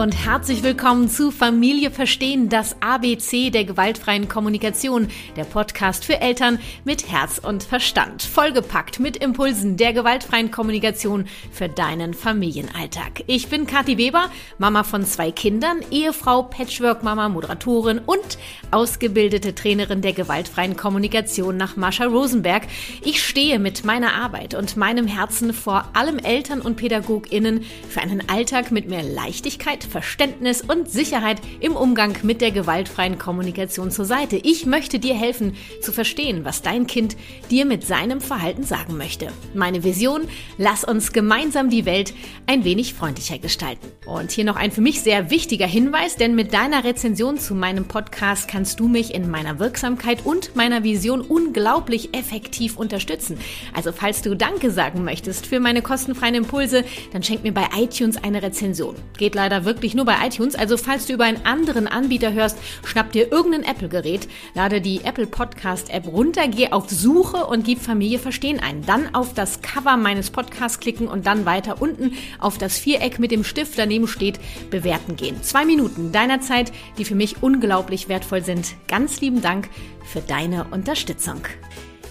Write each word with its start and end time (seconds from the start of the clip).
Und 0.00 0.24
herzlich 0.24 0.62
willkommen 0.62 1.10
zu 1.10 1.30
Familie 1.30 1.90
Verstehen, 1.90 2.48
das 2.48 2.74
ABC 2.80 3.50
der 3.50 3.64
gewaltfreien 3.64 4.28
Kommunikation, 4.28 5.08
der 5.36 5.44
Podcast 5.44 6.06
für 6.06 6.22
Eltern 6.22 6.58
mit 6.86 7.12
Herz 7.12 7.36
und 7.36 7.62
Verstand, 7.62 8.22
vollgepackt 8.22 8.98
mit 8.98 9.18
Impulsen 9.18 9.76
der 9.76 9.92
gewaltfreien 9.92 10.50
Kommunikation 10.50 11.26
für 11.52 11.68
deinen 11.68 12.14
Familienalltag. 12.14 13.24
Ich 13.26 13.48
bin 13.48 13.66
Kathi 13.66 13.98
Weber, 13.98 14.30
Mama 14.56 14.84
von 14.84 15.04
zwei 15.04 15.32
Kindern, 15.32 15.80
Ehefrau, 15.90 16.44
Patchwork-Mama, 16.44 17.28
Moderatorin 17.28 17.98
und 17.98 18.38
ausgebildete 18.70 19.54
Trainerin 19.54 20.00
der 20.00 20.14
gewaltfreien 20.14 20.78
Kommunikation 20.78 21.58
nach 21.58 21.76
Mascha 21.76 22.06
Rosenberg. 22.06 22.62
Ich 23.04 23.22
stehe 23.22 23.58
mit 23.58 23.84
meiner 23.84 24.14
Arbeit 24.14 24.54
und 24.54 24.78
meinem 24.78 25.06
Herzen 25.06 25.52
vor 25.52 25.90
allem 25.92 26.18
Eltern 26.18 26.62
und 26.62 26.76
PädagogInnen 26.76 27.66
für 27.90 28.00
einen 28.00 28.26
Alltag 28.30 28.70
mit 28.70 28.88
mehr 28.88 29.02
Leichtigkeit, 29.02 29.89
Verständnis 29.90 30.62
und 30.62 30.90
Sicherheit 30.90 31.40
im 31.60 31.76
Umgang 31.76 32.16
mit 32.22 32.40
der 32.40 32.52
gewaltfreien 32.52 33.18
Kommunikation 33.18 33.90
zur 33.90 34.06
Seite. 34.06 34.36
Ich 34.36 34.64
möchte 34.64 34.98
dir 34.98 35.14
helfen 35.14 35.54
zu 35.82 35.92
verstehen, 35.92 36.44
was 36.44 36.62
dein 36.62 36.86
Kind 36.86 37.16
dir 37.50 37.66
mit 37.66 37.86
seinem 37.86 38.20
Verhalten 38.20 38.62
sagen 38.62 38.96
möchte. 38.96 39.28
Meine 39.52 39.84
Vision, 39.84 40.22
lass 40.56 40.84
uns 40.84 41.12
gemeinsam 41.12 41.68
die 41.68 41.84
Welt 41.84 42.14
ein 42.46 42.64
wenig 42.64 42.94
freundlicher 42.94 43.38
gestalten. 43.38 43.88
Und 44.06 44.30
hier 44.30 44.44
noch 44.44 44.56
ein 44.56 44.70
für 44.70 44.80
mich 44.80 45.02
sehr 45.02 45.30
wichtiger 45.30 45.66
Hinweis, 45.66 46.16
denn 46.16 46.34
mit 46.34 46.52
deiner 46.54 46.84
Rezension 46.84 47.38
zu 47.38 47.54
meinem 47.54 47.86
Podcast 47.86 48.48
kannst 48.48 48.80
du 48.80 48.88
mich 48.88 49.12
in 49.12 49.30
meiner 49.30 49.58
Wirksamkeit 49.58 50.24
und 50.24 50.54
meiner 50.54 50.84
Vision 50.84 51.20
unglaublich 51.20 52.14
effektiv 52.14 52.76
unterstützen. 52.76 53.38
Also 53.74 53.90
falls 53.92 54.22
du 54.22 54.36
Danke 54.36 54.70
sagen 54.70 55.02
möchtest 55.02 55.46
für 55.46 55.58
meine 55.58 55.82
kostenfreien 55.82 56.36
Impulse, 56.36 56.84
dann 57.12 57.22
schenk 57.22 57.42
mir 57.42 57.52
bei 57.52 57.66
iTunes 57.76 58.16
eine 58.22 58.42
Rezension. 58.42 58.94
Geht 59.18 59.34
leider 59.34 59.64
wirklich 59.64 59.79
nur 59.94 60.04
bei 60.04 60.16
iTunes, 60.26 60.54
also 60.54 60.76
falls 60.76 61.06
du 61.06 61.14
über 61.14 61.24
einen 61.24 61.44
anderen 61.44 61.86
Anbieter 61.86 62.32
hörst, 62.32 62.58
schnapp 62.84 63.12
dir 63.12 63.32
irgendein 63.32 63.64
Apple-Gerät, 63.64 64.28
lade 64.54 64.80
die 64.80 65.04
Apple 65.04 65.26
Podcast-App 65.26 66.06
runter, 66.06 66.48
geh 66.48 66.70
auf 66.70 66.88
Suche 66.90 67.46
und 67.46 67.64
gib 67.64 67.80
Familie 67.80 68.18
Verstehen 68.18 68.60
ein. 68.60 68.84
Dann 68.86 69.14
auf 69.14 69.34
das 69.34 69.62
Cover 69.62 69.96
meines 69.96 70.30
Podcasts 70.30 70.80
klicken 70.80 71.08
und 71.08 71.26
dann 71.26 71.46
weiter 71.46 71.80
unten 71.80 72.12
auf 72.38 72.58
das 72.58 72.78
Viereck 72.78 73.18
mit 73.18 73.30
dem 73.30 73.44
Stift 73.44 73.78
daneben 73.78 74.06
steht, 74.06 74.38
bewerten 74.70 75.16
gehen. 75.16 75.42
Zwei 75.42 75.64
Minuten 75.64 76.12
deiner 76.12 76.40
Zeit, 76.40 76.72
die 76.98 77.04
für 77.04 77.14
mich 77.14 77.42
unglaublich 77.42 78.08
wertvoll 78.08 78.42
sind. 78.42 78.74
Ganz 78.88 79.20
lieben 79.20 79.40
Dank 79.40 79.68
für 80.04 80.20
deine 80.20 80.66
Unterstützung. 80.70 81.42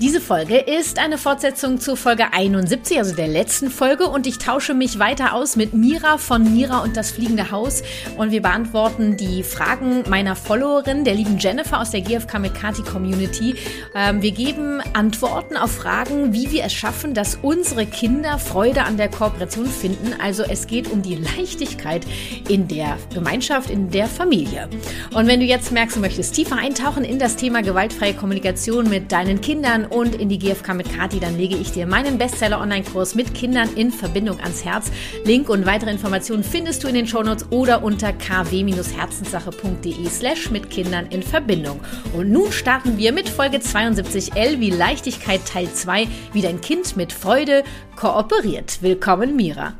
Diese 0.02 0.22
Folge 0.22 0.58
ist 0.58 0.97
eine 0.97 1.17
Fortsetzung 1.17 1.81
zur 1.81 1.97
Folge 1.97 2.31
71, 2.31 2.97
also 3.00 3.14
der 3.14 3.28
letzten 3.28 3.69
Folge, 3.69 4.08
und 4.08 4.28
ich 4.28 4.38
tausche 4.38 4.73
mich 4.73 4.97
weiter 4.97 5.33
aus 5.33 5.58
mit 5.58 5.73
Mira 5.73 6.17
von 6.17 6.53
Mira 6.53 6.80
und 6.80 6.95
das 6.95 7.11
fliegende 7.11 7.52
Haus. 7.52 7.83
Und 8.16 8.31
wir 8.31 8.42
beantworten 8.42 9.17
die 9.17 9.44
Fragen 9.44 10.03
meiner 10.08 10.38
Followerin, 10.38 11.03
der 11.03 11.16
lieben 11.16 11.38
Jennifer 11.38 11.81
aus 11.81 11.92
der 11.92 12.00
GFK 12.00 12.39
Mekati 12.39 12.81
Community. 12.81 13.55
Ähm, 13.94 14.22
wir 14.22 14.31
geben 14.31 14.80
Antworten 14.94 15.58
auf 15.58 15.72
Fragen, 15.72 16.31
wie 16.31 16.50
wir 16.50 16.64
es 16.64 16.72
schaffen, 16.72 17.14
dass 17.14 17.38
unsere 17.42 17.86
Kinder 17.86 18.39
Freude 18.39 18.83
an 18.83 18.95
der 18.95 19.09
Kooperation 19.09 19.67
finden. 19.67 20.14
Also 20.23 20.44
es 20.44 20.67
geht 20.67 20.89
um 20.89 21.02
die 21.02 21.16
Leichtigkeit 21.16 22.08
in 22.47 22.70
der 22.70 22.97
Gemeinschaft, 23.14 23.70
in 23.70 23.92
der 23.92 24.08
Familie. 24.08 24.70
Und 25.14 25.27
wenn 25.27 25.42
du 25.42 25.45
jetzt 25.45 25.73
merkst, 25.73 25.97
du 25.97 26.00
möchtest 26.00 26.36
tiefer 26.36 26.55
eintauchen 26.55 27.03
in 27.03 27.20
das 27.20 27.36
Thema 27.36 27.61
gewaltfreie 27.61 28.14
Kommunikation 28.14 28.89
mit 28.89 29.11
deinen 29.11 29.42
Kindern, 29.42 29.88
und 29.92 30.16
in 30.16 30.30
die 30.30 30.40
GfK 30.40 30.73
mit 30.73 30.95
Kati, 30.95 31.20
dann 31.20 31.38
lege 31.38 31.56
ich 31.56 31.72
dir 31.72 31.86
meinen 31.86 32.18
Bestseller-Online-Kurs 32.18 33.16
mit 33.16 33.34
Kindern 33.34 33.70
in 33.76 33.92
Verbindung 33.92 34.40
ans 34.40 34.64
Herz. 34.66 34.92
Link 35.26 35.50
und 35.50 35.66
weitere 35.66 35.92
Informationen 35.92 36.44
findest 36.44 36.84
du 36.84 36.88
in 36.88 36.95
den 36.95 37.08
Shownotes 37.08 37.52
oder 37.52 37.84
unter 37.84 38.14
kw-herzenssache.de 38.14 40.10
slash 40.10 40.52
mit 40.52 40.70
Kindern 40.70 41.08
in 41.10 41.23
Verbindung. 41.23 41.80
Und 42.14 42.32
nun 42.32 42.52
starten 42.52 42.98
wir 42.98 43.11
mit 43.11 43.30
Folge 43.30 43.58
72L 43.58 44.60
wie 44.60 44.70
Leichtigkeit 44.70 45.45
Teil 45.45 45.72
2, 45.72 46.08
wie 46.33 46.42
dein 46.42 46.61
Kind 46.61 46.98
mit 46.98 47.14
Freude 47.14 47.64
kooperiert. 47.95 48.82
Willkommen, 48.82 49.36
Mira. 49.36 49.73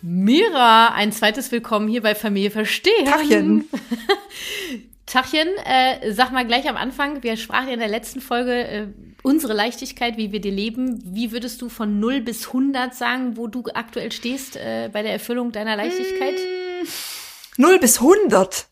Mira, 0.00 0.94
ein 0.94 1.10
zweites 1.10 1.50
Willkommen 1.50 1.88
hier 1.88 2.02
bei 2.02 2.14
Familie 2.14 2.50
Verstehen. 2.50 3.04
Tachchen. 3.04 3.68
Tachchen, 5.08 5.48
äh, 5.64 6.12
sag 6.12 6.32
mal 6.32 6.46
gleich 6.46 6.68
am 6.68 6.76
Anfang, 6.76 7.22
wir 7.22 7.38
sprachen 7.38 7.68
ja 7.68 7.74
in 7.74 7.80
der 7.80 7.88
letzten 7.88 8.20
Folge 8.20 8.52
äh, 8.52 8.88
unsere 9.22 9.54
Leichtigkeit, 9.54 10.18
wie 10.18 10.32
wir 10.32 10.40
die 10.40 10.50
leben. 10.50 11.02
Wie 11.02 11.32
würdest 11.32 11.62
du 11.62 11.70
von 11.70 11.98
0 11.98 12.20
bis 12.20 12.48
100 12.48 12.94
sagen, 12.94 13.36
wo 13.38 13.46
du 13.46 13.64
aktuell 13.72 14.12
stehst 14.12 14.56
äh, 14.56 14.90
bei 14.92 15.02
der 15.02 15.12
Erfüllung 15.12 15.50
deiner 15.50 15.76
Leichtigkeit? 15.76 16.34
Mm, 16.34 17.62
0 17.62 17.78
bis 17.78 18.00
100? 18.00 18.66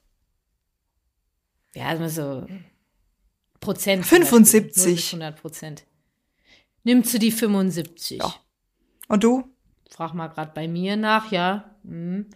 Ja, 1.75 1.87
also 1.87 2.09
so 2.09 2.47
Prozent. 3.61 4.05
75. 4.05 4.85
0 4.85 4.95
bis 4.95 5.07
100 5.15 5.41
Prozent. 5.41 5.85
Nimmst 6.85 7.15
du 7.15 7.19
die 7.19 7.33
75? 7.33 8.19
Ja. 8.19 8.35
Und 9.09 9.25
du? 9.25 9.45
Frag 9.91 10.13
mal 10.13 10.29
gerade 10.29 10.53
bei 10.55 10.69
mir 10.69 10.97
nach, 10.97 11.33
ja. 11.33 11.75
Hm. 11.85 12.27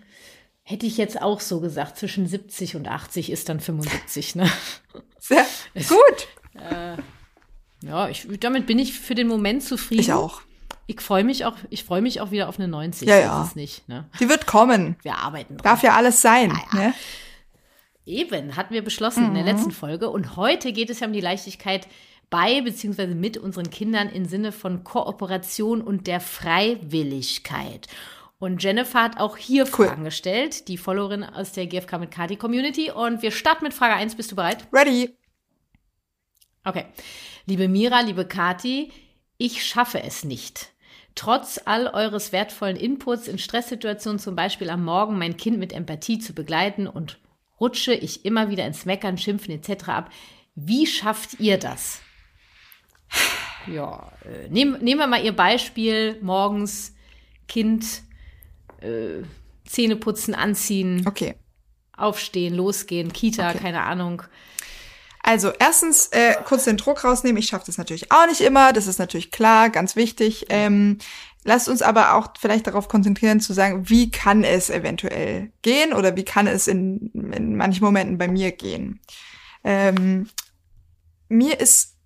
Hätte 0.71 0.87
ich 0.87 0.97
jetzt 0.99 1.21
auch 1.21 1.41
so 1.41 1.59
gesagt, 1.59 1.99
zwischen 1.99 2.29
70 2.29 2.77
und 2.77 2.87
80 2.87 3.31
ist 3.31 3.49
dann 3.49 3.59
75, 3.59 4.37
ne? 4.37 4.49
Sehr 5.19 5.45
gut. 5.75 6.29
Äh, 6.55 6.97
ja, 7.85 8.09
ich, 8.09 8.29
damit 8.39 8.67
bin 8.67 8.79
ich 8.79 8.97
für 8.97 9.17
den 9.17 9.27
Moment 9.27 9.65
zufrieden. 9.65 10.01
Ich 10.01 10.13
auch. 10.13 10.43
Ich 10.87 11.01
freue 11.01 11.25
mich 11.25 11.45
auch, 11.45 11.57
ich 11.71 11.83
freue 11.83 12.03
mich 12.03 12.21
auch 12.21 12.31
wieder 12.31 12.49
auf 12.49 12.61
eine 12.61 12.69
90. 12.69 13.09
Ja, 13.09 13.19
ja. 13.19 13.43
Ist 13.43 13.57
nicht, 13.57 13.89
ne? 13.89 14.09
Die 14.21 14.29
wird 14.29 14.47
kommen. 14.47 14.95
Wir 15.03 15.17
arbeiten 15.17 15.57
dran. 15.57 15.65
Darf 15.65 15.83
ja 15.83 15.97
alles 15.97 16.23
sein, 16.23 16.51
ja, 16.51 16.79
ja. 16.79 16.87
Ne? 16.87 16.95
Eben, 18.07 18.55
hatten 18.55 18.73
wir 18.73 18.85
beschlossen 18.85 19.25
mhm. 19.25 19.29
in 19.31 19.35
der 19.35 19.43
mhm. 19.43 19.49
letzten 19.49 19.73
Folge. 19.73 20.09
Und 20.09 20.37
heute 20.37 20.73
geht 20.73 20.89
es 20.89 21.01
ja 21.01 21.09
um 21.09 21.13
die 21.13 21.21
Leichtigkeit 21.21 21.89
bei 22.31 22.61
beziehungsweise 22.61 23.17
mit 23.17 23.39
unseren 23.39 23.71
Kindern 23.71 24.09
im 24.09 24.25
Sinne 24.25 24.53
von 24.53 24.85
Kooperation 24.85 25.81
und 25.81 26.07
der 26.07 26.21
Freiwilligkeit. 26.21 27.89
Und 28.41 28.63
Jennifer 28.63 29.03
hat 29.03 29.21
auch 29.21 29.37
hier 29.37 29.65
cool. 29.79 29.87
Fragen 29.87 30.05
gestellt, 30.05 30.67
die 30.69 30.79
Followerin 30.79 31.25
aus 31.25 31.53
der 31.53 31.67
GFK 31.67 31.99
mit 31.99 32.11
Kati 32.11 32.37
Community. 32.37 32.91
Und 32.91 33.21
wir 33.21 33.33
starten 33.33 33.65
mit 33.65 33.75
Frage 33.75 33.95
1. 33.95 34.17
Bist 34.17 34.33
du 34.33 34.37
bereit? 34.37 34.67
Ready. 34.73 35.15
Okay. 36.65 36.87
Liebe 37.45 37.69
Mira, 37.69 38.01
liebe 38.01 38.25
Kati, 38.25 38.93
ich 39.37 39.63
schaffe 39.63 40.03
es 40.03 40.25
nicht. 40.25 40.73
Trotz 41.15 41.61
all 41.67 41.89
eures 41.89 42.33
wertvollen 42.33 42.77
Inputs 42.77 43.29
in 43.29 43.39
Stresssituationen, 43.39 44.19
zum 44.19 44.37
Beispiel 44.37 44.71
am 44.71 44.85
Morgen, 44.85 45.19
mein 45.19 45.37
Kind 45.37 45.59
mit 45.59 45.75
Empathie 45.75 46.19
zu 46.19 46.33
begleiten 46.33 46.87
und 46.87 47.19
rutsche 47.61 47.93
ich 47.93 48.25
immer 48.25 48.49
wieder 48.49 48.65
ins 48.67 48.87
Meckern, 48.87 49.19
Schimpfen 49.19 49.53
etc. 49.53 49.89
ab. 49.89 50.11
Wie 50.55 50.87
schafft 50.87 51.41
ihr 51.41 51.59
das? 51.59 52.01
Ja, 53.67 54.13
äh, 54.25 54.49
nehmen, 54.49 54.83
nehmen 54.83 55.01
wir 55.01 55.07
mal 55.07 55.23
Ihr 55.23 55.37
Beispiel 55.37 56.17
morgens 56.23 56.95
Kind 57.47 58.03
äh, 58.83 59.23
Zähne 59.67 59.97
putzen, 59.97 60.35
anziehen, 60.35 61.05
okay. 61.07 61.35
aufstehen, 61.97 62.55
losgehen, 62.55 63.13
Kita, 63.13 63.51
okay. 63.51 63.59
keine 63.59 63.83
Ahnung. 63.83 64.23
Also 65.23 65.53
erstens 65.59 66.09
äh, 66.09 66.35
kurz 66.45 66.65
den 66.65 66.79
Druck 66.79 67.05
rausnehmen. 67.05 67.39
Ich 67.39 67.49
schaffe 67.49 67.67
das 67.67 67.79
natürlich 67.79 68.11
auch 68.11 68.27
nicht 68.27 68.41
immer. 68.41 68.73
Das 68.73 68.87
ist 68.87 68.99
natürlich 68.99 69.31
klar, 69.31 69.69
ganz 69.69 69.95
wichtig. 69.95 70.47
Ähm, 70.49 70.99
lasst 71.45 71.69
uns 71.69 71.83
aber 71.83 72.15
auch 72.15 72.29
vielleicht 72.39 72.67
darauf 72.67 72.89
konzentrieren 72.89 73.41
zu 73.41 73.53
sagen, 73.53 73.89
wie 73.89 74.11
kann 74.11 74.45
es 74.45 74.71
eventuell 74.71 75.53
gehen 75.63 75.93
oder 75.93 76.17
wie 76.17 76.25
kann 76.25 76.47
es 76.47 76.67
in, 76.67 77.11
in 77.33 77.57
manchen 77.57 77.85
Momenten 77.85 78.19
bei 78.19 78.29
mir 78.29 78.53
gehen. 78.53 79.01
Ähm, 79.63 80.29
mir 81.29 81.61
ist 81.61 81.97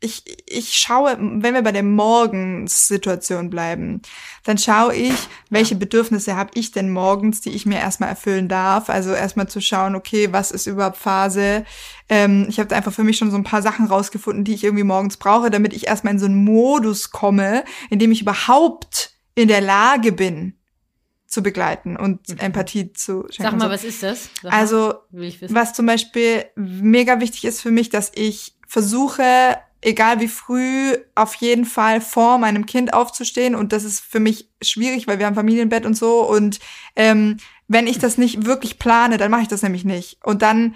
ich, 0.00 0.24
ich 0.46 0.74
schaue, 0.74 1.16
wenn 1.18 1.54
wir 1.54 1.62
bei 1.62 1.72
der 1.72 1.82
Morgenssituation 1.82 3.48
bleiben, 3.48 4.02
dann 4.44 4.58
schaue 4.58 4.94
ich, 4.94 5.14
welche 5.48 5.74
Bedürfnisse 5.74 6.36
habe 6.36 6.50
ich 6.54 6.70
denn 6.70 6.90
morgens, 6.90 7.40
die 7.40 7.50
ich 7.50 7.64
mir 7.66 7.78
erstmal 7.78 8.10
erfüllen 8.10 8.48
darf. 8.48 8.90
Also 8.90 9.12
erstmal 9.12 9.48
zu 9.48 9.60
schauen, 9.60 9.94
okay, 9.94 10.32
was 10.32 10.50
ist 10.50 10.66
überhaupt 10.66 10.98
Phase? 10.98 11.64
Ähm, 12.08 12.46
ich 12.48 12.60
habe 12.60 12.74
einfach 12.76 12.92
für 12.92 13.04
mich 13.04 13.16
schon 13.16 13.30
so 13.30 13.36
ein 13.36 13.44
paar 13.44 13.62
Sachen 13.62 13.86
rausgefunden, 13.86 14.44
die 14.44 14.54
ich 14.54 14.64
irgendwie 14.64 14.84
morgens 14.84 15.16
brauche, 15.16 15.50
damit 15.50 15.72
ich 15.72 15.86
erstmal 15.86 16.14
in 16.14 16.20
so 16.20 16.26
einen 16.26 16.44
Modus 16.44 17.10
komme, 17.10 17.64
in 17.88 17.98
dem 17.98 18.12
ich 18.12 18.22
überhaupt 18.22 19.12
in 19.34 19.48
der 19.48 19.60
Lage 19.60 20.12
bin, 20.12 20.58
zu 21.26 21.42
begleiten 21.42 21.96
und 21.96 22.28
mhm. 22.28 22.38
Empathie 22.38 22.92
zu 22.92 23.26
schenken. 23.30 23.58
Sag 23.58 23.58
mal, 23.58 23.70
was 23.70 23.84
ist 23.84 24.02
das? 24.02 24.30
Sag 24.42 24.52
also, 24.52 24.94
was 25.10 25.72
zum 25.72 25.86
Beispiel 25.86 26.44
mega 26.54 27.20
wichtig 27.20 27.44
ist 27.44 27.60
für 27.60 27.70
mich, 27.70 27.90
dass 27.90 28.12
ich 28.14 28.56
versuche, 28.66 29.56
egal 29.80 30.20
wie 30.20 30.28
früh, 30.28 30.96
auf 31.14 31.34
jeden 31.34 31.64
Fall 31.64 32.00
vor 32.00 32.38
meinem 32.38 32.66
Kind 32.66 32.94
aufzustehen. 32.94 33.54
Und 33.54 33.72
das 33.72 33.84
ist 33.84 34.00
für 34.00 34.20
mich 34.20 34.48
schwierig, 34.62 35.06
weil 35.06 35.18
wir 35.18 35.26
haben 35.26 35.34
Familienbett 35.34 35.86
und 35.86 35.94
so. 35.94 36.20
Und 36.28 36.58
ähm, 36.96 37.38
wenn 37.68 37.86
ich 37.86 37.98
das 37.98 38.18
nicht 38.18 38.46
wirklich 38.46 38.78
plane, 38.78 39.16
dann 39.18 39.30
mache 39.30 39.42
ich 39.42 39.48
das 39.48 39.62
nämlich 39.62 39.84
nicht. 39.84 40.18
Und 40.24 40.42
dann 40.42 40.74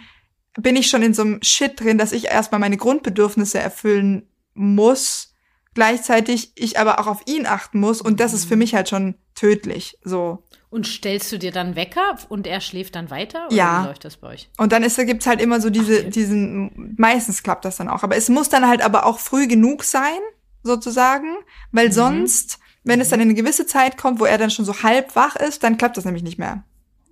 bin 0.54 0.76
ich 0.76 0.88
schon 0.88 1.02
in 1.02 1.14
so 1.14 1.22
einem 1.22 1.42
Shit 1.42 1.80
drin, 1.80 1.98
dass 1.98 2.12
ich 2.12 2.26
erstmal 2.26 2.60
meine 2.60 2.76
Grundbedürfnisse 2.76 3.58
erfüllen 3.58 4.28
muss. 4.54 5.34
Gleichzeitig 5.74 6.52
ich 6.56 6.78
aber 6.78 6.98
auch 6.98 7.06
auf 7.06 7.22
ihn 7.26 7.46
achten 7.46 7.80
muss. 7.80 8.00
Und 8.00 8.20
das 8.20 8.32
ist 8.32 8.44
für 8.44 8.56
mich 8.56 8.74
halt 8.74 8.88
schon 8.88 9.14
tödlich. 9.34 9.98
So. 10.02 10.42
Und 10.70 10.86
stellst 10.86 11.32
du 11.32 11.38
dir 11.38 11.50
dann 11.50 11.74
Wecker 11.74 12.16
und 12.28 12.46
er 12.46 12.60
schläft 12.60 12.94
dann 12.94 13.10
weiter? 13.10 13.46
Oder 13.46 13.56
Ja. 13.56 13.82
wie 13.82 13.86
läuft 13.88 14.04
das 14.04 14.16
bei 14.18 14.28
euch? 14.28 14.48
Und 14.56 14.70
dann 14.72 14.82
da 14.88 15.02
gibt's 15.04 15.26
halt 15.26 15.40
immer 15.40 15.60
so 15.60 15.68
diese, 15.68 16.04
diesen, 16.04 16.94
meistens 16.96 17.42
klappt 17.42 17.64
das 17.64 17.76
dann 17.76 17.88
auch. 17.88 18.04
Aber 18.04 18.16
es 18.16 18.28
muss 18.28 18.48
dann 18.48 18.66
halt 18.68 18.80
aber 18.80 19.04
auch 19.04 19.18
früh 19.18 19.48
genug 19.48 19.82
sein, 19.82 20.20
sozusagen, 20.62 21.34
weil 21.72 21.88
Mhm. 21.88 21.92
sonst, 21.92 22.58
wenn 22.84 23.00
es 23.00 23.08
dann 23.08 23.18
in 23.20 23.26
eine 23.28 23.34
gewisse 23.34 23.66
Zeit 23.66 23.96
kommt, 23.96 24.20
wo 24.20 24.24
er 24.26 24.38
dann 24.38 24.50
schon 24.50 24.64
so 24.64 24.82
halb 24.84 25.16
wach 25.16 25.34
ist, 25.36 25.64
dann 25.64 25.76
klappt 25.76 25.96
das 25.96 26.04
nämlich 26.04 26.22
nicht 26.22 26.38
mehr. 26.38 26.62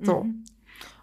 So. 0.00 0.26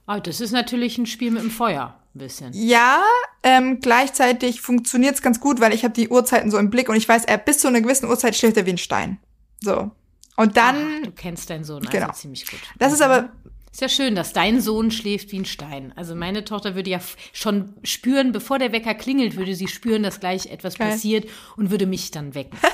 Aber 0.06 0.22
das 0.22 0.40
ist 0.40 0.52
natürlich 0.52 0.98
ein 0.98 1.08
Spiel 1.08 1.32
mit 1.32 1.42
dem 1.42 1.52
Feuer, 1.52 2.00
ein 2.16 2.20
bisschen. 2.20 2.52
Ja, 2.54 3.02
ähm, 3.44 3.80
gleichzeitig 3.82 4.62
funktioniert's 4.62 5.22
ganz 5.22 5.42
gut, 5.42 5.60
weil 5.60 5.74
ich 5.74 5.84
habe 5.84 5.94
die 5.94 6.08
Uhrzeiten 6.08 6.52
so 6.52 6.58
im 6.58 6.70
Blick 6.70 6.88
und 6.88 6.96
ich 6.96 7.10
weiß, 7.10 7.26
er 7.26 7.38
bis 7.38 7.58
zu 7.60 7.68
einer 7.68 7.82
gewissen 7.82 8.08
Uhrzeit 8.08 8.36
schläft 8.36 8.56
er 8.56 8.66
wie 8.66 8.72
ein 8.72 8.78
Stein. 8.78 9.18
So. 9.62 9.92
Und 10.38 10.58
dann, 10.58 10.76
Ach, 11.02 11.06
du 11.06 11.12
kennst 11.12 11.50
deinen 11.50 11.64
Sohn 11.64 11.80
also 11.86 11.92
Genau. 11.92 12.12
ziemlich 12.12 12.46
gut. 12.50 12.60
das 12.78 12.92
ist 12.94 13.02
aber, 13.02 13.30
Ist 13.72 13.82
ja 13.82 13.90
schön, 13.90 14.16
dass 14.16 14.34
dein 14.34 14.62
Sohn 14.62 14.92
schläft 14.92 15.32
wie 15.32 15.40
ein 15.40 15.46
Stein. 15.46 15.94
Also 15.96 16.16
meine 16.16 16.44
Tochter 16.46 16.76
würde 16.76 16.90
ja 16.90 17.00
schon 17.34 17.74
spüren, 17.84 18.32
bevor 18.32 18.58
der 18.60 18.72
Wecker 18.72 18.94
klingelt, 18.96 19.36
würde 19.38 19.54
sie 19.56 19.68
spüren, 19.68 20.04
dass 20.04 20.20
gleich 20.20 20.48
etwas 20.48 20.78
Geil. 20.78 20.92
passiert 20.92 21.30
und 21.58 21.72
würde 21.72 21.86
mich 21.86 22.12
dann 22.12 22.36
wecken. 22.36 22.58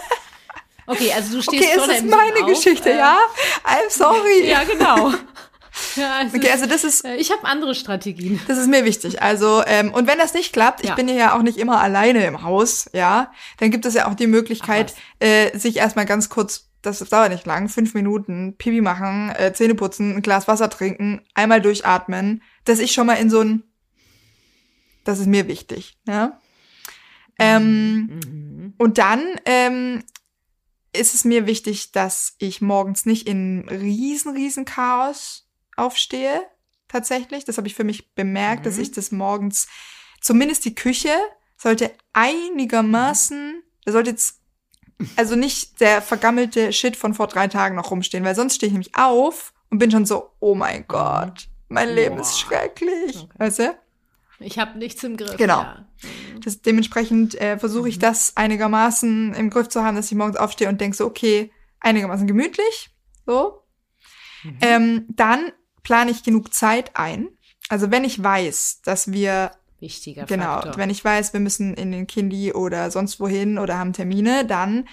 Okay, 0.87 1.13
also 1.13 1.35
du 1.37 1.41
stehst 1.43 1.63
okay, 1.63 1.79
es 1.93 1.99
ist 2.01 2.05
meine 2.09 2.41
auf, 2.43 2.47
Geschichte, 2.49 2.89
äh, 2.91 2.97
ja? 2.97 3.17
I'm 3.63 3.89
sorry. 3.89 4.45
Ja, 4.49 4.63
genau. 4.63 5.13
Ja, 5.95 6.17
also, 6.17 6.35
Okay, 6.35 6.49
also 6.51 6.65
das 6.65 6.83
ist, 6.83 7.05
äh, 7.05 7.15
ich 7.15 7.31
habe 7.31 7.45
andere 7.45 7.75
Strategien. 7.75 8.41
Das 8.47 8.57
ist 8.57 8.67
mir 8.67 8.83
wichtig. 8.83 9.21
Also, 9.21 9.63
ähm, 9.65 9.93
und 9.93 10.05
wenn 10.05 10.17
das 10.17 10.33
nicht 10.33 10.51
klappt, 10.51 10.81
ich 10.81 10.89
Ja. 10.89 10.95
bin 10.95 11.07
ja 11.07 11.33
auch 11.37 11.43
nicht 11.43 11.57
immer 11.57 11.79
alleine 11.79 12.25
im 12.25 12.41
Haus, 12.43 12.89
ja, 12.93 13.31
dann 13.59 13.71
gibt 13.71 13.85
es 13.85 13.93
ja 13.93 14.09
auch 14.09 14.15
die 14.15 14.27
Möglichkeit, 14.27 14.93
äh, 15.19 15.57
sich 15.57 15.77
erstmal 15.77 16.05
ganz 16.05 16.27
kurz, 16.27 16.67
das 16.81 16.99
dauert 16.99 17.31
nicht 17.31 17.45
lang, 17.45 17.69
fünf 17.69 17.93
Minuten, 17.93 18.55
Pipi 18.57 18.81
machen, 18.81 19.29
äh, 19.35 19.53
Zähne 19.53 19.75
putzen, 19.75 20.15
ein 20.15 20.21
Glas 20.21 20.47
Wasser 20.47 20.69
trinken, 20.69 21.21
einmal 21.33 21.61
durchatmen, 21.61 22.41
dass 22.65 22.79
ich 22.79 22.91
schon 22.91 23.07
mal 23.07 23.15
in 23.15 23.29
so 23.29 23.41
ein, 23.41 23.63
das 25.03 25.19
ist 25.19 25.27
mir 25.27 25.47
wichtig, 25.47 25.97
ja. 26.07 26.39
Ähm, 27.39 28.07
Mhm. 28.07 28.73
und 28.77 28.97
dann 28.97 29.23
ähm, 29.45 30.03
ist 30.93 31.13
es 31.15 31.23
mir 31.25 31.47
wichtig, 31.47 31.91
dass 31.91 32.35
ich 32.37 32.61
morgens 32.61 33.05
nicht 33.05 33.27
in 33.27 33.67
riesen, 33.69 34.33
riesen 34.33 34.65
Chaos 34.65 35.47
aufstehe. 35.75 36.41
Tatsächlich. 36.87 37.45
Das 37.45 37.57
habe 37.57 37.67
ich 37.67 37.75
für 37.75 37.85
mich 37.85 38.13
bemerkt, 38.13 38.65
dass 38.65 38.75
Mhm. 38.75 38.81
ich 38.81 38.91
das 38.91 39.11
morgens, 39.11 39.67
zumindest 40.19 40.65
die 40.65 40.75
Küche, 40.75 41.15
sollte 41.57 41.91
einigermaßen, 42.11 43.63
da 43.85 43.91
sollte 43.93 44.09
jetzt 44.09 44.40
also 45.15 45.35
nicht 45.35 45.79
der 45.81 46.01
vergammelte 46.01 46.73
Shit 46.73 46.95
von 46.95 47.13
vor 47.13 47.27
drei 47.27 47.47
Tagen 47.47 47.75
noch 47.75 47.91
rumstehen, 47.91 48.23
weil 48.23 48.35
sonst 48.35 48.55
stehe 48.55 48.67
ich 48.67 48.73
nämlich 48.73 48.95
auf 48.95 49.53
und 49.69 49.79
bin 49.79 49.91
schon 49.91 50.05
so, 50.05 50.31
oh 50.39 50.55
mein 50.55 50.85
Gott, 50.87 51.47
mein 51.69 51.89
Leben 51.89 52.19
ist 52.19 52.31
Boah. 52.31 52.39
schrecklich. 52.39 53.17
Okay. 53.17 53.29
Weißt 53.37 53.59
du? 53.59 53.77
Ich 54.39 54.59
habe 54.59 54.77
nichts 54.77 55.03
im 55.03 55.17
Griff. 55.17 55.37
Genau. 55.37 55.61
Ja. 55.61 55.85
Das, 56.43 56.61
dementsprechend 56.61 57.35
äh, 57.39 57.59
versuche 57.59 57.89
ich 57.89 57.99
das 57.99 58.35
einigermaßen 58.35 59.33
im 59.35 59.49
Griff 59.49 59.69
zu 59.69 59.83
haben, 59.83 59.95
dass 59.95 60.11
ich 60.11 60.17
morgens 60.17 60.37
aufstehe 60.37 60.67
und 60.67 60.81
denke 60.81 60.97
so, 60.97 61.05
okay, 61.05 61.51
einigermaßen 61.79 62.27
gemütlich. 62.27 62.89
So. 63.25 63.63
Ähm, 64.61 65.05
dann 65.09 65.51
plane 65.83 66.11
ich 66.11 66.23
genug 66.23 66.53
Zeit 66.53 66.95
ein. 66.95 67.29
Also 67.69 67.91
wenn 67.91 68.03
ich 68.03 68.21
weiß, 68.21 68.81
dass 68.83 69.11
wir, 69.11 69.51
Wichtiger 69.81 70.25
genau, 70.25 70.61
Faktor. 70.61 70.77
wenn 70.77 70.89
ich 70.89 71.03
weiß, 71.03 71.33
wir 71.33 71.39
müssen 71.39 71.73
in 71.73 71.91
den 71.91 72.07
Kindi 72.07 72.53
oder 72.53 72.91
sonst 72.91 73.19
wohin 73.19 73.57
oder 73.57 73.77
haben 73.77 73.93
Termine, 73.93 74.45
dann 74.45 74.87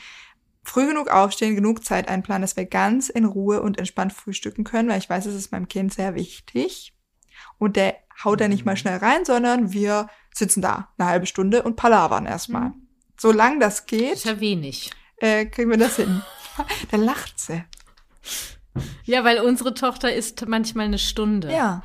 früh 0.65 0.87
genug 0.87 1.09
aufstehen, 1.09 1.55
genug 1.55 1.85
Zeit 1.85 2.09
einplanen, 2.09 2.43
dass 2.43 2.57
wir 2.57 2.67
ganz 2.67 3.09
in 3.09 3.25
Ruhe 3.25 3.61
und 3.63 3.79
entspannt 3.79 4.13
frühstücken 4.13 4.65
können, 4.65 4.89
weil 4.89 4.99
ich 4.99 5.09
weiß, 5.09 5.27
es 5.27 5.35
ist 5.35 5.53
meinem 5.53 5.69
Kind 5.69 5.93
sehr 5.93 6.15
wichtig. 6.15 6.95
Und 7.59 7.77
der 7.77 7.97
haut 8.25 8.41
da 8.41 8.49
nicht 8.49 8.65
mal 8.65 8.77
schnell 8.77 8.99
rein, 8.99 9.25
sondern 9.25 9.73
wir 9.73 10.09
sitzen 10.35 10.63
da 10.63 10.89
eine 10.99 11.09
halbe 11.09 11.27
Stunde 11.27 11.63
und 11.63 11.77
palavern 11.77 12.27
erstmal. 12.27 12.73
Solange 13.19 13.59
das 13.61 13.81
ist 13.81 13.87
geht, 13.87 14.25
ja 14.25 14.41
wenig. 14.41 14.91
äh, 15.19 15.47
kriegen 15.47 15.71
wir 15.71 15.79
das 15.79 15.97
hin. 15.97 16.23
da 16.91 16.97
lacht 16.97 17.39
sie. 17.39 17.65
Ja, 19.05 19.25
weil 19.25 19.41
unsere 19.41 19.75
Tochter 19.75 20.15
isst 20.15 20.47
manchmal 20.47 20.87
eine 20.87 20.99
Stunde. 20.99 21.53
Ja. 21.53 21.83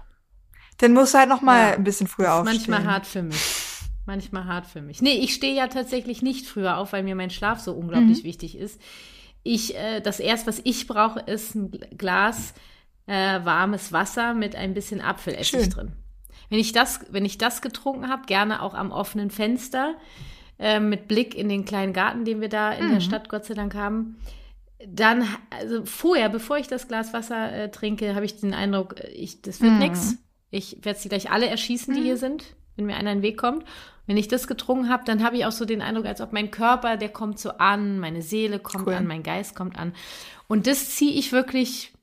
Dann 0.83 0.93
muss 0.93 1.13
halt 1.13 1.29
noch 1.29 1.41
mal 1.41 1.69
Ja. 1.69 1.73
ein 1.75 1.83
bisschen 1.85 2.07
früher 2.07 2.33
aufstehen. 2.33 2.57
manchmal 2.57 2.83
hart 2.85 3.07
für 3.07 3.23
mich. 3.23 3.41
Manchmal 4.05 4.43
hart 4.45 4.67
für 4.67 4.81
mich. 4.81 5.01
Nee, 5.01 5.13
ich 5.13 5.33
stehe 5.33 5.55
ja 5.55 5.67
tatsächlich 5.67 6.21
nicht 6.21 6.45
früher 6.45 6.75
auf, 6.77 6.91
weil 6.91 7.03
mir 7.03 7.15
mein 7.15 7.29
Schlaf 7.29 7.61
so 7.61 7.71
unglaublich 7.71 8.19
Mhm. 8.19 8.27
wichtig 8.27 8.57
ist. 8.57 8.81
Ich, 9.43 9.75
äh, 9.77 10.01
das 10.01 10.19
erste, 10.19 10.47
was 10.47 10.59
ich 10.65 10.87
brauche, 10.87 11.21
ist 11.21 11.55
ein 11.55 11.71
Gl- 11.71 11.95
Glas 11.95 12.53
äh, 13.07 13.39
warmes 13.45 13.91
Wasser 13.93 14.33
mit 14.33 14.55
ein 14.57 14.73
bisschen 14.73 14.99
Apfelessig 15.01 15.47
Schön. 15.61 15.69
drin. 15.69 15.91
Wenn 16.49 16.59
ich 16.59 16.73
das, 16.73 16.99
wenn 17.11 17.23
ich 17.25 17.37
das 17.37 17.61
getrunken 17.61 18.09
habe, 18.09 18.23
gerne 18.25 18.61
auch 18.61 18.73
am 18.73 18.91
offenen 18.91 19.29
Fenster, 19.31 19.95
äh, 20.59 20.79
mit 20.81 21.07
Blick 21.07 21.33
in 21.35 21.47
den 21.49 21.63
kleinen 21.65 21.93
Garten, 21.93 22.25
den 22.25 22.41
wir 22.41 22.49
da 22.49 22.71
in 22.73 22.87
der 22.89 22.95
Mhm. 22.97 23.01
Stadt 23.01 23.29
Gott 23.29 23.45
sei 23.45 23.53
Dank 23.53 23.73
haben, 23.73 24.17
dann, 24.85 25.25
also 25.49 25.85
vorher, 25.85 26.27
bevor 26.29 26.57
ich 26.57 26.67
das 26.67 26.87
Glas 26.89 27.13
Wasser 27.13 27.51
äh, 27.53 27.71
trinke, 27.71 28.15
habe 28.15 28.25
ich 28.25 28.37
den 28.39 28.53
Eindruck, 28.53 28.99
äh, 28.99 29.07
ich, 29.07 29.41
das 29.41 29.61
wird 29.61 29.71
Mhm. 29.73 29.79
nix. 29.79 30.15
Ich 30.53 30.77
werde 30.83 30.99
sie 30.99 31.09
gleich 31.09 31.31
alle 31.31 31.47
erschießen, 31.47 31.95
die 31.95 32.03
hier 32.03 32.17
sind, 32.17 32.55
wenn 32.75 32.85
mir 32.85 32.95
einer 32.95 33.11
in 33.11 33.17
den 33.19 33.23
Weg 33.23 33.37
kommt. 33.37 33.65
Wenn 34.05 34.17
ich 34.17 34.27
das 34.27 34.47
getrunken 34.47 34.89
habe, 34.89 35.03
dann 35.05 35.23
habe 35.23 35.37
ich 35.37 35.45
auch 35.45 35.51
so 35.51 35.65
den 35.65 35.81
Eindruck, 35.81 36.05
als 36.05 36.21
ob 36.21 36.31
mein 36.31 36.51
Körper, 36.51 36.97
der 36.97 37.09
kommt 37.09 37.39
so 37.39 37.51
an, 37.57 37.99
meine 37.99 38.21
Seele 38.21 38.59
kommt 38.59 38.85
Cool. 38.87 38.93
an, 38.93 39.07
mein 39.07 39.23
Geist 39.23 39.55
kommt 39.55 39.79
an. 39.79 39.93
Und 40.47 40.67
das 40.67 40.91
ziehe 40.91 41.13
ich 41.13 41.31
wirklich, 41.31 41.93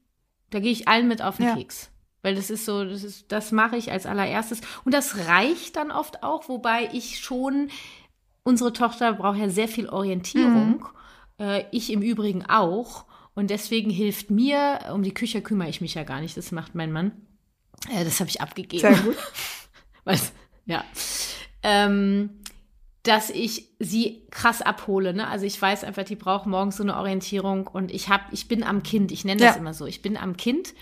da 0.51 0.59
gehe 0.61 0.73
ich 0.73 0.89
allen 0.89 1.07
mit 1.09 1.23
auf 1.23 1.37
den 1.37 1.47
Ja. 1.47 1.55
Keks. 1.57 1.91
Weil 2.23 2.35
das 2.35 2.51
ist 2.51 2.65
so, 2.65 2.85
das 2.85 3.05
ist, 3.05 3.31
das 3.33 3.53
mache 3.53 3.77
ich 3.77 3.93
als 3.93 4.05
allererstes. 4.05 4.61
Und 4.85 4.93
das 4.95 5.29
reicht 5.29 5.77
dann 5.77 5.91
oft 5.91 6.23
auch, 6.23 6.49
wobei 6.49 6.89
ich 6.93 7.21
schon, 7.21 7.69
unsere 8.43 8.73
Tochter 8.73 9.13
braucht 9.13 9.39
ja 9.39 9.49
sehr 9.49 9.69
viel 9.69 9.89
Orientierung. 9.89 10.87
Äh, 11.39 11.65
ich 11.71 11.93
im 11.93 12.03
Übrigen 12.03 12.45
auch. 12.47 13.05
Und 13.35 13.51
deswegen 13.51 13.91
hilft 13.91 14.31
mir, 14.31 14.81
um 14.93 15.03
die 15.03 15.15
Küche 15.15 15.41
kümmere 15.41 15.69
ich 15.69 15.81
mich 15.81 15.95
ja 15.95 16.03
gar 16.03 16.21
nicht, 16.21 16.37
das 16.37 16.51
macht 16.51 16.75
mein 16.75 16.91
Mann. 16.93 17.13
Äh, 17.89 18.05
das 18.05 18.21
habe 18.21 18.29
ich 18.31 18.41
abgegeben. 18.41 18.81
Sehr 18.81 18.97
gut. 19.03 19.17
Was? 20.05 20.33
Ja. 20.67 20.85
Ähm, 21.63 22.31
dass 23.03 23.31
ich 23.31 23.69
sie 23.79 24.27
krass 24.31 24.61
abhole. 24.61 25.15
Ne? 25.15 25.27
Also 25.27 25.47
ich 25.47 25.61
weiß 25.61 25.85
einfach, 25.85 26.05
die 26.05 26.17
braucht 26.17 26.47
morgens 26.47 26.77
so 26.77 26.83
eine 26.83 26.97
Orientierung 26.97 27.67
und 27.67 27.91
ich 27.91 28.09
hab, 28.11 28.31
ich 28.33 28.47
bin 28.49 28.63
am 28.63 28.83
Kind. 28.83 29.11
Ich 29.13 29.25
nenne 29.25 29.41
das 29.43 29.55
Ja. 29.55 29.61
immer 29.61 29.73
so. 29.75 29.87
Ich 29.87 30.03
bin 30.03 30.17
am 30.19 30.37
Kind. 30.37 30.75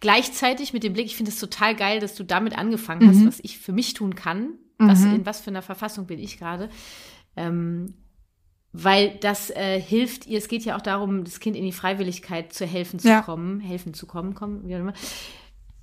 Gleichzeitig 0.00 0.72
mit 0.72 0.84
dem 0.84 0.92
Blick, 0.92 1.06
ich 1.06 1.16
finde 1.16 1.30
es 1.32 1.38
total 1.40 1.74
geil, 1.74 1.98
dass 1.98 2.14
du 2.14 2.24
damit 2.24 2.56
angefangen 2.56 3.08
hast, 3.08 3.16
Mhm. 3.18 3.26
was 3.26 3.40
ich 3.42 3.58
für 3.58 3.72
mich 3.72 3.94
tun 3.94 4.14
kann. 4.14 4.50
Was, 4.78 5.00
Mhm. 5.00 5.14
in 5.16 5.26
was 5.26 5.40
für 5.40 5.50
einer 5.50 5.62
Verfassung 5.62 6.06
bin 6.06 6.18
ich 6.18 6.38
gerade. 6.38 6.68
Ähm, 7.36 7.94
weil 8.72 9.16
das 9.20 9.50
äh, 9.50 9.80
hilft 9.80 10.26
ihr, 10.26 10.38
es 10.38 10.48
geht 10.48 10.64
ja 10.64 10.76
auch 10.76 10.80
darum, 10.82 11.24
das 11.24 11.38
Kind 11.40 11.56
in 11.56 11.64
die 11.64 11.72
Freiwilligkeit 11.72 12.52
zu 12.52 12.66
helfen 12.66 12.98
zu 12.98 13.08
Ja. 13.08 13.22
kommen, 13.22 13.60
helfen 13.60 13.94
zu 13.94 14.06
kommen, 14.06 14.34
kommen, 14.34 14.66
wie 14.66 14.74
auch 14.74 14.80
immer. 14.80 14.94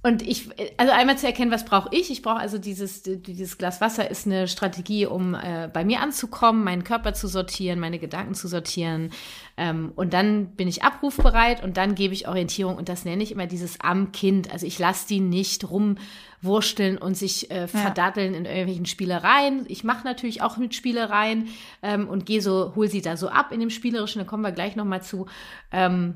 Und 0.04 0.24
ich, 0.24 0.50
also 0.78 0.92
einmal 0.92 1.18
zu 1.20 1.28
erkennen, 1.28 1.52
was 1.52 1.64
brauche 1.64 1.90
ich? 1.92 2.10
Ich 2.10 2.24
brauche 2.24 2.40
also 2.40 2.58
dieses, 2.58 3.04
dieses 3.04 3.60
Glas 3.60 3.82
Wasser 3.82 4.10
ist 4.10 4.26
eine 4.26 4.48
Strategie, 4.48 5.06
um 5.06 5.36
äh, 5.36 5.70
bei 5.72 5.86
mir 5.86 6.00
anzukommen, 6.00 6.64
meinen 6.64 6.84
Körper 6.84 7.14
zu 7.14 7.28
sortieren, 7.28 7.80
meine 7.80 8.00
Gedanken 8.00 8.34
zu 8.34 8.48
sortieren. 8.48 9.12
Ähm, 9.58 9.92
und 9.96 10.14
dann 10.14 10.56
bin 10.56 10.68
ich 10.68 10.82
abrufbereit 10.82 11.64
und 11.64 11.78
dann 11.78 11.94
gebe 11.94 12.16
ich 12.16 12.28
Orientierung. 12.28 12.78
Und 12.78 12.90
das 12.90 13.06
nenne 13.06 13.22
ich 13.22 13.32
immer 13.32 13.46
dieses 13.46 13.80
am 13.80 14.12
Kind. 14.12 14.52
Also 14.52 14.66
ich 14.66 14.80
lasse 14.80 15.08
die 15.08 15.20
nicht 15.20 15.70
rumwursteln 15.70 16.98
und 16.98 17.16
sich 17.16 17.52
äh, 17.52 17.68
verdatteln 17.68 18.34
in 18.34 18.46
irgendwelchen 18.46 18.88
Spielereien. 18.88 19.66
Ich 19.68 19.84
mache 19.84 20.04
natürlich 20.04 20.42
auch 20.42 20.58
mit 20.58 20.74
Spielereien 20.74 21.50
ähm, 21.84 22.10
und 22.10 22.26
gehe 22.26 22.42
so, 22.42 22.74
hol 22.76 22.88
sie 22.88 23.04
da 23.04 23.18
so 23.18 23.30
ab 23.30 23.52
in 23.52 23.60
dem 23.60 23.70
Spielerischen, 23.70 24.18
da 24.18 24.26
kommen 24.26 24.42
wir 24.42 24.52
gleich 24.52 24.76
nochmal 24.76 25.04
zu. 25.04 25.28
Ähm, 25.72 26.16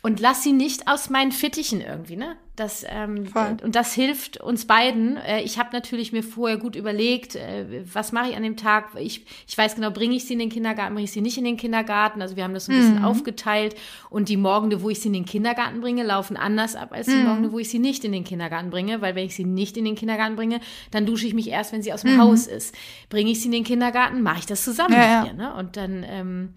und 0.00 0.20
lass 0.20 0.44
sie 0.44 0.52
nicht 0.52 0.86
aus 0.86 1.10
meinen 1.10 1.32
Fittichen 1.32 1.80
irgendwie, 1.80 2.16
ne? 2.16 2.36
Das, 2.54 2.84
ähm, 2.88 3.28
und 3.62 3.76
das 3.76 3.94
hilft 3.94 4.40
uns 4.40 4.66
beiden. 4.66 5.16
Äh, 5.16 5.42
ich 5.42 5.60
habe 5.60 5.68
natürlich 5.72 6.10
mir 6.10 6.24
vorher 6.24 6.56
gut 6.56 6.74
überlegt, 6.74 7.36
äh, 7.36 7.84
was 7.92 8.10
mache 8.10 8.30
ich 8.30 8.36
an 8.36 8.42
dem 8.42 8.56
Tag. 8.56 8.88
Ich, 8.98 9.24
ich 9.46 9.56
weiß 9.56 9.76
genau, 9.76 9.92
bringe 9.92 10.16
ich 10.16 10.24
sie 10.24 10.32
in 10.32 10.40
den 10.40 10.48
Kindergarten, 10.50 10.94
bringe 10.94 11.04
ich 11.04 11.12
sie 11.12 11.20
nicht 11.20 11.38
in 11.38 11.44
den 11.44 11.56
Kindergarten. 11.56 12.20
Also 12.20 12.34
wir 12.34 12.42
haben 12.42 12.54
das 12.54 12.66
so 12.66 12.72
ein 12.72 12.78
bisschen 12.78 13.04
aufgeteilt. 13.04 13.76
Und 14.10 14.28
die 14.28 14.36
Morgende, 14.36 14.82
wo 14.82 14.90
ich 14.90 14.98
sie 15.00 15.06
in 15.06 15.12
den 15.12 15.24
Kindergarten 15.24 15.80
bringe, 15.80 16.02
laufen 16.02 16.36
anders 16.36 16.74
ab 16.74 16.92
als 16.92 17.06
die 17.06 17.14
Morgende, 17.14 17.52
wo 17.52 17.60
ich 17.60 17.68
sie 17.68 17.78
nicht 17.78 18.04
in 18.04 18.10
den 18.10 18.24
Kindergarten 18.24 18.70
bringe. 18.70 19.00
Weil 19.00 19.14
wenn 19.14 19.26
ich 19.26 19.36
sie 19.36 19.44
nicht 19.44 19.76
in 19.76 19.84
den 19.84 19.94
Kindergarten 19.94 20.34
bringe, 20.34 20.58
dann 20.90 21.06
dusche 21.06 21.28
ich 21.28 21.34
mich 21.34 21.48
erst, 21.48 21.72
wenn 21.72 21.82
sie 21.82 21.92
aus 21.92 22.02
dem 22.02 22.20
Haus 22.20 22.48
ist. 22.48 22.74
Bringe 23.08 23.30
ich 23.30 23.40
sie 23.40 23.46
in 23.46 23.52
den 23.52 23.64
Kindergarten, 23.64 24.22
mache 24.22 24.40
ich 24.40 24.46
das 24.46 24.64
zusammen 24.64 24.94
Ja, 24.94 24.98
mit 24.98 25.08
ja. 25.08 25.26
ihr. 25.26 25.32
Ne? 25.34 25.54
Und 25.54 25.76
dann, 25.76 26.04
ähm, 26.08 26.54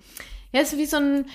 ja, 0.51 0.61
ist 0.61 0.75
wie 0.79 0.85
so 0.85 0.97
ein, 0.97 1.25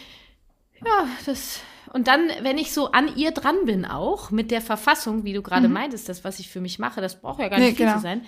ja, 0.85 1.09
das. 1.25 1.61
Und 1.93 2.09
dann, 2.09 2.29
wenn 2.43 2.59
ich 2.59 2.73
so 2.73 2.91
an 2.93 3.15
ihr 3.17 3.31
dran 3.31 3.57
bin, 3.65 3.85
auch 3.85 4.31
mit 4.31 4.51
der 4.51 4.61
Verfassung, 4.61 5.25
wie 5.25 5.33
du 5.33 5.41
gerade 5.43 5.69
meintest, 5.69 6.09
das, 6.09 6.25
was 6.25 6.39
ich 6.41 6.49
für 6.51 6.61
mich 6.61 6.79
mache, 6.79 7.01
das 7.01 7.21
braucht 7.21 7.39
ja 7.41 7.49
gar 7.49 7.59
Mhm. 7.59 7.63
Nee, 7.65 7.69
nicht 7.71 7.77
viel 7.79 7.87
genau. 7.87 7.97
zu 7.99 8.03
sein, 8.03 8.23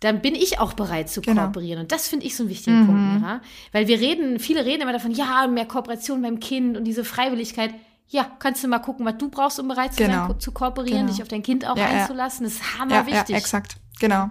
dann 0.00 0.20
bin 0.20 0.34
ich 0.34 0.58
auch 0.60 0.74
bereit 0.74 1.08
zu 1.08 1.20
Genau. 1.22 1.44
kooperieren. 1.44 1.80
Und 1.80 1.90
das 1.92 2.08
finde 2.08 2.26
ich 2.26 2.36
so 2.36 2.42
einen 2.44 2.50
wichtigen 2.50 2.82
Mhm. 2.82 2.86
Punkt, 2.86 3.20
Mira. 3.20 3.40
Weil 3.72 3.88
wir 3.88 3.98
reden, 3.98 4.38
viele 4.38 4.64
reden 4.64 4.82
immer 4.82 4.92
davon, 4.92 5.10
ja, 5.10 5.46
mehr 5.48 5.66
Kooperation 5.66 6.22
beim 6.22 6.38
Kind 6.40 6.76
und 6.76 6.84
diese 6.84 7.04
Freiwilligkeit. 7.04 7.74
ja, 8.08 8.24
kannst 8.38 8.62
du 8.62 8.68
mal 8.68 8.78
gucken, 8.78 9.04
was 9.04 9.18
du 9.18 9.28
brauchst, 9.28 9.58
um 9.58 9.66
bereit 9.66 9.92
zu 9.94 10.04
Genau. 10.04 10.28
sein, 10.28 10.38
zu 10.38 10.52
kooperieren, 10.52 10.98
Genau. 11.00 11.10
dich 11.12 11.22
auf 11.22 11.26
dein 11.28 11.42
Kind 11.42 11.66
auch 11.66 11.76
Ja, 11.76 11.90
ja. 11.92 12.00
einzulassen. 12.02 12.44
Das 12.44 12.52
ist 12.52 12.62
Ja, 12.62 12.78
hammerwichtig. 12.78 13.30
ja, 13.30 13.36
exakt. 13.36 13.78
Genau. 13.98 14.30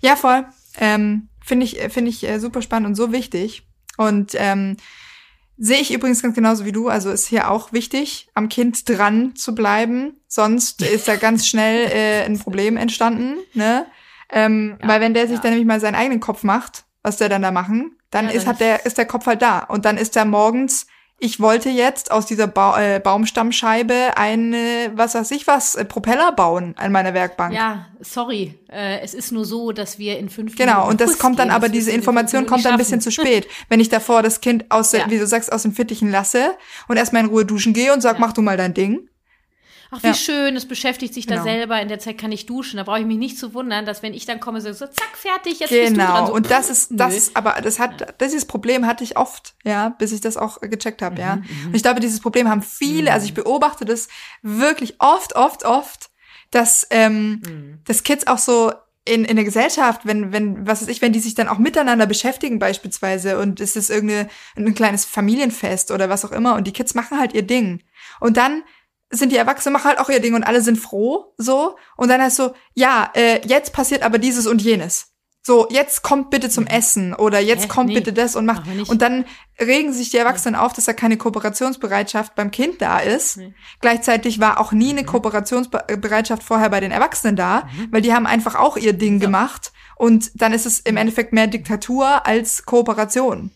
Ja, 0.00 0.14
voll. 0.14 0.46
Ähm, 0.78 1.28
finde 1.44 1.64
ich, 1.66 1.76
finde 1.92 2.08
ich 2.10 2.22
äh, 2.28 2.38
super 2.38 2.62
spannend 2.62 2.86
und 2.86 2.94
so 2.94 3.10
wichtig. 3.10 3.64
Und 3.96 4.36
ähm, 4.36 4.76
sehe 5.60 5.78
ich 5.78 5.92
übrigens 5.92 6.22
ganz 6.22 6.34
genauso 6.34 6.64
wie 6.64 6.72
du. 6.72 6.88
Also 6.88 7.10
ist 7.10 7.28
hier 7.28 7.50
auch 7.50 7.72
wichtig, 7.72 8.28
am 8.34 8.48
Kind 8.48 8.88
dran 8.88 9.36
zu 9.36 9.54
bleiben. 9.54 10.14
Sonst 10.26 10.82
ist 10.94 11.06
da 11.06 11.16
ganz 11.16 11.46
schnell 11.46 11.90
äh, 11.92 12.24
ein 12.24 12.38
Problem 12.38 12.76
entstanden. 12.76 13.36
Ne? 13.52 13.86
Ähm, 14.30 14.78
Ja, 14.80 14.88
weil 14.88 15.00
wenn 15.02 15.14
der 15.14 15.28
sich 15.28 15.36
ja. 15.36 15.42
dann 15.42 15.50
nämlich 15.52 15.68
mal 15.68 15.78
seinen 15.78 15.94
eigenen 15.94 16.20
Kopf 16.20 16.42
macht, 16.42 16.84
was 17.02 17.18
der 17.18 17.28
dann 17.28 17.42
da 17.42 17.50
machen, 17.50 17.96
dann 18.10 18.26
Ja, 18.26 18.32
ist 18.32 18.46
hat 18.46 18.60
der 18.60 18.86
ist 18.86 18.98
der 18.98 19.06
Kopf 19.06 19.26
halt 19.26 19.42
da 19.42 19.60
und 19.60 19.84
dann 19.84 19.98
ist 19.98 20.16
der 20.16 20.24
morgens 20.24 20.86
ich 21.20 21.38
wollte 21.38 21.68
jetzt 21.68 22.10
aus 22.10 22.26
dieser 22.26 22.46
ba 22.46 22.80
äh, 22.80 22.98
Baumstammscheibe 22.98 24.16
eine, 24.16 24.90
was 24.94 25.14
weiß 25.14 25.30
ich 25.32 25.46
was, 25.46 25.74
äh, 25.74 25.84
Propeller 25.84 26.32
bauen 26.32 26.74
an 26.78 26.90
meiner 26.92 27.14
Werkbank. 27.14 27.54
Ja, 27.54 27.86
sorry. 28.00 28.58
Äh, 28.72 29.00
es 29.00 29.14
ist 29.14 29.30
nur 29.30 29.44
so, 29.44 29.72
dass 29.72 29.98
wir 29.98 30.18
in 30.18 30.28
fünf 30.30 30.56
Genau, 30.56 30.72
Minuten 30.72 30.90
und 30.90 31.00
das 31.00 31.18
kommt 31.18 31.38
dann 31.38 31.48
gehen. 31.48 31.54
aber, 31.56 31.68
diese 31.68 31.90
Information 31.90 32.46
kommt 32.46 32.64
dann 32.64 32.72
ein 32.72 32.78
bisschen 32.78 33.00
zu 33.00 33.10
spät. 33.12 33.46
Wenn 33.68 33.80
ich 33.80 33.88
davor 33.90 34.22
das 34.22 34.40
Kind 34.40 34.64
aus, 34.70 34.92
Ja. 34.92 35.08
wie 35.10 35.18
du 35.18 35.26
sagst, 35.26 35.52
aus 35.52 35.62
dem 35.62 35.72
Fittichen 35.72 36.10
lasse 36.10 36.54
und 36.88 36.96
erstmal 36.96 37.22
in 37.22 37.28
Ruhe 37.28 37.44
duschen 37.44 37.72
gehe 37.74 37.92
und 37.92 38.00
sag, 38.00 38.14
Ja. 38.14 38.20
mach 38.20 38.32
du 38.32 38.42
mal 38.42 38.56
dein 38.56 38.74
Ding. 38.74 39.06
Ach, 39.92 40.02
wie 40.02 40.08
Ja. 40.08 40.14
schön, 40.14 40.56
es 40.56 40.66
beschäftigt 40.66 41.14
sich 41.14 41.26
da 41.26 41.34
Genau. 41.34 41.44
selber. 41.44 41.80
In 41.82 41.88
der 41.88 41.98
Zeit 41.98 42.16
kann 42.18 42.30
ich 42.32 42.46
duschen. 42.46 42.76
Da 42.76 42.84
brauche 42.84 43.00
ich 43.00 43.06
mich 43.06 43.18
nicht 43.18 43.38
zu 43.38 43.54
wundern, 43.54 43.86
dass 43.86 44.02
wenn 44.02 44.14
ich 44.14 44.24
dann 44.26 44.38
komme, 44.40 44.60
so, 44.60 44.72
so 44.72 44.86
zack, 44.86 45.16
fertig, 45.16 45.58
jetzt 45.60 45.70
bist 45.70 45.92
du 45.92 45.96
dran. 45.96 46.06
Genau, 46.14 46.26
So, 46.26 46.34
und 46.34 46.50
das 46.50 46.70
ist, 46.70 46.88
das 46.92 47.16
ist, 47.16 47.36
aber 47.36 47.60
das 47.62 47.78
hat, 47.78 48.20
dieses 48.20 48.44
Problem 48.44 48.86
hatte 48.86 49.02
ich 49.04 49.16
oft, 49.16 49.54
ja, 49.64 49.88
bis 49.90 50.12
ich 50.12 50.20
das 50.20 50.36
auch 50.36 50.60
gecheckt 50.60 51.02
habe, 51.02 51.16
Mhm, 51.16 51.20
ja. 51.20 51.32
Und 51.66 51.74
ich 51.74 51.82
glaube, 51.82 52.00
dieses 52.00 52.20
Problem 52.20 52.48
haben 52.48 52.62
viele, 52.62 53.12
also 53.12 53.26
ich 53.26 53.34
beobachte 53.34 53.84
das 53.84 54.08
wirklich 54.42 54.94
oft, 55.00 55.34
oft, 55.36 55.64
oft, 55.64 56.10
dass, 56.50 56.86
ähm, 56.90 57.42
Mhm. 57.44 57.78
dass 57.84 58.02
Kids 58.02 58.26
auch 58.26 58.38
so 58.38 58.72
in, 59.06 59.24
in 59.24 59.36
der 59.36 59.44
Gesellschaft, 59.44 60.02
wenn, 60.04 60.30
wenn, 60.32 60.66
was 60.66 60.82
weiß 60.82 60.88
ich, 60.88 61.00
wenn 61.02 61.12
die 61.12 61.20
sich 61.20 61.34
dann 61.34 61.48
auch 61.48 61.58
miteinander 61.58 62.06
beschäftigen 62.06 62.58
beispielsweise 62.58 63.38
und 63.38 63.58
es 63.58 63.74
ist 63.74 63.90
irgendeine, 63.90 64.28
ein 64.56 64.74
kleines 64.74 65.04
Familienfest 65.04 65.90
oder 65.90 66.08
was 66.08 66.24
auch 66.24 66.32
immer 66.32 66.54
und 66.54 66.66
die 66.66 66.72
Kids 66.72 66.94
machen 66.94 67.18
halt 67.18 67.32
ihr 67.32 67.42
Ding. 67.42 67.82
Und 68.20 68.36
dann 68.36 68.62
sind 69.10 69.32
die 69.32 69.36
Erwachsenen 69.36 69.72
machen 69.72 69.88
halt 69.88 69.98
auch 69.98 70.08
ihr 70.08 70.20
Ding 70.20 70.34
und 70.34 70.44
alle 70.44 70.62
sind 70.62 70.78
froh, 70.78 71.34
so. 71.36 71.76
Und 71.96 72.08
dann 72.08 72.20
heißt 72.22 72.36
so, 72.36 72.54
ja, 72.74 73.10
äh, 73.14 73.46
jetzt 73.46 73.72
passiert 73.72 74.02
aber 74.02 74.18
dieses 74.18 74.46
und 74.46 74.62
jenes. 74.62 75.08
So, 75.42 75.66
jetzt 75.70 76.02
kommt 76.02 76.28
bitte 76.30 76.50
zum 76.50 76.66
Essen 76.66 77.14
oder 77.14 77.40
jetzt 77.40 77.64
Hä? 77.64 77.68
kommt 77.68 77.88
Nee, 77.88 77.94
bitte 77.94 78.12
das 78.12 78.36
und 78.36 78.44
macht. 78.44 78.62
Und 78.88 79.00
dann 79.00 79.24
regen 79.58 79.90
sich 79.92 80.10
die 80.10 80.18
Erwachsenen 80.18 80.54
auf, 80.54 80.74
dass 80.74 80.84
da 80.84 80.92
keine 80.92 81.16
Kooperationsbereitschaft 81.16 82.34
beim 82.34 82.50
Kind 82.50 82.82
da 82.82 82.98
ist. 82.98 83.38
Nee. 83.38 83.54
Gleichzeitig 83.80 84.38
war 84.38 84.60
auch 84.60 84.70
Mhm. 84.72 84.78
nie 84.78 84.90
eine 84.90 85.04
Kooperationsbereitschaft 85.04 86.42
vorher 86.42 86.68
bei 86.68 86.80
den 86.80 86.90
Erwachsenen 86.90 87.36
da, 87.36 87.68
weil 87.90 88.02
die 88.02 88.12
haben 88.12 88.26
einfach 88.26 88.54
auch 88.54 88.76
ihr 88.76 88.92
Ding 88.92 89.18
gemacht. 89.18 89.72
Und 89.96 90.30
dann 90.34 90.52
ist 90.52 90.66
es 90.66 90.80
im 90.80 90.96
Endeffekt 90.98 91.32
mehr 91.32 91.46
Diktatur 91.46 92.26
als 92.26 92.64
Kooperation. 92.66 93.50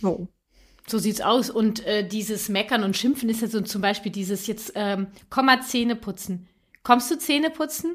So. 0.00 0.26
So 0.90 0.98
sieht's 0.98 1.20
aus. 1.20 1.50
Und 1.50 1.86
äh, 1.86 2.06
dieses 2.06 2.48
Meckern 2.48 2.82
und 2.84 2.96
Schimpfen 2.96 3.28
ist 3.28 3.42
ja 3.42 3.48
so 3.48 3.60
zum 3.60 3.80
Beispiel 3.80 4.12
dieses 4.12 4.46
jetzt, 4.46 4.72
ähm, 4.74 5.06
komm 5.30 5.46
mal 5.46 5.62
Zähne 5.62 5.96
putzen. 5.96 6.48
Kommst 6.82 7.10
du 7.10 7.18
Zähne 7.18 7.50
putzen? 7.50 7.94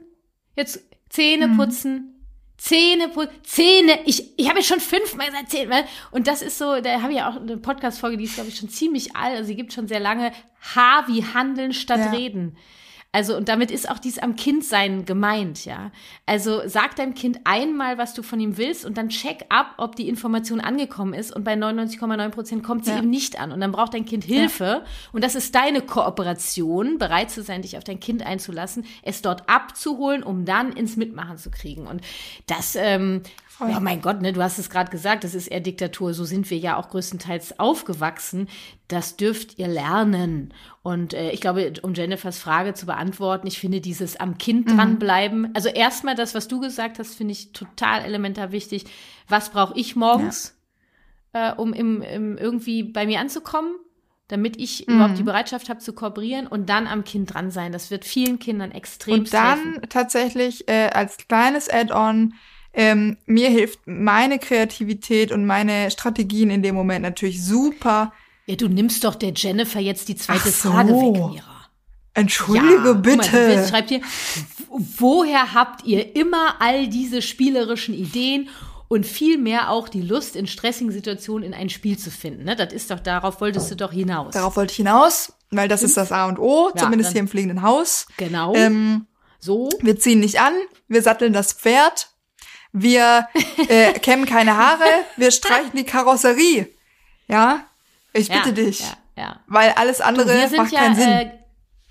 Jetzt 0.55 0.83
Zähne 1.09 1.47
Mhm. 1.47 1.57
putzen. 1.57 2.11
Zähne 2.57 3.09
putzen. 3.09 3.33
Zähne. 3.43 3.99
Ich, 4.05 4.39
ich 4.39 4.49
habe 4.49 4.63
schon 4.63 4.79
fünfmal 4.79 5.27
gesagt 5.27 5.49
Zähne. 5.51 5.83
Und 6.11 6.27
das 6.27 6.41
ist 6.41 6.57
so, 6.57 6.79
da 6.79 7.01
habe 7.01 7.11
ich 7.11 7.17
ja 7.19 7.29
auch 7.29 7.35
eine 7.35 7.57
Podcast-Folge, 7.57 8.17
die 8.17 8.23
ist, 8.23 8.35
glaube 8.35 8.49
ich, 8.49 8.57
schon 8.57 8.69
ziemlich 8.69 9.15
alt. 9.15 9.35
Also 9.35 9.47
sie 9.47 9.55
gibt 9.55 9.73
schon 9.73 9.87
sehr 9.87 9.99
lange. 9.99 10.31
H 10.75 11.03
wie 11.07 11.23
Handeln 11.23 11.73
statt 11.73 11.99
Ja. 11.99 12.11
Reden. 12.11 12.55
Also, 13.15 13.37
und 13.37 13.47
damit 13.47 13.71
ist 13.71 13.89
auch 13.89 13.97
dies 13.97 14.17
am 14.19 14.35
Kindsein 14.35 15.05
gemeint, 15.05 15.63
ja. 15.63 15.91
Also, 16.25 16.63
sag 16.65 16.97
deinem 16.97 17.13
Kind 17.13 17.39
einmal, 17.45 17.97
was 17.97 18.13
du 18.13 18.23
von 18.23 18.41
ihm 18.41 18.57
willst 18.57 18.83
und 18.83 18.97
dann 18.97 19.07
check 19.07 19.45
ab, 19.47 19.75
ob 19.77 19.95
die 19.95 20.09
Information 20.09 20.59
angekommen 20.59 21.13
ist 21.13 21.33
und 21.33 21.45
bei 21.45 21.53
99,9 21.53 22.29
Prozent 22.29 22.63
kommt 22.63 22.83
sie 22.83 22.91
Ja. 22.91 22.97
eben 22.97 23.09
nicht 23.09 23.39
an 23.39 23.53
und 23.53 23.61
dann 23.61 23.71
braucht 23.71 23.93
dein 23.93 24.03
Kind 24.03 24.25
Hilfe 24.25 24.83
und 25.13 25.23
das 25.23 25.35
ist 25.35 25.55
deine 25.55 25.79
Kooperation, 25.81 26.97
bereit 26.97 27.31
zu 27.31 27.41
sein, 27.41 27.61
dich 27.61 27.77
auf 27.77 27.85
dein 27.85 28.01
Kind 28.01 28.21
einzulassen, 28.25 28.85
es 29.01 29.21
dort 29.21 29.47
abzuholen, 29.47 30.21
um 30.21 30.43
dann 30.43 30.73
ins 30.73 30.97
Mitmachen 30.97 31.37
zu 31.37 31.49
kriegen 31.51 31.87
und 31.87 32.01
das, 32.47 32.75
ähm, 32.75 33.21
Voll. 33.57 33.69
ja, 33.71 33.79
mein 33.79 34.01
Gott, 34.01 34.21
ne, 34.21 34.33
du 34.33 34.43
hast 34.43 34.59
es 34.59 34.69
gerade 34.69 34.91
gesagt, 34.91 35.23
das 35.23 35.33
ist 35.33 35.47
eher 35.47 35.61
Diktatur. 35.61 36.13
So 36.13 36.25
sind 36.25 36.49
wir 36.49 36.57
ja 36.57 36.75
auch 36.75 36.89
größtenteils 36.89 37.57
aufgewachsen. 37.57 38.49
Das 38.89 39.15
dürft 39.15 39.57
ihr 39.57 39.69
lernen. 39.69 40.53
Und 40.83 41.13
äh, 41.13 41.31
ich 41.31 41.39
glaube, 41.39 41.71
um 41.81 41.93
Jennifers 41.93 42.37
Frage 42.37 42.73
zu 42.73 42.85
beantworten, 42.85 43.47
ich 43.47 43.57
finde 43.57 43.79
dieses 43.79 44.17
am 44.19 44.37
Kind 44.37 44.67
Mhm. 44.67 44.75
dranbleiben. 44.77 45.51
Also 45.55 45.69
erstmal 45.69 46.15
das, 46.15 46.35
was 46.35 46.49
du 46.49 46.59
gesagt 46.59 46.99
hast, 46.99 47.15
finde 47.15 47.31
ich 47.31 47.53
total 47.53 48.01
elementar 48.03 48.51
wichtig. 48.51 48.85
Was 49.29 49.49
brauche 49.51 49.77
ich 49.79 49.95
morgens, 49.95 50.57
äh, 51.31 51.53
um 51.53 51.71
im, 51.71 52.01
im 52.01 52.37
irgendwie 52.37 52.83
bei 52.83 53.05
mir 53.05 53.19
anzukommen? 53.21 53.75
damit 54.27 54.57
ich 54.59 54.87
Mhm. 54.87 54.95
überhaupt 54.95 55.17
die 55.19 55.23
Bereitschaft 55.23 55.69
habe 55.69 55.79
zu 55.79 55.93
kooperieren 55.93 56.47
und 56.47 56.67
dann 56.67 56.87
am 56.87 57.03
Kind 57.03 57.31
dran 57.31 57.51
sein. 57.51 57.71
Das 57.71 57.91
wird 57.91 58.05
vielen 58.05 58.39
Kindern 58.39 58.71
extrem 58.71 59.19
Und 59.19 59.33
dann 59.35 59.81
tatsächlich 59.87 60.67
äh, 60.67 60.87
als 60.91 61.17
kleines 61.27 61.69
Add-on, 61.69 62.33
ähm, 62.75 63.17
mir 63.25 63.49
hilft 63.49 63.79
meine 63.85 64.37
Kreativität 64.37 65.31
und 65.31 65.45
meine 65.45 65.89
Strategien 65.89 66.49
in 66.49 66.61
dem 66.61 66.75
Moment 66.75 67.03
natürlich 67.03 67.43
super. 67.43 68.11
Ja, 68.45 68.55
du 68.55 68.67
nimmst 68.67 69.03
doch 69.03 69.15
der 69.15 69.31
Jennifer 69.33 69.79
jetzt 69.79 70.09
die 70.09 70.15
zweite 70.15 70.49
so. 70.49 70.71
Frage 70.71 70.89
weg, 70.89 71.13
Mira. 71.13 71.55
Entschuldige 72.13 72.75
Ja, 72.75 72.79
mal, 72.81 72.95
bitte. 72.95 73.37
Jetzt 73.37 73.69
schreibt 73.69 73.89
hier, 73.89 74.01
woher 74.69 75.53
habt 75.53 75.85
ihr 75.85 76.15
immer 76.15 76.55
all 76.59 76.87
diese 76.87 77.21
spielerischen 77.21 77.93
Ideen 77.93 78.49
und 78.87 79.05
vielmehr 79.05 79.71
auch 79.71 79.89
die 79.89 80.01
Lust, 80.01 80.35
in 80.35 80.47
stressigen 80.47 80.91
Situationen 80.91 81.43
in 81.43 81.53
ein 81.53 81.69
Spiel 81.69 81.97
zu 81.97 82.11
finden? 82.11 82.43
Ne? 82.43 82.55
Das 82.55 82.73
ist 82.73 82.91
doch, 82.91 82.99
darauf 82.99 83.41
wolltest 83.41 83.71
du 83.71 83.75
doch 83.75 83.91
hinaus. 83.91 84.33
Darauf 84.33 84.55
wollte 84.57 84.71
ich 84.71 84.77
hinaus, 84.77 85.33
weil 85.51 85.67
das 85.67 85.81
ist 85.81 85.97
das 85.97 86.11
A 86.11 86.27
und 86.27 86.39
O, 86.39 86.71
Ja, 86.75 86.83
zumindest 86.83 87.11
hier 87.11 87.21
im 87.21 87.27
fliegenden 87.27 87.61
Haus. 87.61 88.07
Genau. 88.17 88.53
Ähm, 88.55 89.07
so. 89.39 89.69
wir 89.81 89.97
ziehen 89.97 90.19
nicht 90.19 90.39
an, 90.39 90.53
wir 90.87 91.01
satteln 91.01 91.33
das 91.33 91.53
Pferd, 91.53 92.09
wir 92.77 93.27
äh, 93.69 93.93
kämmen 93.99 94.25
keine 94.25 94.57
Haare, 94.57 94.83
wir 95.15 95.31
streichen 95.31 95.71
die 95.75 95.85
Karosserie. 95.85 96.67
Ja, 97.27 97.61
ich 98.13 98.27
bitte 98.27 98.49
ja, 98.49 98.51
dich, 98.51 98.81
Ja, 98.81 98.97
ja. 99.17 99.39
weil 99.47 99.71
alles 99.77 100.01
andere 100.01 100.47
sind 100.47 100.57
macht 100.57 100.71
ja, 100.73 100.79
keinen 100.81 100.95
Sinn. 100.95 101.09
Äh, 101.09 101.31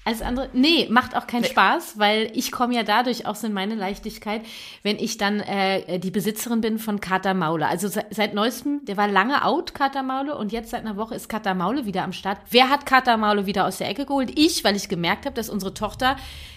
alles 0.07 0.21
andere, 0.21 0.51
nee, 0.53 0.87
macht 0.91 1.17
auch 1.17 1.27
keinen 1.27 1.45
Spaß, 1.45 1.99
weil 1.99 2.31
ich 2.35 2.53
komme 2.53 2.75
ja 2.75 2.83
dadurch 2.83 3.25
auch 3.25 3.37
so 3.37 3.47
in 3.47 3.55
meine 3.55 3.75
Leichtigkeit, 3.75 4.43
wenn 4.83 4.99
ich 4.99 5.17
dann 5.17 5.41
äh, 5.41 5.99
die 5.99 6.11
Besitzerin 6.11 6.61
bin 6.61 6.79
von 6.79 7.01
Kater 7.01 7.33
Maule. 7.33 7.67
Also 7.67 7.89
se 7.89 8.05
seit 8.11 8.35
neuestem, 8.35 8.85
der 8.85 8.99
war 8.99 9.09
lange 9.09 9.43
out, 9.47 9.73
Kater 9.75 10.03
Maule, 10.03 10.37
und 10.37 10.53
jetzt 10.53 10.73
seit 10.73 10.83
einer 10.83 10.97
Woche 10.97 11.15
ist 11.15 11.31
Kater 11.31 11.55
Maule 11.55 11.87
wieder 11.87 12.05
am 12.05 12.13
Start. 12.13 12.37
Wer 12.51 12.69
hat 12.69 12.85
Kater 12.85 13.17
Maule 13.17 13.47
wieder 13.47 13.67
aus 13.67 13.79
der 13.79 13.89
Ecke 13.89 14.05
geholt? 14.05 14.39
Ich, 14.39 14.63
weil 14.63 14.77
ich 14.77 14.91
gemerkt 14.91 15.25
habe, 15.25 15.35
dass 15.37 15.49
unsere 15.49 15.73
Tochter 15.73 16.17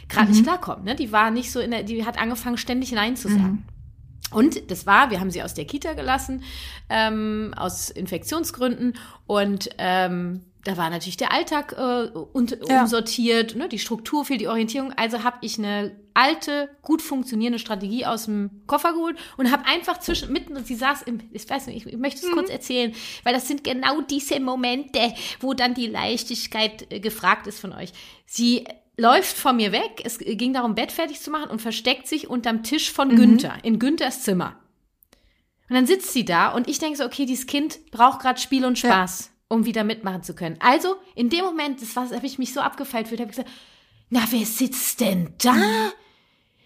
gerade 0.10 0.26
Mhm. 0.28 0.32
nicht 0.34 0.44
klarkommt. 0.44 0.84
Ne? 0.84 0.96
Die 0.96 1.14
war 1.14 1.32
nicht 1.32 1.50
so 1.50 1.62
in 1.62 1.72
der, 1.72 1.84
die 1.84 2.06
hat 2.06 2.20
angefangen, 2.20 2.58
ständig 2.58 2.92
Nein 2.92 3.16
zu 3.16 3.30
Mhm. 3.30 3.64
Und 4.32 4.70
das 4.70 4.86
war, 4.86 5.10
wir 5.10 5.20
haben 5.20 5.32
sie 5.32 5.42
aus 5.42 5.54
der 5.54 5.66
Kita 5.66 5.94
gelassen, 5.94 6.44
ähm, 6.90 7.54
aus 7.56 7.90
Infektionsgründen. 7.90 8.98
Und 9.26 9.70
ähm, 9.78 10.44
da 10.66 10.76
war 10.76 10.90
natürlich 10.90 11.16
der 11.16 11.32
Alltag 11.32 11.76
äh, 11.78 12.10
und, 12.34 12.58
Ja. 12.68 12.82
umsortiert, 12.82 13.56
ne, 13.56 13.70
die 13.70 13.80
Struktur 13.80 14.26
fehlt, 14.26 14.42
die 14.42 14.50
Orientierung. 14.50 14.92
Also 14.98 15.24
habe 15.24 15.38
ich 15.42 15.58
eine 15.58 15.96
alte, 16.14 16.68
gut 16.82 17.02
funktionierende 17.02 17.58
Strategie 17.60 18.06
aus 18.06 18.26
dem 18.26 18.50
Koffer 18.68 18.92
geholt 18.92 19.18
und 19.38 19.50
habe 19.50 19.66
einfach 19.66 20.00
zwischen 20.00 20.34
mitten 20.34 20.58
und 20.58 20.68
sie 20.68 20.76
saß 20.76 21.04
im, 21.04 21.22
ich 21.32 21.50
weiß 21.50 21.68
nicht, 21.68 21.86
ich, 21.86 21.94
ich 21.94 21.98
möchte 21.98 22.26
es 22.26 22.32
kurz 22.34 22.50
erzählen, 22.50 22.94
weil 23.24 23.34
das 23.34 23.48
sind 23.48 23.64
genau 23.64 24.02
diese 24.02 24.42
Momente, 24.42 25.14
wo 25.40 25.54
dann 25.54 25.74
die 25.74 25.88
Leichtigkeit 25.88 26.92
äh, 26.92 27.00
gefragt 27.00 27.48
ist 27.48 27.60
von 27.62 27.72
euch. 27.72 27.94
Sie 28.26 28.66
läuft 28.98 29.38
vor 29.38 29.54
mir 29.54 29.72
weg, 29.72 30.02
es 30.04 30.18
ging 30.18 30.54
darum, 30.54 30.76
Bett 30.76 30.92
fertig 30.92 31.22
zu 31.22 31.30
machen 31.32 31.50
und 31.50 31.62
versteckt 31.62 32.08
sich 32.08 32.30
unterm 32.30 32.64
Tisch 32.64 32.92
von 32.92 33.16
Günther, 33.16 33.58
in 33.64 33.80
Günthers 33.80 34.24
Zimmer. 34.24 34.60
Und 35.70 35.76
dann 35.76 35.86
sitzt 35.86 36.14
sie 36.14 36.26
da 36.26 36.50
und 36.50 36.68
ich 36.68 36.80
denke 36.80 36.98
so, 36.98 37.06
okay, 37.06 37.26
dieses 37.26 37.46
Kind 37.46 37.92
braucht 37.92 38.22
gerade 38.22 38.40
Spiel 38.40 38.66
und 38.66 38.80
Spaß, 38.80 39.32
um 39.50 39.66
wieder 39.66 39.84
mitmachen 39.84 40.24
zu 40.24 40.34
können. 40.34 40.58
Also 40.60 40.96
in 41.14 41.30
dem 41.30 41.46
Moment, 41.46 41.82
das 41.82 41.96
war, 41.96 42.10
habe 42.10 42.26
ich 42.26 42.40
mich 42.40 42.54
so 42.54 42.62
abgefeilt 42.62 43.08
fühlt, 43.08 43.20
habe 43.20 43.32
ich 43.32 43.38
gesagt, 43.38 43.54
na, 44.10 44.24
wer 44.32 44.46
sitzt 44.46 45.02
denn 45.02 45.34
da? 45.38 45.92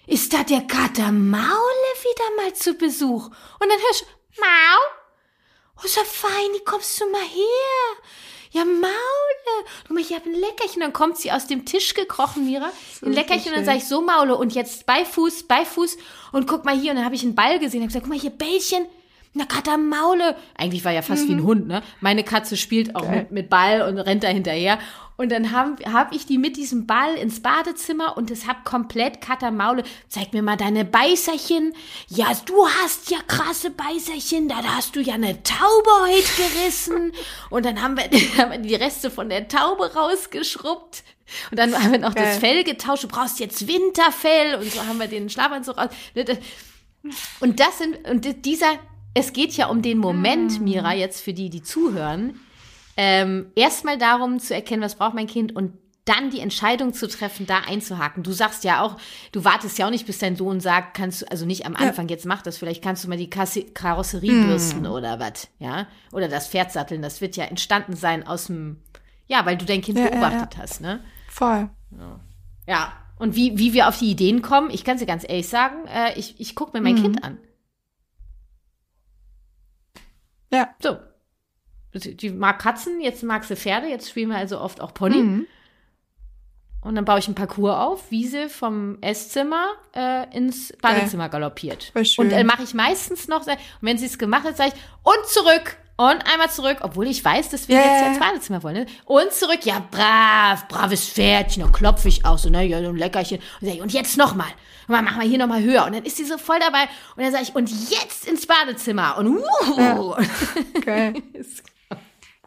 Ist 0.07 0.33
da 0.33 0.43
der 0.43 0.61
Kater 0.61 1.11
Maule 1.11 1.41
wieder 1.41 2.43
mal 2.43 2.53
zu 2.53 2.75
Besuch? 2.75 3.25
Und 3.25 3.69
dann 3.69 3.79
hörst 3.79 4.01
du, 4.01 4.05
Mau? 4.39 5.01
Oh, 5.77 5.87
so 5.87 6.01
fein, 6.03 6.63
kommst 6.63 7.01
du 7.01 7.09
mal 7.09 7.21
her? 7.21 8.03
Ja, 8.51 8.65
Maule. 8.65 8.91
Guck 9.87 9.91
mal, 9.91 10.01
ich 10.01 10.13
habe 10.13 10.29
ein 10.29 10.35
Leckerchen. 10.35 10.81
Dann 10.81 10.93
kommt 10.93 11.17
sie 11.17 11.31
aus 11.31 11.47
dem 11.47 11.65
Tisch 11.65 11.93
gekrochen, 11.93 12.45
Mira. 12.45 12.69
ein 13.03 13.13
Leckerchen. 13.13 13.51
Und 13.51 13.57
dann 13.57 13.65
sage 13.65 13.77
ich, 13.77 13.85
so 13.87 14.01
Maule. 14.01 14.35
Und 14.35 14.53
jetzt 14.53 14.85
bei 14.85 15.05
Fuß, 15.05 15.43
bei 15.43 15.65
Fuß. 15.65 15.97
Und 16.31 16.47
guck 16.47 16.65
mal 16.65 16.77
hier. 16.77 16.91
Und 16.91 16.97
dann 16.97 17.05
habe 17.05 17.15
ich 17.15 17.23
einen 17.23 17.35
Ball 17.35 17.59
gesehen. 17.59 17.81
Ich 17.81 17.83
habe 17.83 17.87
gesagt, 17.87 18.03
guck 18.05 18.13
mal 18.13 18.19
hier, 18.19 18.31
Bällchen. 18.31 18.85
Na 19.33 19.45
Katamaule. 19.45 20.35
Eigentlich 20.55 20.83
war 20.83 20.91
ja 20.91 21.01
fast 21.01 21.23
mhm. 21.23 21.27
wie 21.27 21.33
ein 21.33 21.39
mhm. 21.39 21.47
Hund, 21.47 21.67
ne? 21.67 21.83
Meine 22.01 22.23
Katze 22.23 22.57
spielt 22.57 22.95
auch 22.95 23.09
mit, 23.09 23.31
mit 23.31 23.49
Ball 23.49 23.81
und 23.81 23.97
rennt 23.97 24.23
da 24.23 24.27
hinterher. 24.27 24.79
Und 25.21 25.31
dann 25.31 25.51
habe 25.51 25.83
hab 25.93 26.13
ich 26.15 26.25
die 26.25 26.39
mit 26.39 26.57
diesem 26.57 26.87
Ball 26.87 27.13
ins 27.13 27.41
Badezimmer 27.41 28.17
und 28.17 28.31
es 28.31 28.47
hab 28.47 28.65
komplett 28.65 29.21
Katamaule. 29.21 29.83
Zeig 30.09 30.33
mir 30.33 30.41
mal 30.41 30.57
deine 30.57 30.83
Beißerchen. 30.83 31.73
Ja, 32.07 32.31
du 32.45 32.67
hast 32.67 33.11
ja 33.11 33.19
krasse 33.27 33.69
Beißerchen. 33.69 34.49
Da 34.49 34.63
hast 34.63 34.95
du 34.95 34.99
ja 34.99 35.13
eine 35.13 35.43
Taube 35.43 35.89
heute 36.07 36.27
gerissen. 36.37 37.11
Und 37.51 37.65
dann 37.65 37.81
haben 37.81 37.97
wir, 37.97 38.05
haben 38.37 38.51
wir 38.51 38.57
die 38.57 38.75
Reste 38.75 39.11
von 39.11 39.29
der 39.29 39.47
Taube 39.47 39.93
rausgeschrubbt. 39.93 41.03
Und 41.51 41.59
dann 41.59 41.73
haben 41.73 41.91
wir 41.91 41.99
noch 41.99 42.15
Geil. 42.15 42.25
das 42.25 42.39
Fell 42.39 42.63
getauscht. 42.63 43.03
Du 43.03 43.07
brauchst 43.07 43.39
jetzt 43.39 43.67
Winterfell. 43.67 44.55
Und 44.55 44.71
so 44.71 44.85
haben 44.85 44.99
wir 44.99 45.07
den 45.07 45.29
Schlafanzug 45.29 45.77
raus. 45.77 45.89
Und 47.39 47.59
das 47.59 47.77
sind, 47.77 48.07
und 48.09 48.45
dieser, 48.45 48.79
es 49.13 49.33
geht 49.33 49.53
ja 49.53 49.67
um 49.67 49.81
den 49.81 49.97
Moment, 49.97 50.59
mm. 50.59 50.63
Mira, 50.63 50.93
jetzt 50.93 51.21
für 51.21 51.33
die, 51.33 51.49
die 51.49 51.63
zuhören. 51.63 52.39
Ähm, 52.97 53.51
erstmal 53.55 53.97
darum 53.97 54.39
zu 54.39 54.53
erkennen, 54.53 54.81
was 54.81 54.95
braucht 54.95 55.15
mein 55.15 55.27
Kind 55.27 55.55
und 55.55 55.73
dann 56.05 56.31
die 56.31 56.39
Entscheidung 56.39 56.93
zu 56.93 57.07
treffen, 57.07 57.45
da 57.45 57.59
einzuhaken. 57.59 58.23
Du 58.23 58.31
sagst 58.31 58.63
ja 58.63 58.81
auch, 58.81 58.97
du 59.31 59.45
wartest 59.45 59.77
ja 59.77 59.85
auch 59.85 59.91
nicht, 59.91 60.07
bis 60.07 60.17
dein 60.17 60.35
Sohn 60.35 60.59
sagt, 60.59 60.95
kannst 60.95 61.21
du, 61.21 61.31
also 61.31 61.45
nicht 61.45 61.65
am 61.65 61.75
Anfang, 61.75 62.07
ja. 62.07 62.15
jetzt 62.15 62.25
mach 62.25 62.41
das, 62.41 62.57
vielleicht 62.57 62.83
kannst 62.83 63.03
du 63.03 63.09
mal 63.09 63.17
die 63.17 63.29
Kasse, 63.29 63.63
Karosserie 63.63 64.31
mm. 64.31 64.47
bürsten 64.47 64.87
oder 64.87 65.19
was, 65.19 65.47
ja? 65.59 65.87
Oder 66.11 66.27
das 66.27 66.47
Pferd 66.47 66.71
satteln, 66.71 67.01
das 67.01 67.21
wird 67.21 67.35
ja 67.35 67.45
entstanden 67.45 67.95
sein 67.95 68.25
aus 68.25 68.47
dem, 68.47 68.77
ja, 69.27 69.45
weil 69.45 69.57
du 69.57 69.65
dein 69.65 69.81
Kind 69.81 69.99
ja, 69.99 70.09
beobachtet 70.09 70.55
ja, 70.55 70.61
hast, 70.61 70.81
ne? 70.81 71.01
Voll. 71.29 71.69
Ja. 72.67 72.93
Und 73.17 73.35
wie, 73.35 73.59
wie 73.59 73.73
wir 73.73 73.87
auf 73.87 73.99
die 73.99 74.09
Ideen 74.09 74.41
kommen, 74.41 74.71
ich 74.71 74.83
kann 74.83 74.95
es 74.95 75.01
dir 75.01 75.05
ganz 75.05 75.23
ehrlich 75.27 75.47
sagen, 75.47 75.85
äh, 75.85 76.17
ich, 76.17 76.39
ich 76.39 76.55
gucke 76.55 76.75
mir 76.75 76.81
mein 76.81 76.95
mm. 76.95 77.03
Kind 77.03 77.23
an. 77.23 77.37
Ja. 80.51 80.69
So. 80.81 80.97
Die 81.93 82.29
mag 82.29 82.59
Katzen, 82.59 83.01
jetzt 83.01 83.23
mag 83.23 83.43
sie 83.43 83.55
Pferde, 83.55 83.87
jetzt 83.87 84.09
spielen 84.09 84.29
wir 84.29 84.37
also 84.37 84.59
oft 84.59 84.79
auch 84.79 84.93
Pony. 84.93 85.17
Mhm. 85.17 85.47
Und 86.81 86.95
dann 86.95 87.05
baue 87.05 87.19
ich 87.19 87.27
ein 87.27 87.35
Parcours 87.35 87.75
auf, 87.75 88.09
wie 88.09 88.25
sie 88.25 88.49
vom 88.49 88.97
Esszimmer 89.01 89.67
äh, 89.93 90.35
ins 90.35 90.73
Badezimmer 90.81 91.29
galoppiert. 91.29 91.91
Und 92.17 92.31
äh, 92.31 92.43
mache 92.43 92.63
ich 92.63 92.73
meistens 92.73 93.27
noch, 93.27 93.45
und 93.45 93.57
wenn 93.81 93.97
sie 93.99 94.07
es 94.07 94.17
gemacht 94.17 94.45
hat, 94.45 94.57
sage 94.57 94.73
ich, 94.73 94.81
und 95.03 95.25
zurück. 95.27 95.77
Und 96.01 96.25
einmal 96.25 96.49
zurück, 96.49 96.77
obwohl 96.81 97.05
ich 97.05 97.23
weiß, 97.23 97.49
dass 97.49 97.67
wir 97.67 97.75
yeah. 97.75 97.85
jetzt 97.85 98.07
ins 98.07 98.19
Badezimmer 98.19 98.63
wollen. 98.63 98.73
Ne? 98.73 98.85
Und 99.05 99.31
zurück, 99.33 99.59
ja, 99.65 99.85
brav, 99.91 100.67
braves 100.67 101.07
Pferdchen. 101.07 101.61
Dann 101.61 101.71
klopfe 101.71 102.07
ich 102.07 102.25
auch 102.25 102.39
so, 102.39 102.49
ne, 102.49 102.65
ja, 102.65 102.81
so 102.81 102.89
ein 102.89 102.95
Leckerchen. 102.95 103.37
Und 103.37 103.67
sage 103.67 103.77
ich, 103.77 103.83
und 103.83 103.93
jetzt 103.93 104.17
nochmal. 104.17 104.47
Und 104.87 104.95
dann 104.95 105.05
machen 105.05 105.21
wir 105.21 105.29
hier 105.29 105.37
nochmal 105.37 105.61
höher. 105.61 105.85
Und 105.85 105.93
dann 105.93 106.03
ist 106.03 106.17
sie 106.17 106.25
so 106.25 106.39
voll 106.39 106.57
dabei. 106.59 106.85
Und 107.15 107.23
dann 107.23 107.31
sage 107.31 107.43
ich, 107.43 107.53
und 107.53 107.69
jetzt 107.91 108.27
ins 108.27 108.47
Badezimmer. 108.47 109.19
Und 109.19 109.37
uh. 109.37 110.15
Ja. 110.87 111.13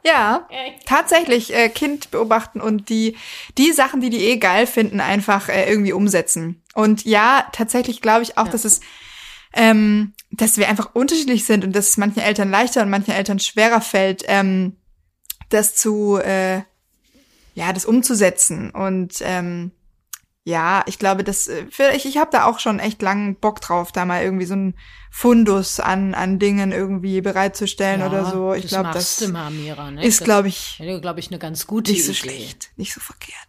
Ja, 0.07 0.47
tatsächlich 0.85 1.55
äh, 1.55 1.71
Kind 1.71 2.11
beobachten 2.11 2.61
und 2.61 2.91
die 2.91 3.17
die 3.57 3.73
Sachen, 3.73 4.03
die 4.03 4.11
die 4.11 4.23
eh 4.27 4.37
geil 4.37 4.67
finden, 4.67 5.01
einfach 5.01 5.49
äh, 5.49 5.67
irgendwie 5.67 5.95
umsetzen. 5.95 6.63
Und 6.75 7.07
ja, 7.07 7.47
tatsächlich 7.53 8.03
glaube 8.03 8.23
ich 8.23 8.37
auch, 8.37 8.45
ja. 8.45 8.53
dass 8.53 8.67
es 8.67 8.83
ähm, 9.55 10.13
dass 10.37 10.57
wir 10.57 10.69
einfach 10.69 10.95
unterschiedlich 10.95 11.45
sind 11.45 11.65
und 11.65 11.75
dass 11.75 11.91
es 11.91 11.97
manchen 11.97 12.21
Eltern 12.21 12.51
leichter 12.51 12.83
und 12.83 12.91
manchen 12.91 13.13
Eltern 13.13 13.39
schwerer 13.39 13.81
fällt, 13.81 14.25
ähm, 14.27 14.77
das 15.49 15.77
zu 15.77 16.19
äh, 16.19 16.63
ja 17.55 17.73
das 17.73 17.85
umzusetzen 17.85 18.71
und 18.71 19.19
ähm, 19.21 19.71
ja, 20.47 20.83
ich 20.87 20.99
glaube, 20.99 21.25
das 21.25 21.49
äh, 21.49 21.67
vielleicht 21.71 22.05
ich 22.05 22.19
habe 22.19 22.31
da 22.31 22.45
auch 22.45 22.59
schon 22.59 22.79
echt 22.79 23.01
langen 23.01 23.37
Bock 23.37 23.61
drauf, 23.61 23.93
da 23.93 24.05
mal 24.05 24.23
irgendwie 24.23 24.45
so 24.45 24.55
ein 24.55 24.75
Fundus 25.11 25.81
an 25.81 26.15
an 26.15 26.39
Dingen 26.39 26.73
irgendwie 26.73 27.21
bereitzustellen 27.21 28.01
ja, 28.01 28.09
oder 28.09 28.25
so. 28.27 28.53
Ich 28.53 28.67
glaube, 28.67 28.91
das 28.93 29.27
mal, 29.29 29.51
Mira, 29.51 29.91
ne? 29.91 30.05
ist 30.05 30.25
glaube 30.25 30.49
ich, 30.49 30.83
glaube 31.01 31.21
ich, 31.21 31.29
eine 31.29 31.39
ganz 31.39 31.67
gute 31.67 31.93
nicht 31.93 32.05
so 32.05 32.11
Idee. 32.11 32.19
schlecht, 32.19 32.71
nicht 32.77 32.93
so 32.93 33.01
verkehrt. 33.01 33.49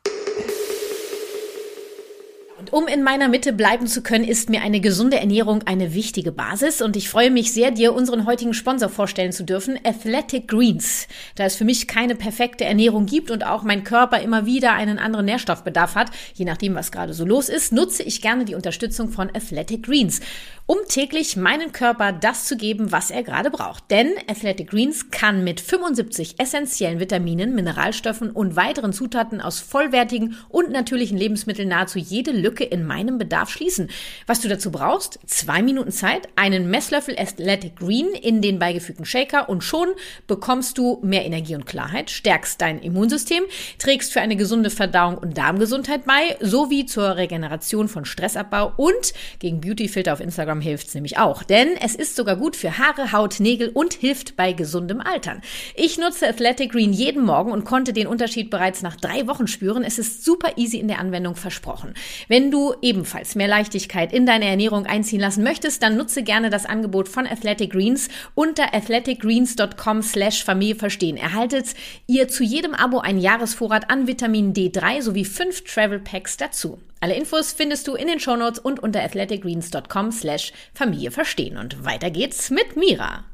Um 2.75 2.87
in 2.87 3.03
meiner 3.03 3.29
Mitte 3.29 3.53
bleiben 3.53 3.87
zu 3.87 4.03
können, 4.03 4.25
ist 4.25 4.49
mir 4.49 4.61
eine 4.61 4.81
gesunde 4.81 5.17
Ernährung 5.17 5.63
eine 5.63 5.93
wichtige 5.93 6.33
Basis. 6.33 6.81
Und 6.81 6.97
ich 6.97 7.07
freue 7.07 7.31
mich 7.31 7.53
sehr, 7.53 7.71
dir 7.71 7.93
unseren 7.93 8.25
heutigen 8.25 8.53
Sponsor 8.53 8.89
vorstellen 8.89 9.31
zu 9.31 9.45
dürfen, 9.45 9.79
Athletic 9.85 10.49
Greens. 10.49 11.07
Da 11.35 11.45
es 11.45 11.55
für 11.55 11.63
mich 11.63 11.87
keine 11.87 12.15
perfekte 12.15 12.65
Ernährung 12.65 13.05
gibt 13.05 13.31
und 13.31 13.45
auch 13.45 13.63
mein 13.63 13.85
Körper 13.85 14.19
immer 14.19 14.45
wieder 14.45 14.73
einen 14.73 14.99
anderen 14.99 15.23
Nährstoffbedarf 15.23 15.95
hat, 15.95 16.11
je 16.33 16.43
nachdem, 16.43 16.75
was 16.75 16.91
gerade 16.91 17.13
so 17.13 17.23
los 17.23 17.47
ist, 17.47 17.71
nutze 17.71 18.03
ich 18.03 18.21
gerne 18.21 18.43
die 18.43 18.55
Unterstützung 18.55 19.07
von 19.07 19.29
Athletic 19.33 19.83
Greens 19.83 20.19
um 20.67 20.77
täglich 20.87 21.37
meinen 21.37 21.71
Körper 21.71 22.11
das 22.11 22.45
zu 22.45 22.57
geben, 22.57 22.91
was 22.91 23.11
er 23.11 23.21
gerade 23.21 23.51
braucht. 23.51 23.91
Denn 23.91 24.13
Athletic 24.27 24.71
Greens 24.71 25.11
kann 25.11 25.43
mit 25.43 25.61
75 25.61 26.39
essentiellen 26.39 26.99
Vitaminen, 26.99 27.53
Mineralstoffen 27.53 28.31
und 28.31 28.55
weiteren 28.55 28.91
Zutaten 28.91 29.41
aus 29.41 29.59
vollwertigen 29.59 30.37
und 30.49 30.71
natürlichen 30.71 31.17
Lebensmitteln 31.17 31.69
nahezu 31.69 31.99
jede 31.99 32.31
Lücke 32.31 32.64
in 32.71 32.85
meinem 32.85 33.17
Bedarf 33.17 33.49
schließen. 33.49 33.89
Was 34.27 34.41
du 34.41 34.47
dazu 34.47 34.71
brauchst? 34.71 35.19
Zwei 35.25 35.61
Minuten 35.61 35.91
Zeit, 35.91 36.29
einen 36.35 36.69
Messlöffel 36.69 37.15
Athletic 37.17 37.75
Green 37.75 38.07
in 38.13 38.41
den 38.41 38.59
beigefügten 38.59 39.05
Shaker 39.05 39.49
und 39.49 39.63
schon 39.63 39.89
bekommst 40.27 40.77
du 40.77 40.99
mehr 41.03 41.25
Energie 41.25 41.55
und 41.55 41.65
Klarheit, 41.65 42.09
stärkst 42.09 42.61
dein 42.61 42.79
Immunsystem, 42.79 43.43
trägst 43.77 44.13
für 44.13 44.21
eine 44.21 44.35
gesunde 44.35 44.69
Verdauung 44.69 45.17
und 45.17 45.37
Darmgesundheit 45.37 46.05
bei, 46.05 46.37
sowie 46.39 46.85
zur 46.85 47.17
Regeneration 47.17 47.87
von 47.87 48.05
Stressabbau 48.05 48.73
und 48.77 49.13
gegen 49.39 49.61
Beautyfilter 49.61 50.13
auf 50.13 50.19
Instagram 50.19 50.35
Instagram 50.35 50.61
hilft's 50.61 50.93
nämlich 50.93 51.17
auch, 51.17 51.43
denn 51.43 51.69
es 51.81 51.95
ist 51.95 52.15
sogar 52.15 52.35
gut 52.35 52.55
für 52.55 52.77
Haare, 52.77 53.11
Haut, 53.11 53.39
Nägel 53.39 53.69
und 53.69 53.93
hilft 53.93 54.35
bei 54.35 54.53
gesundem 54.53 55.01
Altern. 55.01 55.41
Ich 55.75 55.97
nutze 55.97 56.27
Athletic 56.27 56.71
Green 56.71 56.93
jeden 56.93 57.23
Morgen 57.23 57.51
und 57.51 57.65
konnte 57.65 57.93
den 57.93 58.05
Unterschied 58.05 58.49
bereits 58.49 58.81
nach 58.81 58.95
drei 58.95 59.27
Wochen 59.27 59.47
spüren. 59.47 59.83
Es 59.83 59.97
ist 59.97 60.23
super 60.23 60.57
easy 60.57 60.77
in 60.77 60.87
der 60.87 60.99
Anwendung 60.99 61.35
versprochen. 61.35 61.93
Wenn 62.27 62.51
du 62.51 62.54
ebenfalls 62.81 63.35
mehr 63.35 63.47
Leichtigkeit 63.47 64.13
in 64.13 64.25
deine 64.25 64.45
Ernährung 64.45 64.85
einziehen 64.85 65.19
lassen 65.19 65.43
möchtest, 65.43 65.83
dann 65.83 65.97
nutze 65.97 66.23
gerne 66.23 66.49
das 66.49 66.65
Angebot 66.65 67.09
von 67.09 67.27
Athletic 67.27 67.71
Greens 67.71 68.09
unter 68.33 68.73
athleticgreens.com 68.73 70.01
slash 70.01 70.43
Familie 70.43 70.75
verstehen. 70.75 71.17
Erhaltet 71.17 71.75
ihr 72.07 72.27
zu 72.27 72.43
jedem 72.43 72.73
Abo 72.73 72.99
einen 72.99 73.19
Jahresvorrat 73.19 73.89
an 73.89 74.07
Vitamin 74.07 74.53
D3 74.53 75.01
sowie 75.01 75.25
fünf 75.25 75.63
Travel 75.63 75.99
Packs 75.99 76.37
dazu. 76.37 76.79
Alle 76.99 77.15
Infos 77.15 77.53
findest 77.53 77.87
du 77.87 77.95
in 77.95 78.07
den 78.07 78.19
Shownotes 78.19 78.59
und 78.59 78.79
unter 78.79 79.03
athleticgreens.com 79.03 80.11
slash 80.11 80.53
Familie 80.73 81.11
verstehen. 81.11 81.57
Und 81.57 81.83
weiter 81.85 82.09
geht's 82.09 82.49
mit 82.49 82.75
Mira. 82.75 83.25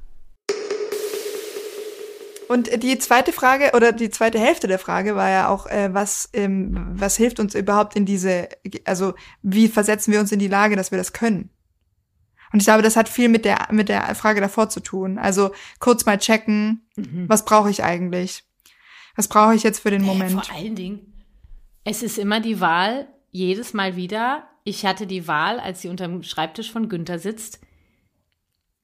Und 2.52 2.84
die 2.84 2.98
zweite 2.98 3.32
Frage 3.32 3.72
oder 3.76 3.94
die 3.94 4.10
zweite 4.10 4.38
Hälfte 4.38 4.68
der 4.68 4.78
Frage 4.78 5.16
war 5.16 5.30
ja 5.30 5.48
auch, 5.48 5.68
äh, 5.68 5.94
was, 5.94 6.30
ähm, 6.34 6.86
was 6.92 7.16
hilft 7.16 7.40
uns 7.40 7.56
überhaupt 7.56 7.96
in 7.96 8.06
diese, 8.06 8.50
also 8.84 9.14
wie 9.42 9.70
versetzen 9.70 10.12
wir 10.12 10.20
uns 10.20 10.34
in 10.34 10.40
die 10.40 10.50
Lage, 10.50 10.76
dass 10.76 10.92
wir 10.92 10.98
das 10.98 11.14
können? 11.14 11.50
Und 12.52 12.60
ich 12.60 12.66
glaube, 12.66 12.82
das 12.82 12.98
hat 12.98 13.08
viel 13.08 13.30
mit 13.30 13.46
der, 13.46 13.70
mit 13.72 13.88
der 13.88 14.14
Frage 14.16 14.42
davor 14.42 14.68
zu 14.68 14.82
tun. 14.82 15.18
Also 15.18 15.52
kurz 15.80 16.06
mal 16.06 16.18
checken, 16.18 16.86
mhm. 16.98 17.30
was 17.30 17.46
brauche 17.46 17.70
ich 17.70 17.86
eigentlich? 17.86 18.44
Was 19.16 19.30
brauche 19.30 19.56
ich 19.56 19.64
jetzt 19.64 19.80
für 19.80 19.92
den 19.92 20.02
Moment? 20.02 20.32
Äh, 20.32 20.44
vor 20.44 20.54
allen 20.54 20.76
Dingen, 20.76 21.24
es 21.86 22.04
ist 22.04 22.18
immer 22.18 22.42
die 22.42 22.60
Wahl, 22.60 23.08
jedes 23.30 23.74
Mal 23.74 23.96
wieder, 23.96 24.44
ich 24.66 24.86
hatte 24.86 25.08
die 25.08 25.26
Wahl, 25.26 25.58
als 25.62 25.80
sie 25.80 25.88
unter 25.88 26.06
dem 26.06 26.22
Schreibtisch 26.22 26.70
von 26.70 26.90
Günther 26.90 27.18
sitzt, 27.18 27.62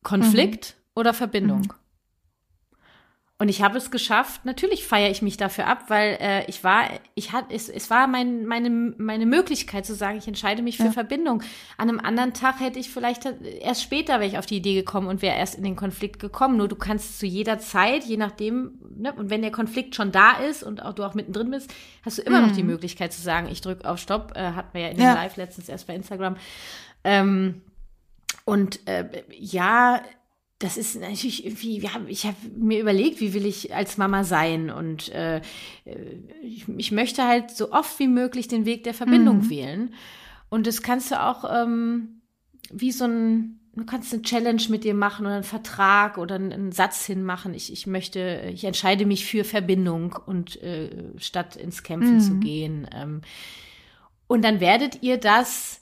Konflikt 0.03 0.77
mhm. 0.77 1.01
oder 1.01 1.13
Verbindung. 1.13 1.63
Mhm. 1.63 1.86
Und 3.39 3.49
ich 3.49 3.61
habe 3.61 3.77
es 3.77 3.91
geschafft. 3.91 4.45
Natürlich 4.45 4.87
feiere 4.87 5.11
ich 5.11 5.21
mich 5.21 5.37
dafür 5.37 5.67
ab, 5.67 5.83
weil 5.89 6.17
äh, 6.19 6.45
ich 6.47 6.63
war, 6.63 6.85
ich 7.13 7.33
hatte, 7.33 7.53
es, 7.53 7.69
es 7.69 7.91
war 7.91 8.07
mein, 8.07 8.47
meine, 8.47 8.71
meine 8.97 9.27
Möglichkeit 9.27 9.85
zu 9.85 9.93
sagen, 9.93 10.17
ich 10.17 10.27
entscheide 10.27 10.63
mich 10.63 10.77
für 10.77 10.85
ja. 10.85 10.91
Verbindung. 10.91 11.43
An 11.77 11.87
einem 11.87 11.99
anderen 11.99 12.33
Tag 12.33 12.59
hätte 12.59 12.79
ich 12.79 12.89
vielleicht 12.89 13.25
erst 13.61 13.83
später 13.83 14.13
wäre 14.13 14.25
ich 14.25 14.39
auf 14.39 14.47
die 14.47 14.57
Idee 14.57 14.73
gekommen 14.73 15.07
und 15.07 15.21
wäre 15.21 15.37
erst 15.37 15.53
in 15.53 15.63
den 15.63 15.75
Konflikt 15.75 16.19
gekommen. 16.19 16.57
Nur 16.57 16.67
du 16.67 16.75
kannst 16.75 17.19
zu 17.19 17.27
jeder 17.27 17.59
Zeit, 17.59 18.05
je 18.05 18.17
nachdem, 18.17 18.79
ne, 18.97 19.13
und 19.13 19.29
wenn 19.29 19.43
der 19.43 19.51
Konflikt 19.51 19.93
schon 19.93 20.11
da 20.11 20.31
ist 20.37 20.63
und 20.63 20.83
auch 20.83 20.93
du 20.93 21.03
auch 21.03 21.13
mittendrin 21.13 21.51
bist, 21.51 21.71
hast 22.03 22.17
du 22.17 22.23
immer 22.23 22.41
mhm. 22.41 22.47
noch 22.47 22.55
die 22.55 22.63
mhm. 22.63 22.69
Möglichkeit 22.69 23.13
zu 23.13 23.21
sagen, 23.21 23.49
ich 23.51 23.61
drücke 23.61 23.87
auf 23.87 23.99
Stopp. 23.99 24.35
Äh, 24.35 24.53
hatten 24.53 24.73
wir 24.73 24.81
ja 24.81 24.87
in 24.87 24.99
ja. 24.99 25.13
dem 25.13 25.15
Live 25.15 25.37
letztens 25.37 25.69
erst 25.69 25.85
bei 25.85 25.93
Instagram. 25.93 26.37
Ähm, 27.03 27.61
und 28.45 28.87
äh, 28.87 29.05
ja, 29.37 30.01
das 30.59 30.75
ist 30.77 30.99
natürlich 30.99 31.45
irgendwie, 31.45 31.79
ja, 31.79 31.91
ich 32.07 32.25
habe 32.25 32.35
mir 32.57 32.79
überlegt, 32.79 33.19
wie 33.19 33.33
will 33.33 33.45
ich 33.45 33.75
als 33.75 33.97
Mama 33.97 34.23
sein 34.23 34.71
und 34.71 35.09
äh, 35.09 35.41
ich, 36.41 36.67
ich, 36.77 36.91
möchte 36.91 37.25
halt 37.25 37.51
so 37.51 37.71
oft 37.71 37.99
wie 37.99 38.07
möglich 38.07 38.47
den 38.47 38.65
Weg 38.65 38.83
der 38.83 38.95
Verbindung 38.95 39.37
mhm. 39.37 39.49
wählen. 39.49 39.93
Und 40.49 40.65
das 40.65 40.81
kannst 40.81 41.11
du 41.11 41.21
auch 41.21 41.43
ähm, 41.47 42.21
wie 42.71 42.91
so 42.91 43.05
ein, 43.05 43.59
du 43.75 43.85
kannst 43.85 44.13
eine 44.13 44.23
Challenge 44.23 44.63
mit 44.69 44.83
dir 44.83 44.95
machen 44.95 45.27
oder 45.27 45.35
einen 45.35 45.43
Vertrag 45.43 46.17
oder 46.17 46.35
einen, 46.35 46.51
einen 46.51 46.71
Satz 46.71 47.05
hinmachen. 47.05 47.53
Ich, 47.53 47.71
ich 47.71 47.85
möchte, 47.85 48.49
ich 48.51 48.63
entscheide 48.63 49.05
mich 49.05 49.25
für 49.25 49.43
Verbindung 49.43 50.17
und 50.25 50.59
äh, 50.63 50.89
statt 51.17 51.55
ins 51.55 51.83
Kämpfen 51.83 52.15
mhm. 52.15 52.21
zu 52.21 52.35
gehen. 52.39 52.87
Ähm, 52.95 53.21
und 54.25 54.43
dann 54.43 54.59
werdet 54.59 55.03
ihr 55.03 55.17
das 55.17 55.81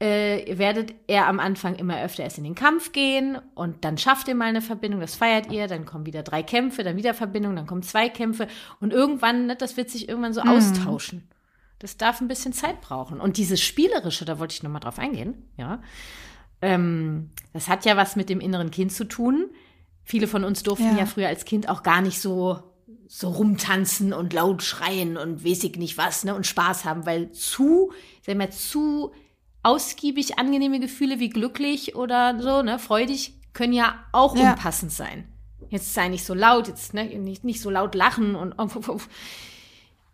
äh, 0.00 0.58
werdet 0.58 0.94
er 1.08 1.26
am 1.26 1.40
Anfang 1.40 1.74
immer 1.74 2.00
öfter 2.02 2.22
erst 2.22 2.38
in 2.38 2.44
den 2.44 2.54
Kampf 2.54 2.92
gehen 2.92 3.38
und 3.54 3.84
dann 3.84 3.98
schafft 3.98 4.28
ihr 4.28 4.34
mal 4.34 4.44
eine 4.44 4.62
Verbindung, 4.62 5.00
das 5.00 5.16
feiert 5.16 5.50
ihr, 5.50 5.66
dann 5.66 5.86
kommen 5.86 6.06
wieder 6.06 6.22
drei 6.22 6.42
Kämpfe, 6.42 6.84
dann 6.84 6.96
wieder 6.96 7.14
Verbindung, 7.14 7.56
dann 7.56 7.66
kommen 7.66 7.82
zwei 7.82 8.08
Kämpfe 8.08 8.46
und 8.80 8.92
irgendwann, 8.92 9.46
ne, 9.46 9.56
das 9.56 9.76
wird 9.76 9.90
sich 9.90 10.08
irgendwann 10.08 10.32
so 10.32 10.42
mhm. 10.42 10.50
austauschen. 10.50 11.28
Das 11.80 11.96
darf 11.96 12.20
ein 12.20 12.28
bisschen 12.28 12.52
Zeit 12.52 12.80
brauchen. 12.80 13.20
Und 13.20 13.36
dieses 13.36 13.60
Spielerische, 13.60 14.24
da 14.24 14.38
wollte 14.40 14.52
ich 14.52 14.62
nochmal 14.62 14.80
drauf 14.80 14.98
eingehen, 14.98 15.48
ja. 15.56 15.80
Ähm, 16.60 17.30
das 17.52 17.68
hat 17.68 17.84
ja 17.84 17.96
was 17.96 18.16
mit 18.16 18.28
dem 18.28 18.40
inneren 18.40 18.72
Kind 18.72 18.92
zu 18.92 19.04
tun. 19.04 19.46
Viele 20.02 20.26
von 20.26 20.42
uns 20.42 20.64
durften 20.64 20.96
ja. 20.96 20.98
ja 20.98 21.06
früher 21.06 21.28
als 21.28 21.44
Kind 21.44 21.68
auch 21.68 21.84
gar 21.84 22.00
nicht 22.00 22.20
so 22.20 22.62
so 23.10 23.30
rumtanzen 23.30 24.12
und 24.12 24.34
laut 24.34 24.62
schreien 24.62 25.16
und 25.16 25.42
weiß 25.42 25.64
ich 25.64 25.76
nicht 25.76 25.96
was, 25.96 26.24
ne, 26.24 26.34
und 26.34 26.46
Spaß 26.46 26.84
haben, 26.84 27.06
weil 27.06 27.32
zu, 27.32 27.90
ich 28.20 28.26
sag 28.26 28.36
mal, 28.36 28.50
zu 28.50 29.12
ausgiebig 29.68 30.38
angenehme 30.38 30.80
Gefühle 30.80 31.20
wie 31.20 31.28
glücklich 31.28 31.94
oder 31.94 32.40
so, 32.40 32.62
ne, 32.62 32.78
freudig, 32.78 33.34
können 33.52 33.74
ja 33.74 34.02
auch 34.12 34.34
ja. 34.34 34.52
unpassend 34.52 34.92
sein. 34.92 35.28
Jetzt 35.68 35.92
sei 35.92 36.08
nicht 36.08 36.24
so 36.24 36.32
laut, 36.32 36.68
jetzt 36.68 36.94
ne, 36.94 37.04
nicht, 37.18 37.44
nicht 37.44 37.60
so 37.60 37.68
laut 37.68 37.94
lachen 37.94 38.34
und 38.34 38.56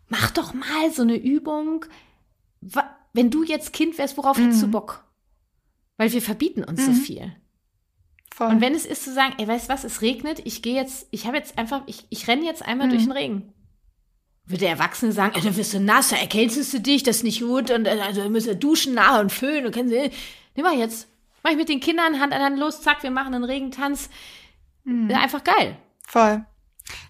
mach 0.09 0.31
doch 0.31 0.53
mal 0.53 0.91
so 0.91 1.03
eine 1.03 1.15
Übung. 1.15 1.85
Wenn 3.13 3.31
du 3.31 3.43
jetzt 3.43 3.71
Kind 3.71 3.97
wärst, 3.97 4.17
worauf 4.17 4.37
mhm. 4.37 4.43
hättest 4.43 4.63
du 4.63 4.67
mhm. 4.67 4.71
Bock? 4.71 5.05
Weil 5.95 6.11
wir 6.11 6.21
verbieten 6.21 6.65
uns 6.65 6.85
mhm. 6.85 6.93
so 6.93 7.01
viel. 7.01 7.33
Voll. 8.35 8.47
Und 8.47 8.59
wenn 8.59 8.75
es 8.75 8.85
ist 8.85 9.05
zu 9.05 9.13
sagen, 9.13 9.35
ey, 9.37 9.47
weißt 9.47 9.69
was, 9.69 9.85
es 9.85 10.01
regnet, 10.01 10.41
ich 10.43 10.61
gehe 10.61 10.75
jetzt, 10.75 11.07
ich 11.11 11.25
habe 11.25 11.37
jetzt 11.37 11.57
einfach, 11.57 11.83
ich, 11.85 12.05
ich 12.09 12.27
renne 12.27 12.43
jetzt 12.43 12.65
einmal 12.65 12.87
mhm. 12.87 12.91
durch 12.91 13.03
den 13.03 13.13
Regen. 13.13 13.53
Würde 14.47 14.59
der 14.59 14.69
Erwachsene 14.69 15.11
sagen, 15.11 15.33
ey, 15.35 15.41
dann 15.41 15.57
wirst 15.57 15.73
du 15.73 15.79
nass, 15.79 16.09
da 16.09 16.17
erkältest 16.17 16.73
du 16.73 16.79
dich, 16.79 17.03
das 17.03 17.17
ist 17.17 17.23
nicht 17.23 17.41
gut 17.41 17.71
und 17.71 17.85
äh, 17.85 17.99
also 18.01 18.27
müssen 18.29 18.47
wir 18.47 18.55
duschen 18.55 18.93
nach 18.93 19.19
und 19.19 19.31
föhnen 19.31 19.65
und 19.65 19.71
kennen 19.73 19.89
sie, 19.89 20.11
nimm 20.55 20.65
mal 20.65 20.77
jetzt. 20.77 21.07
Mach 21.43 21.51
ich 21.51 21.57
mit 21.57 21.69
den 21.69 21.79
Kindern 21.79 22.19
Hand 22.19 22.33
an 22.33 22.41
Hand 22.41 22.59
los, 22.59 22.81
zack, 22.81 23.03
wir 23.03 23.11
machen 23.11 23.33
einen 23.33 23.43
Regentanz. 23.43 24.09
Mhm. 24.83 25.11
Einfach 25.11 25.43
geil. 25.43 25.77
Voll. 26.07 26.45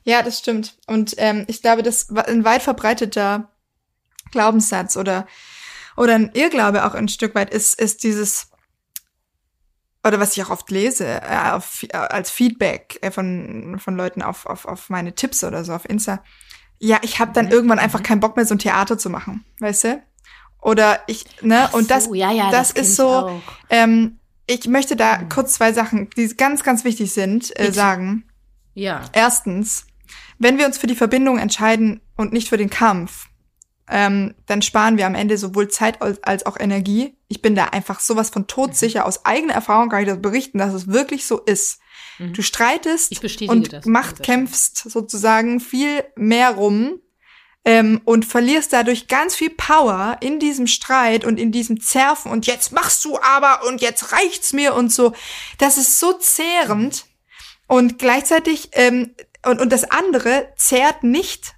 Ja, 0.03 0.21
das 0.23 0.39
stimmt. 0.39 0.77
Und 0.87 1.15
ähm, 1.17 1.45
ich 1.47 1.61
glaube, 1.61 1.83
das 1.83 2.09
ein 2.09 2.45
weit 2.45 2.61
verbreiteter 2.61 3.49
Glaubenssatz 4.31 4.95
oder 4.95 5.27
oder 5.97 6.15
ein 6.15 6.31
Irrglaube 6.33 6.85
auch 6.85 6.93
ein 6.93 7.07
Stück 7.07 7.35
weit 7.35 7.53
ist, 7.53 7.79
ist 7.79 8.03
dieses 8.03 8.49
oder 10.05 10.19
was 10.19 10.37
ich 10.37 10.43
auch 10.43 10.51
oft 10.51 10.69
lese, 10.69 11.07
äh, 11.07 11.51
auf, 11.51 11.81
äh, 11.81 11.97
als 11.97 12.29
Feedback 12.29 12.99
äh, 13.01 13.09
von, 13.09 13.79
von 13.79 13.95
Leuten 13.95 14.21
auf, 14.21 14.45
auf, 14.45 14.65
auf 14.65 14.89
meine 14.89 15.15
Tipps 15.15 15.43
oder 15.43 15.65
so 15.65 15.73
auf 15.73 15.89
Insta, 15.89 16.23
ja, 16.79 16.99
ich 17.01 17.19
habe 17.19 17.31
dann 17.33 17.45
mhm. 17.45 17.51
irgendwann 17.51 17.79
einfach 17.79 17.99
mhm. 17.99 18.03
keinen 18.03 18.19
Bock 18.19 18.35
mehr, 18.35 18.45
so 18.45 18.55
ein 18.55 18.59
Theater 18.59 18.97
zu 18.97 19.09
machen, 19.09 19.45
weißt 19.59 19.83
du? 19.85 20.03
Oder 20.61 20.99
ich, 21.07 21.25
ne, 21.41 21.69
so, 21.71 21.77
und 21.77 21.91
das, 21.91 22.09
ja, 22.11 22.31
ja, 22.31 22.49
das, 22.49 22.73
das 22.73 22.87
ist 22.87 22.95
so, 22.95 23.41
ähm, 23.69 24.19
ich 24.47 24.67
möchte 24.67 24.95
da 24.95 25.19
mhm. 25.19 25.29
kurz 25.29 25.53
zwei 25.53 25.73
Sachen, 25.73 26.09
die 26.17 26.27
ganz, 26.35 26.63
ganz 26.63 26.83
wichtig 26.83 27.13
sind, 27.13 27.57
äh, 27.59 27.71
sagen. 27.71 28.25
Ja. 28.73 29.01
Erstens, 29.13 29.85
wenn 30.37 30.57
wir 30.57 30.65
uns 30.65 30.77
für 30.77 30.87
die 30.87 30.95
Verbindung 30.95 31.37
entscheiden 31.37 32.01
und 32.15 32.33
nicht 32.33 32.49
für 32.49 32.57
den 32.57 32.69
Kampf, 32.69 33.27
ähm, 33.87 34.33
dann 34.47 34.61
sparen 34.61 34.97
wir 34.97 35.05
am 35.05 35.15
Ende 35.15 35.37
sowohl 35.37 35.67
Zeit 35.67 36.01
als, 36.01 36.21
als 36.23 36.45
auch 36.45 36.59
Energie. 36.59 37.15
Ich 37.27 37.41
bin 37.41 37.55
da 37.55 37.65
einfach 37.65 37.99
sowas 37.99 38.29
von 38.29 38.47
todsicher. 38.47 39.01
Mhm. 39.01 39.05
Aus 39.05 39.25
eigener 39.25 39.53
Erfahrung 39.53 39.89
kann 39.89 40.01
ich 40.01 40.09
das 40.09 40.21
berichten, 40.21 40.57
dass 40.57 40.73
es 40.73 40.87
wirklich 40.87 41.25
so 41.25 41.39
ist. 41.39 41.79
Mhm. 42.19 42.33
Du 42.33 42.41
streitest 42.41 43.11
und 43.49 43.73
das, 43.73 43.85
Macht 43.85 44.23
kämpfst 44.23 44.89
sozusagen 44.89 45.59
viel 45.59 46.03
mehr 46.15 46.51
rum 46.51 46.99
ähm, 47.65 48.01
und 48.05 48.25
verlierst 48.25 48.73
dadurch 48.73 49.07
ganz 49.07 49.35
viel 49.35 49.49
Power 49.49 50.17
in 50.21 50.39
diesem 50.39 50.67
Streit 50.67 51.25
und 51.25 51.39
in 51.39 51.51
diesem 51.51 51.81
Zerfen 51.81 52.31
und 52.31 52.47
jetzt 52.47 52.71
machst 52.71 53.03
du 53.03 53.19
aber 53.19 53.67
und 53.67 53.81
jetzt 53.81 54.11
reicht's 54.11 54.53
mir 54.53 54.75
und 54.75 54.93
so. 54.93 55.13
Das 55.57 55.77
ist 55.77 55.99
so 55.99 56.13
zehrend 56.13 57.05
und 57.67 57.97
gleichzeitig 57.97 58.69
ähm, 58.73 59.15
und, 59.45 59.59
und 59.59 59.71
das 59.71 59.83
andere 59.91 60.47
zehrt 60.55 61.03
nicht 61.03 61.55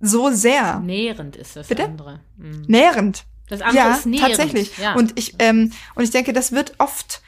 so 0.00 0.30
sehr. 0.30 0.80
Nährend 0.80 1.36
ist 1.36 1.56
das 1.56 1.68
Bitte? 1.68 1.84
andere. 1.84 2.20
Mhm. 2.36 2.64
Nährend. 2.66 3.24
Das 3.48 3.60
andere 3.60 3.76
ja, 3.76 3.94
ist 3.94 4.06
nährend. 4.06 4.28
Tatsächlich. 4.28 4.78
Ja. 4.78 4.94
Und 4.94 5.18
ich 5.18 5.34
ähm, 5.38 5.72
und 5.94 6.04
ich 6.04 6.10
denke, 6.10 6.32
das 6.32 6.52
wird 6.52 6.74
oft 6.78 7.22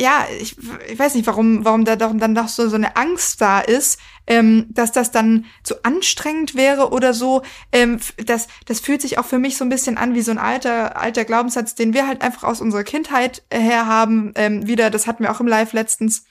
ja, 0.00 0.26
ich, 0.40 0.56
ich 0.90 0.98
weiß 0.98 1.14
nicht, 1.14 1.26
warum, 1.26 1.62
warum 1.62 1.84
da 1.84 1.94
doch 1.94 2.12
dann 2.16 2.34
doch 2.34 2.48
so, 2.48 2.70
so 2.70 2.76
eine 2.76 2.96
Angst 2.96 3.42
da 3.42 3.60
ist, 3.60 4.00
ähm, 4.26 4.64
dass 4.70 4.92
das 4.92 5.10
dann 5.10 5.44
zu 5.62 5.84
anstrengend 5.84 6.54
wäre 6.54 6.90
oder 6.90 7.12
so. 7.12 7.42
Ähm, 7.70 8.00
das, 8.16 8.48
das 8.64 8.80
fühlt 8.80 9.02
sich 9.02 9.18
auch 9.18 9.26
für 9.26 9.38
mich 9.38 9.58
so 9.58 9.64
ein 9.64 9.68
bisschen 9.68 9.98
an 9.98 10.14
wie 10.14 10.22
so 10.22 10.30
ein 10.30 10.38
alter, 10.38 10.96
alter 10.96 11.26
Glaubenssatz, 11.26 11.74
den 11.74 11.92
wir 11.92 12.06
halt 12.06 12.22
einfach 12.22 12.44
aus 12.44 12.62
unserer 12.62 12.82
Kindheit 12.82 13.42
her 13.52 13.84
haben. 13.84 14.32
Ähm, 14.36 14.66
wieder, 14.66 14.88
das 14.88 15.06
hatten 15.06 15.22
wir 15.22 15.30
auch 15.32 15.40
im 15.40 15.48
Live 15.48 15.74
letztens. 15.74 16.24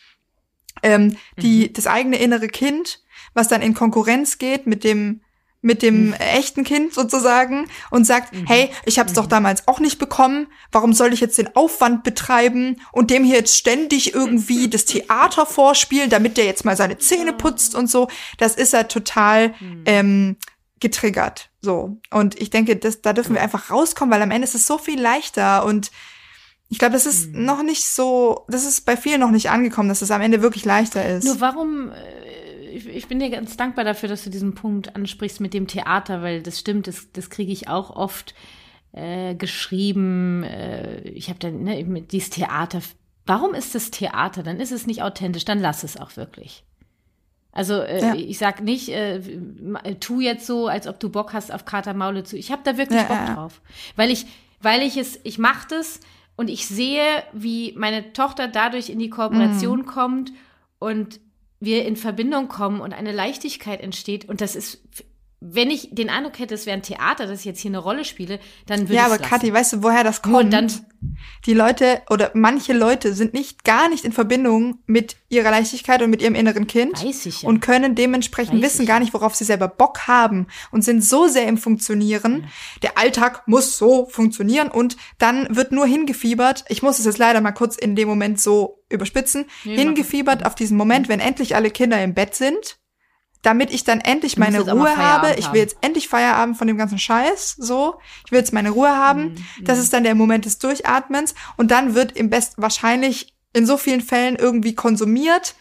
Ähm, 0.82 1.18
die, 1.38 1.68
mhm. 1.68 1.74
das 1.74 1.86
eigene 1.86 2.18
innere 2.18 2.48
Kind, 2.48 3.04
was 3.36 3.50
dann 3.50 3.62
in 3.62 3.76
Konkurrenz 3.76 4.40
geht 4.40 4.66
mit 4.66 4.84
dem, 4.84 5.22
mit 5.62 5.82
dem 5.82 6.08
mhm. 6.08 6.13
echten 6.13 6.63
Kind 6.63 6.93
sozusagen 6.93 7.67
und 7.91 8.06
sagt, 8.06 8.34
mhm. 8.34 8.48
hey, 8.48 8.69
ich 8.86 8.98
habe 8.98 9.08
es 9.08 9.15
mhm. 9.15 9.22
doch 9.22 9.28
damals 9.28 9.67
auch 9.67 9.80
nicht 9.80 10.00
bekommen, 10.00 10.48
warum 10.72 10.93
soll 10.93 11.13
ich 11.13 11.19
jetzt 11.19 11.38
den 11.38 11.56
Aufwand 11.56 12.04
betreiben 12.04 12.82
und 12.91 13.12
dem 13.12 13.24
hier 13.24 13.36
jetzt 13.36 13.58
ständig 13.58 14.13
irgendwie 14.13 14.69
das 14.69 14.86
Theater 14.86 15.45
vorspielen, 15.45 16.10
damit 16.10 16.38
der 16.38 16.45
jetzt 16.45 16.63
mal 16.63 16.78
seine 16.78 16.98
Zähne 16.98 17.34
putzt 17.34 17.76
und 17.76 17.89
so. 17.89 18.08
Das 18.38 18.56
ist 18.56 18.74
ja 18.74 18.84
total 18.84 19.50
mhm. 19.60 19.84
ähm, 19.86 20.38
getriggert. 20.80 21.50
So. 21.62 21.98
Und 22.10 22.39
ich 22.39 22.50
denke, 22.50 22.78
das, 22.78 23.02
da 23.02 23.12
dürfen 23.12 23.36
wir 23.36 23.41
einfach 23.41 23.69
rauskommen, 23.69 24.13
weil 24.13 24.22
am 24.22 24.32
Ende 24.32 24.48
ist 24.48 24.56
es 24.56 24.65
so 24.65 24.78
viel 24.78 25.00
leichter 25.00 25.65
und 25.65 25.91
ich 26.72 26.78
glaube, 26.78 26.93
das 26.93 27.08
ist 27.08 27.34
mhm. 27.34 27.45
noch 27.45 27.63
nicht 27.63 27.86
so, 27.86 28.45
das 28.48 28.63
ist 28.63 28.86
bei 28.86 28.95
vielen 28.95 29.19
noch 29.19 29.32
nicht 29.32 29.50
angekommen, 29.50 29.89
dass 29.89 30.04
es 30.04 30.12
am 30.12 30.22
Ende 30.22 30.41
wirklich 30.41 30.65
leichter 30.65 31.04
ist. 31.06 31.26
Nur 31.26 31.41
warum 31.41 31.91
äh, 31.91 32.49
ich, 32.72 32.88
ich, 32.88 33.08
bin 33.08 33.20
dir 33.20 33.30
ganz 33.30 33.58
dankbar 33.58 33.86
dafür, 33.86 34.10
dass 34.10 34.24
du 34.24 34.30
diesen 34.30 34.56
Punkt 34.56 34.96
ansprichst 34.96 35.42
mit 35.42 35.54
dem 35.54 35.68
Theater, 35.68 36.22
weil 36.22 36.42
das 36.42 36.60
stimmt, 36.60 36.88
das, 36.88 37.12
das 37.12 37.30
kriege 37.30 37.52
ich 37.52 37.68
auch 37.68 37.90
oft 37.90 38.34
äh, 38.92 39.36
geschrieben. 39.36 40.44
Äh, 40.44 41.02
ich 41.10 41.30
habe 41.30 41.40
dann 41.40 41.64
ne, 41.64 41.84
dieses 42.02 42.30
Theater. 42.30 42.82
Warum 43.26 43.54
ist 43.54 43.76
das 43.76 43.92
Theater? 43.92 44.44
Dann 44.44 44.60
ist 44.60 44.72
es 44.72 44.88
nicht 44.88 45.04
authentisch, 45.04 45.46
dann 45.46 45.60
lass 45.60 45.84
es 45.84 45.98
auch 45.98 46.16
wirklich. 46.18 46.64
Also 47.52 47.82
äh, 47.82 48.02
ja. 48.02 48.16
ich 48.16 48.38
sag 48.38 48.62
nicht, 48.62 48.90
äh, 48.90 49.22
tu 50.00 50.22
jetzt 50.22 50.46
so, 50.46 50.68
als 50.68 50.88
ob 50.88 51.00
du 51.00 51.10
Bock 51.10 51.34
hast 51.34 51.52
auf 51.52 51.66
Kater 51.66 51.94
Maule 51.94 52.24
zu. 52.24 52.38
Ich 52.38 52.52
habe 52.52 52.62
da 52.64 52.78
wirklich 52.78 53.02
ja, 53.02 53.08
Bock 53.08 53.18
ja. 53.18 53.34
drauf, 53.34 53.62
weil 53.96 54.12
ich, 54.12 54.26
weil 54.62 54.82
ich 54.82 54.98
es, 54.98 55.20
ich 55.24 55.40
mache 55.40 55.68
das 55.70 56.00
und 56.36 56.50
ich 56.50 56.68
sehe, 56.68 57.04
wie 57.34 57.74
meine 57.76 58.14
Tochter 58.14 58.48
dadurch 58.48 58.90
in 58.90 59.00
die 59.00 59.10
Kooperation 59.10 59.80
mhm. 59.80 59.86
kommt 59.86 60.32
und 60.78 61.20
wir 61.60 61.86
in 61.86 61.95
Verbindung 61.95 62.48
kommen 62.48 62.82
und 62.82 62.93
eine 62.93 63.12
Leichtigkeit 63.12 63.82
entsteht. 63.82 64.26
Und 64.26 64.41
das 64.41 64.56
ist, 64.56 64.82
wenn 65.41 65.71
ich 65.71 65.89
den 65.91 66.10
Eindruck 66.10 66.38
hätte, 66.38 66.54
es 66.54 66.65
wäre 66.65 66.75
ein 66.75 66.84
Theater, 66.84 67.25
dass 67.25 67.39
ich 67.39 67.45
jetzt 67.45 67.62
hier 67.62 67.71
eine 67.71 67.78
Rolle 67.78 68.04
spiele, 68.04 68.39
dann 68.65 68.82
würde 68.82 68.93
ich. 68.93 68.99
Ja, 68.99 69.06
aber 69.06 69.19
Kathi, 69.19 69.54
weißt 69.54 69.73
du, 69.73 69.84
woher 69.84 70.04
das 70.04 70.21
kommt? 70.21 70.36
Und 70.36 70.52
dann, 70.52 70.69
die 71.45 71.54
Leute 71.54 72.02
oder 72.10 72.32
manche 72.34 72.73
Leute 72.73 73.13
sind 73.13 73.34
nicht 73.34 73.63
gar 73.63 73.88
nicht 73.88 74.04
in 74.04 74.12
Verbindung 74.12 74.80
mit 74.86 75.15
ihrer 75.30 75.49
Leichtigkeit 75.49 76.02
und 76.02 76.10
mit 76.10 76.21
ihrem 76.21 76.36
inneren 76.36 76.67
Kind 76.67 77.02
Weiß 77.02 77.25
ich 77.25 77.43
ja. 77.43 77.47
und 77.49 77.62
können 77.62 77.95
dementsprechend 77.95 78.56
Weiß 78.56 78.63
wissen 78.63 78.86
gar 78.86 78.99
nicht, 78.99 79.13
worauf 79.13 79.34
sie 79.34 79.45
selber 79.45 79.69
Bock 79.69 80.10
haben 80.10 80.47
und 80.71 80.84
sind 80.84 81.06
so 81.06 81.30
sehr 81.30 81.47
im 81.47 81.58
Funktionieren. 81.58 82.41
Ja. 82.41 82.47
Der 82.84 82.97
Alltag 82.97 83.47
muss 83.47 83.78
so 83.78 84.08
funktionieren 84.08 84.67
und 84.67 84.97
dann 85.19 85.56
wird 85.56 85.71
nur 85.71 85.86
hingefiebert. 85.86 86.65
Ich 86.67 86.84
muss 86.84 86.99
es 86.99 87.06
jetzt 87.06 87.17
leider 87.17 87.39
mal 87.39 87.54
kurz 87.54 87.78
in 87.78 87.95
dem 87.95 88.10
Moment 88.10 88.41
so 88.41 88.84
überspitzen. 88.89 89.45
Nee, 89.63 89.78
hingefiebert 89.78 90.45
auf 90.45 90.56
diesen 90.56 90.75
Moment, 90.75 91.08
wenn 91.08 91.21
endlich 91.21 91.56
alle 91.56 91.71
Kinder 91.71 92.04
im 92.04 92.13
Bett 92.13 92.36
sind 92.36 92.79
damit 93.41 93.71
ich 93.71 93.84
dann 93.84 94.02
endlich 94.02 94.38
meine 94.38 94.62
Ruhe 94.62 94.97
habe. 94.97 95.36
Ich 95.38 95.52
will 95.54 95.62
jetzt 95.62 95.78
endlich 95.82 96.08
Feierabend 96.10 96.58
von 96.58 96.67
dem 96.67 96.78
ganzen 96.78 96.99
Scheiß, 96.99 97.56
so. 97.58 97.95
Ich 98.25 98.32
will 98.32 98.39
jetzt 98.39 98.54
meine 98.54 98.71
Ruhe 98.71 98.89
haben. 98.89 99.36
Mhm. 99.60 99.63
Das 99.63 99.80
ist 99.80 99.93
dann 99.93 100.04
der 100.04 100.15
Moment 100.15 100.45
des 100.45 100.60
Durchatmens 100.60 101.36
und 101.58 101.71
dann 101.71 101.95
wird 101.95 102.17
im 102.17 102.30
Best 102.30 102.56
wahrscheinlich 102.58 103.34
in 103.54 103.65
so 103.65 103.78
vielen 103.78 104.02
Fällen 104.02 104.36
irgendwie 104.36 104.75
konsumiert 104.75 105.56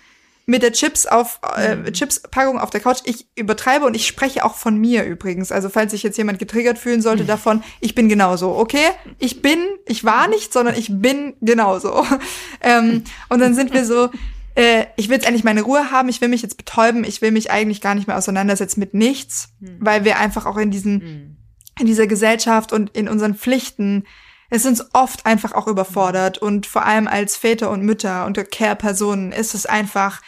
mit 0.48 0.62
der 0.62 0.72
Chips 0.72 1.04
auf 1.04 1.40
äh, 1.56 1.76
mhm. 1.76 1.92
Chips 1.92 2.20
Packung 2.20 2.58
auf 2.58 2.70
der 2.70 2.80
Couch. 2.80 3.00
Ich 3.04 3.28
übertreibe 3.36 3.84
und 3.84 3.94
ich 3.94 4.06
spreche 4.06 4.46
auch 4.46 4.54
von 4.54 4.78
mir 4.78 5.04
übrigens. 5.04 5.52
Also 5.52 5.68
falls 5.68 5.92
sich 5.92 6.02
jetzt 6.02 6.16
jemand 6.16 6.38
getriggert 6.38 6.78
fühlen 6.78 7.02
sollte 7.02 7.24
mhm. 7.24 7.28
davon, 7.28 7.62
ich 7.80 7.94
bin 7.94 8.08
genauso, 8.08 8.56
okay? 8.56 8.86
Ich 9.18 9.42
bin, 9.42 9.58
ich 9.86 10.04
war 10.04 10.26
nicht, 10.26 10.52
sondern 10.52 10.74
ich 10.74 10.88
bin 10.90 11.34
genauso. 11.42 12.06
ähm, 12.62 13.04
und 13.28 13.40
dann 13.40 13.54
sind 13.54 13.74
wir 13.74 13.84
so 13.84 14.08
äh, 14.58 14.86
ich 14.96 15.08
will 15.08 15.14
jetzt 15.14 15.26
endlich 15.26 15.44
meine 15.44 15.62
Ruhe 15.62 15.92
haben, 15.92 16.08
ich 16.08 16.20
will 16.20 16.28
mich 16.28 16.42
jetzt 16.42 16.56
betäuben, 16.56 17.04
ich 17.04 17.22
will 17.22 17.30
mich 17.30 17.52
eigentlich 17.52 17.80
gar 17.80 17.94
nicht 17.94 18.08
mehr 18.08 18.18
auseinandersetzen 18.18 18.80
mit 18.80 18.92
nichts, 18.92 19.50
hm. 19.60 19.78
weil 19.80 20.04
wir 20.04 20.18
einfach 20.18 20.46
auch 20.46 20.56
in 20.56 20.72
diesen, 20.72 21.00
hm. 21.00 21.36
in 21.78 21.86
dieser 21.86 22.08
Gesellschaft 22.08 22.72
und 22.72 22.90
in 22.90 23.08
unseren 23.08 23.36
Pflichten, 23.36 24.04
es 24.50 24.66
uns 24.66 24.94
oft 24.94 25.26
einfach 25.26 25.52
auch 25.52 25.68
überfordert 25.68 26.38
und 26.38 26.66
vor 26.66 26.84
allem 26.84 27.06
als 27.06 27.36
Väter 27.36 27.70
und 27.70 27.82
Mütter 27.82 28.26
und 28.26 28.50
Care-Personen 28.50 29.30
ist 29.30 29.54
es 29.54 29.66
einfach 29.66 30.22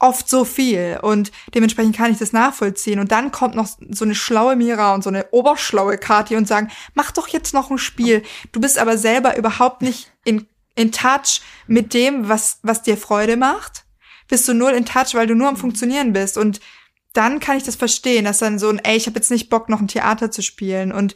oft 0.00 0.28
so 0.28 0.44
viel 0.46 0.98
und 1.02 1.30
dementsprechend 1.54 1.94
kann 1.94 2.10
ich 2.10 2.18
das 2.18 2.32
nachvollziehen. 2.32 2.98
Und 2.98 3.12
dann 3.12 3.30
kommt 3.30 3.54
noch 3.54 3.68
so 3.90 4.04
eine 4.04 4.14
schlaue 4.14 4.56
Mira 4.56 4.94
und 4.94 5.04
so 5.04 5.10
eine 5.10 5.26
oberschlaue 5.30 5.98
Kati 5.98 6.36
und 6.36 6.48
sagen, 6.48 6.70
mach 6.94 7.10
doch 7.10 7.28
jetzt 7.28 7.52
noch 7.52 7.70
ein 7.70 7.76
Spiel. 7.76 8.22
Du 8.50 8.60
bist 8.60 8.78
aber 8.78 8.96
selber 8.96 9.36
überhaupt 9.36 9.82
nicht 9.82 10.10
in, 10.24 10.46
in 10.74 10.92
touch 10.92 11.40
mit 11.66 11.94
dem, 11.94 12.28
was, 12.28 12.58
was 12.62 12.82
dir 12.82 12.96
Freude 12.96 13.36
macht. 13.36 13.84
Bist 14.28 14.48
du 14.48 14.54
null 14.54 14.72
in 14.72 14.86
touch, 14.86 15.14
weil 15.14 15.26
du 15.26 15.34
nur 15.34 15.48
am 15.48 15.56
Funktionieren 15.56 16.12
bist. 16.12 16.38
Und 16.38 16.60
dann 17.12 17.40
kann 17.40 17.56
ich 17.56 17.64
das 17.64 17.76
verstehen, 17.76 18.24
dass 18.24 18.38
dann 18.38 18.58
so 18.58 18.68
ein, 18.68 18.78
ey, 18.78 18.96
ich 18.96 19.06
habe 19.06 19.16
jetzt 19.16 19.30
nicht 19.30 19.50
Bock, 19.50 19.68
noch 19.68 19.80
ein 19.80 19.88
Theater 19.88 20.30
zu 20.30 20.42
spielen 20.42 20.92
und 20.92 21.14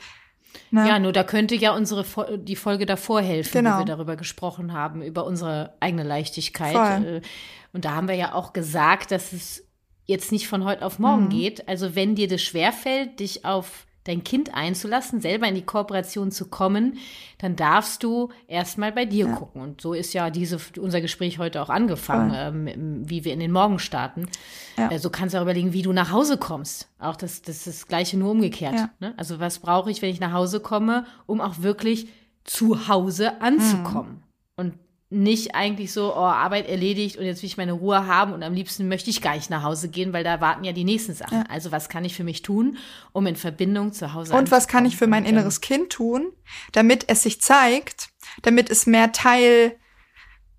Ne? 0.70 0.88
Ja, 0.88 0.98
nur 0.98 1.12
da 1.12 1.22
könnte 1.22 1.54
ja 1.54 1.72
unsere 1.74 2.04
die 2.38 2.56
Folge 2.56 2.84
davor 2.84 3.20
helfen, 3.20 3.58
genau. 3.58 3.76
wie 3.76 3.80
wir 3.82 3.84
darüber 3.86 4.16
gesprochen 4.16 4.72
haben, 4.72 5.02
über 5.02 5.24
unsere 5.24 5.74
eigene 5.78 6.02
Leichtigkeit. 6.02 6.72
Voll. 6.72 7.16
Äh, 7.16 7.20
und 7.72 7.84
da 7.84 7.92
haben 7.92 8.08
wir 8.08 8.16
ja 8.16 8.34
auch 8.34 8.52
gesagt, 8.52 9.12
dass 9.12 9.32
es 9.32 9.64
jetzt 10.04 10.32
nicht 10.32 10.48
von 10.48 10.64
heute 10.64 10.84
auf 10.84 10.98
morgen 10.98 11.24
mhm. 11.24 11.30
geht. 11.30 11.68
Also 11.68 11.94
wenn 11.94 12.14
dir 12.16 12.28
das 12.28 12.42
schwerfällt, 12.42 13.20
dich 13.20 13.44
auf 13.44 13.86
dein 14.04 14.22
Kind 14.22 14.54
einzulassen, 14.54 15.20
selber 15.20 15.48
in 15.48 15.54
die 15.54 15.64
Kooperation 15.64 16.30
zu 16.30 16.46
kommen, 16.46 16.98
dann 17.38 17.56
darfst 17.56 18.02
du 18.02 18.30
erstmal 18.46 18.92
bei 18.92 19.06
dir 19.06 19.26
ja. 19.26 19.32
gucken. 19.34 19.62
Und 19.62 19.80
so 19.80 19.94
ist 19.94 20.12
ja 20.12 20.30
diese, 20.30 20.58
unser 20.78 21.00
Gespräch 21.00 21.38
heute 21.38 21.62
auch 21.62 21.70
angefangen, 21.70 22.32
ähm, 22.68 23.08
wie 23.08 23.24
wir 23.24 23.32
in 23.32 23.40
den 23.40 23.50
Morgen 23.50 23.78
starten. 23.78 24.26
Ja. 24.76 24.90
Äh, 24.90 24.98
so 24.98 25.08
kannst 25.08 25.34
du 25.34 25.38
auch 25.38 25.42
überlegen, 25.42 25.72
wie 25.72 25.82
du 25.82 25.92
nach 25.92 26.10
Hause 26.10 26.36
kommst. 26.36 26.88
Auch 26.98 27.16
das, 27.16 27.42
das 27.42 27.66
ist 27.66 27.66
das 27.66 27.88
Gleiche 27.88 28.18
nur 28.18 28.30
umgekehrt. 28.30 28.74
Ja. 28.74 28.90
Ne? 29.00 29.14
Also 29.16 29.40
was 29.40 29.58
brauche 29.58 29.90
ich, 29.90 30.02
wenn 30.02 30.10
ich 30.10 30.20
nach 30.20 30.32
Hause 30.32 30.60
komme, 30.60 31.06
um 31.26 31.40
auch 31.40 31.60
wirklich 31.60 32.08
zu 32.44 32.88
Hause 32.88 33.40
anzukommen? 33.40 34.12
Mhm. 34.12 34.22
Und 34.56 34.74
nicht 35.10 35.54
eigentlich 35.54 35.92
so, 35.92 36.14
oh, 36.14 36.18
Arbeit 36.18 36.68
erledigt 36.68 37.16
und 37.16 37.24
jetzt 37.24 37.42
will 37.42 37.46
ich 37.46 37.56
meine 37.56 37.72
Ruhe 37.72 38.06
haben 38.06 38.32
und 38.32 38.42
am 38.42 38.54
liebsten 38.54 38.88
möchte 38.88 39.10
ich 39.10 39.22
gar 39.22 39.34
nicht 39.34 39.50
nach 39.50 39.62
Hause 39.62 39.88
gehen, 39.88 40.12
weil 40.12 40.24
da 40.24 40.40
warten 40.40 40.64
ja 40.64 40.72
die 40.72 40.84
nächsten 40.84 41.14
Sachen. 41.14 41.38
Ja. 41.38 41.44
Also 41.48 41.72
was 41.72 41.88
kann 41.88 42.04
ich 42.04 42.14
für 42.14 42.24
mich 42.24 42.42
tun, 42.42 42.78
um 43.12 43.26
in 43.26 43.36
Verbindung 43.36 43.92
zu 43.92 44.12
Hause 44.14 44.34
Und 44.34 44.50
was 44.50 44.66
kann 44.66 44.86
ich 44.86 44.96
für 44.96 45.06
mein 45.06 45.24
inneres 45.24 45.60
Kind 45.60 45.90
tun, 45.90 46.32
damit 46.72 47.04
es 47.08 47.22
sich 47.22 47.40
zeigt, 47.40 48.08
damit 48.42 48.70
es 48.70 48.86
mehr 48.86 49.12
Teil 49.12 49.76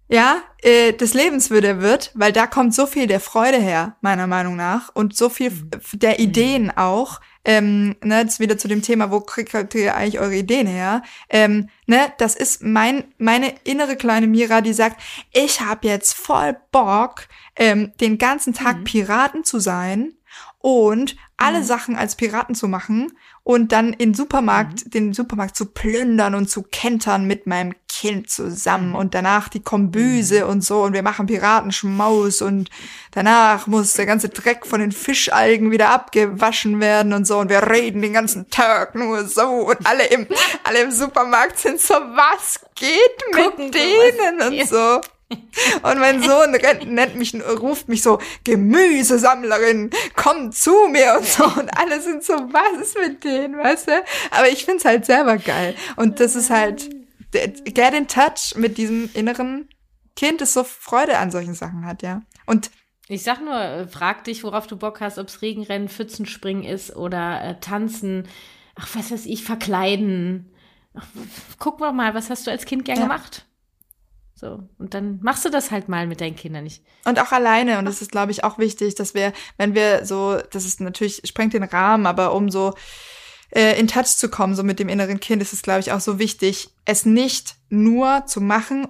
ja, 0.07 0.43
äh, 0.61 0.93
des 0.93 1.13
Lebens 1.13 1.49
würde 1.49 1.81
wird, 1.81 2.11
weil 2.13 2.31
da 2.31 2.45
kommt 2.45 2.75
so 2.75 2.85
viel 2.85 3.07
der 3.07 3.19
Freude 3.19 3.57
her, 3.57 3.97
meiner 4.01 4.27
Meinung 4.27 4.55
nach, 4.55 4.89
und 4.93 5.15
so 5.15 5.29
viel 5.29 5.49
mhm. 5.49 5.71
der 5.93 6.19
Ideen 6.19 6.71
auch, 6.71 7.21
ähm, 7.45 7.95
ne, 8.03 8.21
ist 8.23 8.39
wieder 8.39 8.57
zu 8.57 8.67
dem 8.67 8.81
Thema, 8.81 9.11
wo 9.11 9.21
kriegt 9.21 9.53
ihr 9.75 9.95
eigentlich 9.95 10.19
eure 10.19 10.35
Ideen 10.35 10.67
her? 10.67 11.03
Ähm, 11.29 11.69
ne, 11.85 12.11
das 12.17 12.35
ist 12.35 12.63
mein, 12.63 13.03
meine 13.17 13.53
innere 13.63 13.95
kleine 13.95 14.27
Mira, 14.27 14.61
die 14.61 14.73
sagt, 14.73 15.01
ich 15.31 15.61
habe 15.61 15.87
jetzt 15.87 16.13
voll 16.13 16.57
Bock, 16.71 17.27
ähm, 17.55 17.93
den 18.01 18.17
ganzen 18.17 18.53
Tag 18.53 18.79
mhm. 18.79 18.83
Piraten 18.83 19.43
zu 19.43 19.59
sein 19.59 20.13
und 20.59 21.15
alle 21.37 21.59
mhm. 21.59 21.63
Sachen 21.63 21.95
als 21.95 22.15
Piraten 22.15 22.55
zu 22.55 22.67
machen 22.67 23.11
und 23.43 23.71
dann 23.71 23.93
in 23.93 24.13
Supermarkt, 24.13 24.85
mhm. 24.85 24.89
den 24.91 25.13
Supermarkt 25.13 25.55
zu 25.55 25.67
plündern 25.67 26.33
und 26.35 26.49
zu 26.49 26.63
kentern 26.63 27.25
mit 27.25 27.45
meinem 27.45 27.73
Kind 27.87 28.29
zusammen 28.29 28.89
mhm. 28.89 28.95
und 28.95 29.13
danach 29.13 29.49
die 29.49 29.61
Kombüse 29.61 30.43
mhm. 30.43 30.49
und 30.49 30.63
so 30.63 30.83
und 30.83 30.93
wir 30.93 31.03
machen 31.03 31.27
Piratenschmaus 31.27 32.41
und 32.41 32.69
danach 33.11 33.67
muss 33.67 33.93
der 33.93 34.05
ganze 34.05 34.29
Dreck 34.29 34.65
von 34.65 34.79
den 34.79 34.91
Fischalgen 34.91 35.71
wieder 35.71 35.89
abgewaschen 35.89 36.79
werden 36.79 37.13
und 37.13 37.25
so 37.25 37.37
und 37.37 37.49
wir 37.49 37.69
reden 37.69 38.01
den 38.01 38.13
ganzen 38.13 38.49
Tag 38.49 38.95
nur 38.95 39.25
so 39.25 39.47
und 39.47 39.85
alle 39.85 40.05
im, 40.07 40.27
alle 40.63 40.81
im 40.81 40.91
Supermarkt 40.91 41.59
sind 41.59 41.79
so, 41.79 41.93
was 41.93 42.59
geht 42.75 42.95
mit 43.33 43.43
Gucken, 43.43 43.71
denen 43.71 44.41
und 44.41 44.67
so. 44.67 45.01
Und 45.29 45.99
mein 45.99 46.21
Sohn 46.21 46.51
nennt 46.51 47.15
mich, 47.15 47.33
ruft 47.59 47.89
mich 47.89 48.03
so, 48.03 48.19
Gemüsesammlerin, 48.43 49.89
komm 50.15 50.51
zu 50.51 50.87
mir 50.89 51.15
und 51.17 51.25
so. 51.25 51.43
Und 51.45 51.69
alle 51.77 51.99
sind 52.01 52.23
so, 52.23 52.33
was 52.33 52.81
ist 52.81 52.97
mit 52.97 53.23
denen, 53.23 53.57
weißt 53.57 53.87
du? 53.87 54.03
Aber 54.31 54.49
ich 54.49 54.65
find's 54.65 54.85
halt 54.85 55.05
selber 55.05 55.37
geil. 55.37 55.75
Und 55.95 56.19
das 56.19 56.35
ist 56.35 56.49
halt, 56.49 56.89
get 57.31 57.93
in 57.93 58.07
touch 58.07 58.55
mit 58.55 58.77
diesem 58.77 59.09
inneren 59.13 59.67
Kind, 60.15 60.41
das 60.41 60.53
so 60.53 60.63
Freude 60.63 61.17
an 61.17 61.31
solchen 61.31 61.55
Sachen 61.55 61.85
hat, 61.85 62.01
ja. 62.01 62.21
Und 62.45 62.71
ich 63.07 63.23
sag 63.23 63.41
nur, 63.41 63.87
frag 63.87 64.23
dich, 64.23 64.43
worauf 64.43 64.67
du 64.67 64.77
Bock 64.77 65.01
hast, 65.01 65.17
ob's 65.17 65.41
Regenrennen, 65.41 65.89
Pfützenspringen 65.89 66.63
ist 66.63 66.95
oder 66.95 67.43
äh, 67.43 67.59
tanzen, 67.59 68.27
ach, 68.75 68.87
was 68.95 69.11
weiß 69.11 69.25
ich, 69.25 69.43
verkleiden. 69.43 70.51
Ach, 70.95 71.05
guck 71.59 71.79
mal 71.79 71.91
mal, 71.91 72.13
was 72.13 72.29
hast 72.29 72.47
du 72.47 72.51
als 72.51 72.65
Kind 72.65 72.85
gern 72.85 72.97
ja. 72.97 73.03
gemacht? 73.03 73.45
So. 74.35 74.67
Und 74.77 74.93
dann 74.93 75.19
machst 75.21 75.45
du 75.45 75.49
das 75.49 75.71
halt 75.71 75.87
mal 75.87 76.07
mit 76.07 76.19
deinen 76.19 76.35
Kindern 76.35 76.65
nicht. 76.65 76.83
Und 77.05 77.19
auch 77.19 77.31
alleine. 77.31 77.79
Und 77.79 77.85
das 77.85 78.01
ist, 78.01 78.11
glaube 78.11 78.33
ich, 78.33 78.43
auch 78.43 78.57
wichtig, 78.57 78.95
dass 78.95 79.13
wir, 79.13 79.31
wenn 79.57 79.73
wir 79.75 80.05
so, 80.05 80.37
das 80.51 80.65
ist 80.65 80.81
natürlich, 80.81 81.21
sprengt 81.25 81.53
den 81.53 81.63
Rahmen, 81.63 82.05
aber 82.05 82.33
um 82.33 82.49
so 82.49 82.73
äh, 83.51 83.79
in 83.79 83.87
Touch 83.87 84.17
zu 84.17 84.29
kommen, 84.29 84.53
so 84.53 84.63
mit 84.63 84.79
dem 84.79 84.89
inneren 84.89 85.21
Kind, 85.21 85.41
ist 85.41 85.53
es, 85.53 85.61
glaube 85.61 85.79
ich, 85.79 85.93
auch 85.93 86.01
so 86.01 86.19
wichtig, 86.19 86.69
es 86.83 87.05
nicht 87.05 87.55
nur 87.69 88.25
zu 88.25 88.41
machen, 88.41 88.87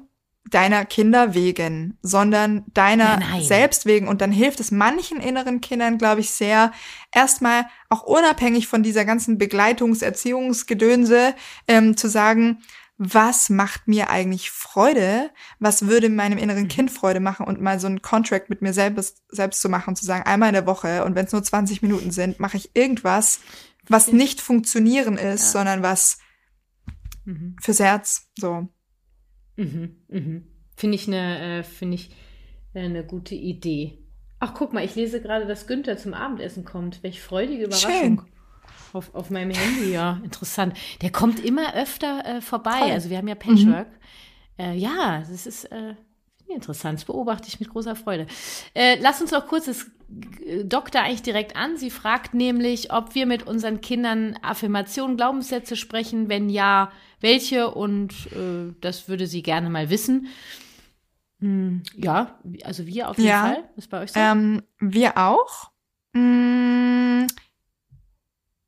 deiner 0.49 0.85
Kinder 0.85 1.33
wegen, 1.33 1.97
sondern 2.01 2.65
deiner 2.73 3.17
Nein. 3.17 3.43
selbst 3.43 3.85
wegen. 3.85 4.07
Und 4.07 4.21
dann 4.21 4.31
hilft 4.31 4.59
es 4.59 4.71
manchen 4.71 5.19
inneren 5.19 5.59
Kindern, 5.61 5.97
glaube 5.97 6.21
ich, 6.21 6.31
sehr, 6.31 6.71
erstmal 7.11 7.65
auch 7.89 8.03
unabhängig 8.03 8.67
von 8.67 8.83
dieser 8.83 9.05
ganzen 9.05 9.37
Begleitungs-, 9.37 10.03
Erziehungsgedönse, 10.03 11.33
ähm, 11.67 11.97
zu 11.97 12.07
sagen, 12.09 12.59
was 12.97 13.49
macht 13.49 13.87
mir 13.87 14.09
eigentlich 14.09 14.51
Freude, 14.51 15.29
was 15.59 15.87
würde 15.87 16.09
meinem 16.09 16.37
inneren 16.37 16.63
mhm. 16.63 16.69
Kind 16.69 16.91
Freude 16.91 17.19
machen 17.19 17.45
und 17.45 17.61
mal 17.61 17.79
so 17.79 17.87
einen 17.87 18.01
Contract 18.01 18.49
mit 18.49 18.61
mir 18.61 18.73
selbst, 18.73 19.21
selbst 19.27 19.61
zu 19.61 19.69
machen, 19.69 19.95
zu 19.95 20.05
sagen, 20.05 20.25
einmal 20.25 20.49
in 20.49 20.53
der 20.53 20.65
Woche 20.65 21.03
und 21.03 21.15
wenn 21.15 21.25
es 21.25 21.33
nur 21.33 21.43
20 21.43 21.81
Minuten 21.81 22.11
sind, 22.11 22.39
mache 22.39 22.57
ich 22.57 22.75
irgendwas, 22.75 23.41
was 23.87 24.11
nicht 24.11 24.39
funktionieren 24.39 25.17
ist, 25.17 25.53
ja. 25.53 25.59
sondern 25.59 25.83
was 25.83 26.19
mhm. 27.25 27.57
fürs 27.61 27.79
Herz, 27.79 28.29
so. 28.37 28.69
Mhm, 29.57 29.97
mhm. 30.07 30.47
Finde 30.77 30.95
ich 30.95 31.07
eine, 31.07 31.59
äh, 31.59 31.63
finde 31.63 31.95
ich 31.95 32.11
äh, 32.73 32.79
eine 32.79 33.05
gute 33.05 33.35
Idee. 33.35 33.99
Ach, 34.39 34.53
guck 34.53 34.73
mal, 34.73 34.83
ich 34.83 34.95
lese 34.95 35.21
gerade, 35.21 35.45
dass 35.45 35.67
Günther 35.67 35.97
zum 35.97 36.13
Abendessen 36.13 36.65
kommt. 36.65 37.03
Welch 37.03 37.21
freudige 37.21 37.65
Überraschung. 37.65 37.91
Schön. 37.91 38.21
Auf, 38.95 39.13
auf 39.13 39.29
meinem 39.29 39.51
Handy, 39.51 39.91
ja, 39.91 40.21
interessant. 40.23 40.77
Der 41.01 41.11
kommt 41.11 41.43
immer 41.43 41.75
öfter 41.75 42.25
äh, 42.25 42.41
vorbei. 42.41 42.79
Toll. 42.79 42.91
Also 42.91 43.09
wir 43.09 43.17
haben 43.17 43.27
ja 43.27 43.35
Patchwork. 43.35 43.89
Mhm. 43.89 44.63
Äh, 44.63 44.75
ja, 44.77 45.19
das 45.19 45.45
ist 45.45 45.65
äh, 45.65 45.95
interessant. 46.47 46.99
Das 46.99 47.05
beobachte 47.05 47.49
ich 47.49 47.59
mit 47.59 47.69
großer 47.69 47.97
Freude. 47.97 48.25
Äh, 48.73 48.97
lass 49.01 49.19
uns 49.19 49.31
noch 49.31 49.47
kurz, 49.47 49.65
das 49.65 49.87
dockt 50.63 50.95
da 50.95 51.03
eigentlich 51.03 51.23
direkt 51.23 51.57
an. 51.57 51.75
Sie 51.75 51.89
fragt 51.89 52.33
nämlich, 52.33 52.93
ob 52.93 53.15
wir 53.15 53.25
mit 53.25 53.45
unseren 53.45 53.81
Kindern 53.81 54.39
Affirmationen, 54.41 55.17
Glaubenssätze 55.17 55.75
sprechen. 55.75 56.29
Wenn 56.29 56.49
ja, 56.49 56.89
welche? 57.19 57.71
Und 57.71 58.13
äh, 58.31 58.73
das 58.79 59.09
würde 59.09 59.27
sie 59.27 59.43
gerne 59.43 59.69
mal 59.69 59.89
wissen. 59.89 60.27
Hm, 61.41 61.83
ja, 61.97 62.39
also 62.63 62.87
wir 62.87 63.09
auf 63.09 63.17
jeden 63.17 63.27
ja, 63.27 63.41
Fall. 63.41 63.69
Ist 63.75 63.89
bei 63.89 64.03
euch 64.03 64.13
so? 64.13 64.19
Ähm, 64.21 64.63
wir 64.79 65.17
auch. 65.17 65.71
Hm, 66.13 67.27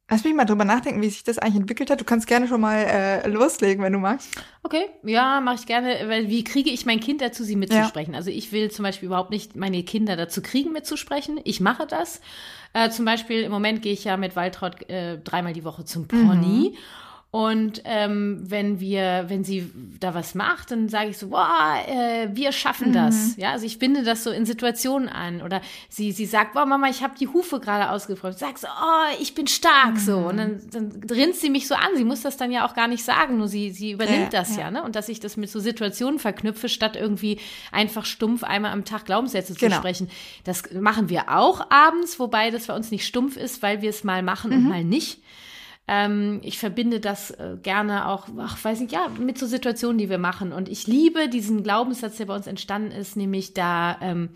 Lass 0.10 0.24
mich 0.24 0.34
mal 0.34 0.46
drüber 0.46 0.64
nachdenken, 0.64 1.02
wie 1.02 1.10
sich 1.10 1.26
das 1.26 1.38
eigentlich 1.38 1.58
entwickelt 1.58 1.90
hat. 1.90 2.00
Du 2.00 2.06
kannst 2.06 2.28
gerne 2.28 2.48
schon 2.48 2.62
mal 2.62 2.78
äh, 2.78 3.28
loslegen, 3.28 3.84
wenn 3.84 3.92
du 3.92 4.00
magst. 4.00 4.30
Okay, 4.64 4.86
ja, 5.04 5.42
mache 5.42 5.56
ich 5.56 5.66
gerne. 5.66 5.98
Weil 6.08 6.30
wie 6.30 6.46
kriege 6.46 6.70
ich 6.70 6.86
mein 6.86 7.02
Kind 7.02 7.20
dazu, 7.20 7.44
sie 7.44 7.58
mitzusprechen? 7.58 8.14
Ja. 8.14 8.20
Also 8.20 8.32
ich 8.32 8.54
will 8.54 8.72
zum 8.72 8.84
Beispiel 8.84 9.08
überhaupt 9.08 9.32
nicht 9.32 9.58
meine 9.58 9.84
Kinder 9.84 10.16
dazu 10.16 10.42
kriegen, 10.42 10.72
mitzusprechen. 10.72 11.42
Ich 11.44 11.60
mache 11.60 11.86
das. 11.86 12.22
Äh, 12.72 12.90
zum 12.90 13.04
Beispiel 13.04 13.42
im 13.42 13.52
Moment 13.52 13.82
gehe 13.82 13.92
ich 13.92 14.06
ja 14.06 14.16
mit 14.16 14.38
Waltraud 14.38 14.90
äh, 14.90 15.18
dreimal 15.18 15.52
die 15.52 15.66
Woche 15.66 15.84
zum 15.84 16.08
Pony. 16.08 16.72
Mhm. 16.72 16.78
Und 17.30 17.82
ähm, 17.84 18.40
wenn 18.42 18.80
wir, 18.80 19.26
wenn 19.28 19.44
sie 19.44 19.70
da 20.00 20.14
was 20.14 20.34
macht, 20.34 20.72
dann 20.72 20.88
sage 20.88 21.10
ich 21.10 21.18
so, 21.18 21.28
boah, 21.28 21.76
äh, 21.86 22.30
wir 22.32 22.54
schaffen 22.54 22.94
das. 22.94 23.36
Mhm. 23.36 23.42
Ja, 23.42 23.52
also 23.52 23.66
ich 23.66 23.80
binde 23.80 24.04
das 24.04 24.24
so 24.24 24.32
in 24.32 24.46
Situationen 24.46 25.10
an. 25.10 25.42
Oder 25.42 25.62
sie, 25.90 26.14
sie 26.14 26.26
sagt, 26.26 26.54
boah, 26.54 26.66
Mama, 26.66 26.88
ich 26.90 27.04
habe 27.04 27.16
die 27.20 27.28
Hufe 27.28 27.60
gerade 27.60 27.92
ausgefreut. 27.92 28.40
Sag 28.40 28.58
so, 28.58 28.68
oh, 28.68 29.22
ich 29.22 29.36
bin 29.36 29.46
stark 29.48 29.96
mhm. 29.96 30.00
so. 30.00 30.18
Und 30.20 30.38
dann, 30.38 30.62
dann 30.72 31.02
rinst 31.12 31.42
sie 31.42 31.50
mich 31.50 31.68
so 31.68 31.76
an. 31.76 31.90
Sie 31.98 32.06
muss 32.06 32.22
das 32.22 32.38
dann 32.38 32.50
ja 32.50 32.66
auch 32.66 32.74
gar 32.74 32.88
nicht 32.88 33.04
sagen, 33.04 33.38
nur 33.38 33.50
sie, 33.50 33.72
sie 33.72 33.92
übernimmt 33.92 34.32
ja, 34.32 34.40
das 34.40 34.56
ja. 34.56 34.64
ja. 34.64 34.72
ne? 34.72 34.84
Und 34.84 34.96
dass 34.96 35.10
ich 35.10 35.20
das 35.20 35.36
mit 35.36 35.50
so 35.50 35.60
Situationen 35.60 36.20
verknüpfe, 36.20 36.70
statt 36.70 36.96
irgendwie 36.96 37.40
einfach 37.74 38.06
stumpf 38.06 38.46
einmal 38.46 38.72
am 38.72 38.86
Tag 38.86 39.04
Glaubenssätze 39.04 39.54
genau. 39.54 39.76
zu 39.76 39.82
sprechen. 39.82 40.10
Das 40.46 40.72
machen 40.72 41.10
wir 41.10 41.38
auch 41.38 41.70
abends, 41.70 42.20
wobei 42.20 42.52
das 42.52 42.68
bei 42.68 42.76
uns 42.76 42.90
nicht 42.90 43.06
stumpf 43.06 43.36
ist, 43.36 43.62
weil 43.62 43.82
wir 43.82 43.90
es 43.90 44.06
mal 44.06 44.24
machen 44.24 44.52
mhm. 44.52 44.58
und 44.58 44.70
mal 44.70 44.84
nicht. 44.86 45.20
Ähm, 45.90 46.42
ich 46.44 46.60
verbinde 46.60 47.00
das 47.00 47.32
äh, 47.32 47.56
gerne 47.64 48.10
auch, 48.10 48.28
ach, 48.38 48.62
weiß 48.62 48.82
nicht, 48.82 48.92
ja, 48.92 49.08
mit 49.20 49.38
so 49.38 49.46
Situationen, 49.46 49.98
die 49.98 50.10
wir 50.10 50.18
machen. 50.18 50.52
Und 50.52 50.68
ich 50.68 50.86
liebe 50.86 51.30
diesen 51.30 51.64
Glaubenssatz, 51.64 52.18
der 52.18 52.26
bei 52.26 52.36
uns 52.36 52.46
entstanden 52.46 52.92
ist, 52.92 53.16
nämlich 53.16 53.54
da 53.54 53.98
ähm, 54.02 54.30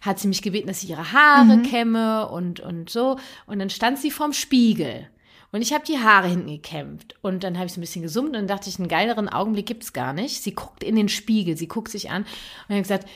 hat 0.00 0.18
sie 0.18 0.26
mich 0.26 0.42
gebeten, 0.42 0.66
dass 0.66 0.82
ich 0.82 0.90
ihre 0.90 1.12
Haare 1.12 1.58
mhm. 1.58 1.62
kämme 1.62 2.28
und, 2.28 2.58
und 2.58 2.90
so. 2.90 3.18
Und 3.46 3.60
dann 3.60 3.70
stand 3.70 3.98
sie 3.98 4.10
vorm 4.10 4.32
Spiegel. 4.32 5.08
Und 5.52 5.62
ich 5.62 5.72
habe 5.72 5.84
die 5.86 5.98
Haare 5.98 6.26
hinten 6.26 6.48
gekämpft. 6.48 7.14
Und 7.22 7.44
dann 7.44 7.56
habe 7.56 7.66
ich 7.66 7.72
so 7.72 7.78
ein 7.78 7.82
bisschen 7.82 8.02
gesummt 8.02 8.30
und 8.30 8.34
dann 8.34 8.48
dachte 8.48 8.68
ich, 8.68 8.78
einen 8.78 8.88
geileren 8.88 9.28
Augenblick 9.28 9.66
gibt's 9.66 9.92
gar 9.92 10.12
nicht. 10.12 10.42
Sie 10.42 10.54
guckt 10.54 10.82
in 10.82 10.96
den 10.96 11.08
Spiegel, 11.08 11.56
sie 11.56 11.68
guckt 11.68 11.90
sich 11.92 12.10
an 12.10 12.26
und 12.68 12.74
hat 12.74 12.82
gesagt, 12.82 13.08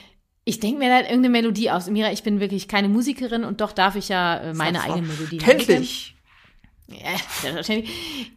Ich 0.44 0.61
denke 0.61 0.79
mir 0.79 0.88
dann 0.88 1.03
irgendeine 1.03 1.31
Melodie 1.31 1.70
aus. 1.70 1.90
Mira, 1.90 2.12
ich 2.12 2.22
bin 2.22 2.40
wirklich 2.40 2.66
keine 2.66 2.88
Musikerin 2.88 3.44
und 3.44 3.61
doch 3.61 3.72
darf 3.72 3.96
ich 3.96 4.09
ja 4.09 4.37
äh, 4.38 4.55
meine 4.55 4.81
eigene 4.81 5.09
Melodie 5.09 5.38
Kenntlich. 5.38 6.16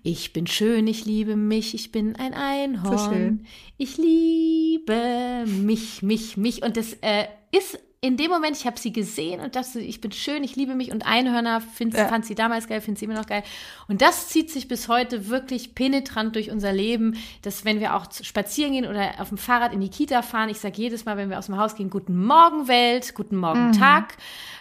Ich 0.03 0.33
bin 0.33 0.47
schön, 0.47 0.87
ich 0.87 1.05
liebe 1.05 1.35
mich, 1.35 1.73
ich 1.73 1.91
bin 1.91 2.15
ein 2.15 2.33
Einhorn. 2.33 3.45
Ich 3.77 3.97
liebe 3.97 5.45
mich, 5.47 6.01
mich, 6.01 6.37
mich. 6.37 6.63
Und 6.63 6.77
das 6.77 6.93
äh, 7.01 7.25
ist 7.51 7.79
in 8.03 8.17
dem 8.17 8.29
Moment, 8.29 8.57
ich 8.57 8.65
habe 8.65 8.77
sie 8.77 8.91
gesehen 8.91 9.39
und 9.39 9.55
dachte, 9.55 9.79
ich 9.79 10.01
bin 10.01 10.11
schön, 10.11 10.43
ich 10.43 10.57
liebe 10.57 10.75
mich 10.75 10.91
und 10.91 11.05
Einhörner 11.05 11.61
find, 11.61 11.93
ja. 11.93 12.09
fand 12.09 12.25
sie 12.25 12.35
damals 12.35 12.67
geil, 12.67 12.81
finde 12.81 12.99
sie 12.99 13.05
immer 13.05 13.13
noch 13.13 13.27
geil. 13.27 13.43
Und 13.87 14.01
das 14.01 14.27
zieht 14.27 14.51
sich 14.51 14.67
bis 14.67 14.89
heute 14.89 15.29
wirklich 15.29 15.73
penetrant 15.73 16.35
durch 16.35 16.51
unser 16.51 16.73
Leben, 16.73 17.15
dass 17.43 17.63
wenn 17.63 17.79
wir 17.79 17.95
auch 17.95 18.07
spazieren 18.11 18.73
gehen 18.73 18.85
oder 18.85 19.21
auf 19.21 19.29
dem 19.29 19.37
Fahrrad 19.37 19.71
in 19.71 19.79
die 19.79 19.87
Kita 19.87 20.21
fahren, 20.21 20.49
ich 20.49 20.59
sage 20.59 20.75
jedes 20.75 21.05
Mal, 21.05 21.15
wenn 21.15 21.29
wir 21.29 21.39
aus 21.39 21.45
dem 21.45 21.55
Haus 21.55 21.75
gehen, 21.75 21.89
guten 21.89 22.25
Morgen 22.25 22.67
Welt, 22.67 23.15
guten 23.15 23.37
Morgen 23.37 23.67
mhm. 23.67 23.71
Tag, 23.71 24.17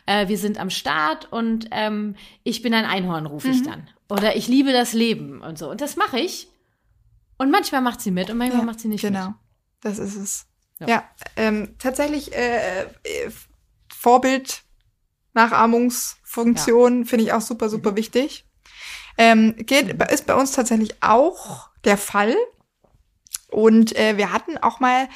äh, 0.07 0.29
wir 0.29 0.39
sind 0.39 0.61
am 0.61 0.71
Start 0.71 1.33
und 1.33 1.67
ähm, 1.73 2.15
ich 2.45 2.63
bin 2.63 2.73
ein 2.75 2.85
Einhorn, 2.85 3.27
rufe 3.27 3.49
mhm. 3.49 3.55
ich 3.55 3.63
dann. 3.65 3.89
Oder 4.09 4.37
ich 4.37 4.47
liebe 4.47 4.73
das 4.73 4.93
Leben 4.93 5.41
und 5.43 5.59
so. 5.59 5.69
Und 5.69 5.81
das 5.81 5.97
mache 5.97 6.21
ich. 6.21 6.47
Und 7.39 7.51
manchmal 7.51 7.81
macht 7.81 8.01
sie 8.01 8.13
mit 8.13 8.31
und 8.31 8.39
manchmal 8.39 8.61
ja, 8.61 8.67
macht 8.67 8.79
sie 8.79 8.87
nicht 8.87 9.01
genau. 9.01 9.19
mit. 9.19 9.27
Genau, 9.27 9.39
das 9.81 9.99
ist 9.99 10.15
es. 10.15 10.47
Ja, 10.83 10.88
ja 10.88 11.05
ähm, 11.37 11.77
tatsächlich 11.79 12.35
äh, 12.35 12.83
äh, 12.83 12.87
Vorbild, 13.95 14.62
Nachahmungsfunktion 15.35 17.01
ja. 17.01 17.09
finde 17.09 17.25
ich 17.25 17.33
auch 17.33 17.40
super, 17.40 17.68
super 17.68 17.92
mhm. 17.92 17.97
wichtig. 17.97 18.47
Ähm, 19.18 19.55
geht, 19.57 19.95
mhm. 19.95 20.05
ist 20.11 20.27
bei 20.27 20.35
uns 20.35 20.53
tatsächlich 20.53 21.03
auch 21.03 21.68
der 21.85 21.99
Fall. 21.99 22.35
Und 23.51 23.97
äh, 23.97 24.16
wir 24.16 24.33
hatten 24.33 24.59
auch 24.59 24.81
mal 24.81 25.09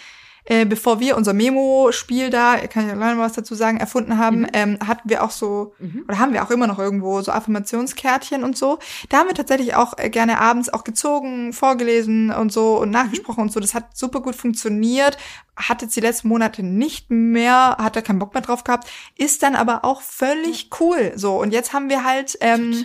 äh, 0.46 0.64
bevor 0.64 1.00
wir 1.00 1.16
unser 1.16 1.32
Memo-Spiel 1.32 2.30
da, 2.30 2.56
kann 2.68 2.86
ich 2.86 2.92
alleine 2.92 3.18
was 3.18 3.32
dazu 3.32 3.54
sagen, 3.54 3.78
erfunden 3.78 4.16
haben, 4.18 4.40
mhm. 4.40 4.48
ähm, 4.52 4.78
hatten 4.86 5.08
wir 5.08 5.24
auch 5.24 5.30
so, 5.30 5.74
mhm. 5.78 6.04
oder 6.06 6.18
haben 6.18 6.32
wir 6.32 6.44
auch 6.44 6.50
immer 6.50 6.66
noch 6.68 6.78
irgendwo 6.78 7.20
so 7.20 7.32
Affirmationskärtchen 7.32 8.44
und 8.44 8.56
so. 8.56 8.78
Da 9.08 9.18
haben 9.18 9.28
wir 9.28 9.34
tatsächlich 9.34 9.74
auch 9.74 9.98
äh, 9.98 10.08
gerne 10.08 10.40
abends 10.40 10.72
auch 10.72 10.84
gezogen, 10.84 11.52
vorgelesen 11.52 12.30
und 12.30 12.52
so 12.52 12.78
und 12.78 12.90
nachgesprochen 12.90 13.40
mhm. 13.40 13.48
und 13.48 13.52
so. 13.52 13.60
Das 13.60 13.74
hat 13.74 13.96
super 13.96 14.20
gut 14.20 14.36
funktioniert. 14.36 15.18
Hat 15.56 15.82
jetzt 15.82 15.96
die 15.96 16.00
letzten 16.00 16.28
Monate 16.28 16.62
nicht 16.62 17.10
mehr, 17.10 17.76
hat 17.78 17.96
er 17.96 18.02
keinen 18.02 18.18
Bock 18.18 18.34
mehr 18.34 18.42
drauf 18.42 18.62
gehabt, 18.62 18.88
ist 19.16 19.42
dann 19.42 19.56
aber 19.56 19.84
auch 19.84 20.00
völlig 20.00 20.70
cool. 20.80 21.12
So, 21.16 21.40
und 21.40 21.52
jetzt 21.52 21.72
haben 21.72 21.88
wir 21.88 22.04
halt 22.04 22.38
ähm, 22.40 22.84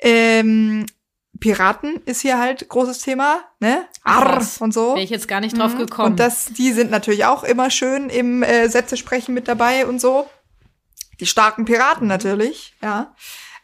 ähm, 0.00 0.86
Piraten 1.40 1.96
ist 2.04 2.20
hier 2.20 2.38
halt 2.38 2.68
großes 2.68 3.00
Thema, 3.00 3.40
ne? 3.58 3.86
Arr 4.04 4.46
und 4.60 4.72
so. 4.72 4.90
Wäre 4.90 5.02
ich 5.02 5.10
jetzt 5.10 5.26
gar 5.26 5.40
nicht 5.40 5.58
drauf 5.58 5.74
mhm. 5.74 5.78
gekommen. 5.78 6.12
Und 6.12 6.20
das, 6.20 6.46
die 6.46 6.72
sind 6.72 6.90
natürlich 6.90 7.24
auch 7.24 7.42
immer 7.42 7.70
schön 7.70 8.10
im 8.10 8.42
äh, 8.42 8.68
Sätze 8.68 8.96
sprechen 8.96 9.34
mit 9.34 9.48
dabei 9.48 9.86
und 9.86 10.00
so. 10.00 10.28
Die 11.18 11.26
starken 11.26 11.64
Piraten 11.64 12.04
mhm. 12.04 12.08
natürlich, 12.08 12.74
ja. 12.82 13.14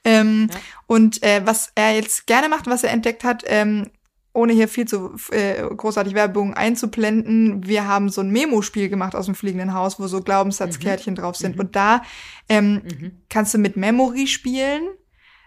Ähm, 0.05 0.49
ja. 0.53 0.59
Und 0.87 1.23
äh, 1.23 1.43
was 1.45 1.73
er 1.75 1.95
jetzt 1.95 2.27
gerne 2.27 2.49
macht, 2.49 2.67
was 2.67 2.83
er 2.85 2.91
entdeckt 2.91 3.25
hat, 3.25 3.45
ähm, 3.47 3.91
ohne 4.33 4.53
hier 4.53 4.69
viel 4.69 4.87
zu 4.87 5.17
äh, 5.31 5.63
großartig 5.63 6.15
Werbung 6.15 6.55
einzublenden, 6.55 7.67
wir 7.67 7.89
haben 7.89 8.11
so 8.11 8.21
ein 8.21 8.31
Memo-Spiel 8.31 8.89
gemacht 8.89 9.15
aus 9.15 9.27
dem 9.27 9.35
fliegenden 9.35 9.75
Haus, 9.75 9.99
wo 9.99 10.07
so 10.07 10.21
Glaubenssatzkärtchen 10.21 11.15
mhm. 11.15 11.19
drauf 11.19 11.37
sind. 11.37 11.57
Mhm. 11.57 11.61
Und 11.61 11.77
da 11.77 12.03
ähm, 12.49 12.83
mhm. 12.85 13.13
kannst 13.29 13.55
du 13.55 13.59
mit 13.59 13.77
Memory 13.77 14.27
spielen 14.27 14.83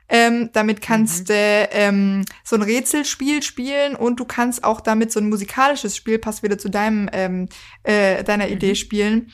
ähm, 0.10 0.50
damit 0.54 0.82
kannst 0.82 1.30
mhm. 1.30 1.34
du 1.34 1.34
ähm, 1.72 2.26
so 2.44 2.56
ein 2.56 2.64
Rätselspiel 2.64 3.44
spielen 3.44 3.96
und 3.96 4.20
du 4.20 4.26
kannst 4.26 4.64
auch 4.64 4.82
damit 4.82 5.12
so 5.12 5.20
ein 5.20 5.30
musikalisches 5.30 5.96
Spiel, 5.96 6.18
passt 6.18 6.44
wieder 6.44 6.58
zu 6.58 6.70
deinem 6.70 7.10
ähm, 7.14 7.48
äh, 7.84 8.24
deiner 8.24 8.48
mhm. 8.48 8.54
Idee 8.54 8.76
spielen. 8.76 9.32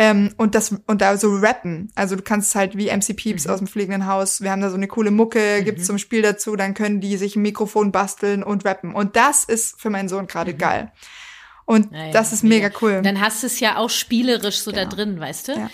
Ähm, 0.00 0.32
und 0.36 0.54
das 0.54 0.76
und 0.86 1.00
da 1.00 1.16
so 1.16 1.34
rappen. 1.34 1.90
Also 1.96 2.14
du 2.14 2.22
kannst 2.22 2.54
halt 2.54 2.76
wie 2.76 2.86
MC 2.86 3.16
Peeps 3.16 3.46
mhm. 3.46 3.52
aus 3.52 3.58
dem 3.58 3.66
fliegenden 3.66 4.06
Haus. 4.06 4.40
Wir 4.40 4.52
haben 4.52 4.60
da 4.60 4.70
so 4.70 4.76
eine 4.76 4.86
coole 4.86 5.10
Mucke, 5.10 5.58
mhm. 5.58 5.64
gibt's 5.64 5.86
zum 5.86 5.98
Spiel 5.98 6.22
dazu. 6.22 6.54
Dann 6.54 6.74
können 6.74 7.00
die 7.00 7.16
sich 7.16 7.34
ein 7.34 7.42
Mikrofon 7.42 7.90
basteln 7.90 8.44
und 8.44 8.64
rappen. 8.64 8.94
Und 8.94 9.16
das 9.16 9.44
ist 9.44 9.80
für 9.80 9.90
meinen 9.90 10.08
Sohn 10.08 10.28
gerade 10.28 10.52
mhm. 10.52 10.58
geil. 10.58 10.92
Und 11.64 11.92
ja, 11.92 12.12
das 12.12 12.32
ist 12.32 12.44
mega, 12.44 12.68
mega 12.68 12.78
cool. 12.80 13.02
Dann 13.02 13.20
hast 13.20 13.42
du 13.42 13.46
es 13.46 13.60
ja 13.60 13.76
auch 13.76 13.90
spielerisch 13.90 14.58
so 14.60 14.70
genau. 14.70 14.84
da 14.84 14.88
drin, 14.88 15.18
weißt 15.18 15.48
du? 15.48 15.52
Ja. 15.52 15.70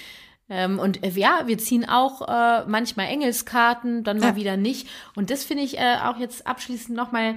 Ähm, 0.48 0.78
und 0.78 1.04
äh, 1.04 1.11
ja, 1.11 1.46
wir 1.46 1.59
ziehen 1.59 1.88
auch 1.88 2.22
äh, 2.28 2.64
manchmal 2.66 3.07
Engelskarten, 3.07 4.04
dann 4.04 4.18
mal 4.18 4.30
ja. 4.30 4.37
wieder 4.37 4.57
nicht. 4.57 4.88
Und 5.14 5.30
das 5.30 5.44
finde 5.44 5.62
ich 5.62 5.78
äh, 5.78 5.96
auch 6.02 6.18
jetzt 6.18 6.46
abschließend 6.46 6.96
nochmal 6.96 7.37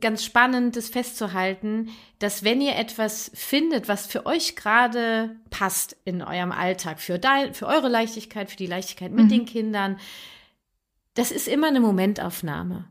ganz 0.00 0.24
spannend, 0.24 0.76
das 0.76 0.88
festzuhalten, 0.88 1.88
dass 2.18 2.44
wenn 2.44 2.60
ihr 2.60 2.76
etwas 2.76 3.30
findet, 3.34 3.88
was 3.88 4.06
für 4.06 4.26
euch 4.26 4.54
gerade 4.54 5.36
passt 5.50 5.96
in 6.04 6.22
eurem 6.22 6.52
Alltag, 6.52 7.00
für, 7.00 7.18
dein, 7.18 7.54
für 7.54 7.66
eure 7.66 7.88
Leichtigkeit, 7.88 8.50
für 8.50 8.56
die 8.56 8.66
Leichtigkeit 8.66 9.10
mit 9.10 9.24
mhm. 9.24 9.30
den 9.30 9.44
Kindern, 9.46 9.98
das 11.14 11.32
ist 11.32 11.48
immer 11.48 11.68
eine 11.68 11.80
Momentaufnahme. 11.80 12.84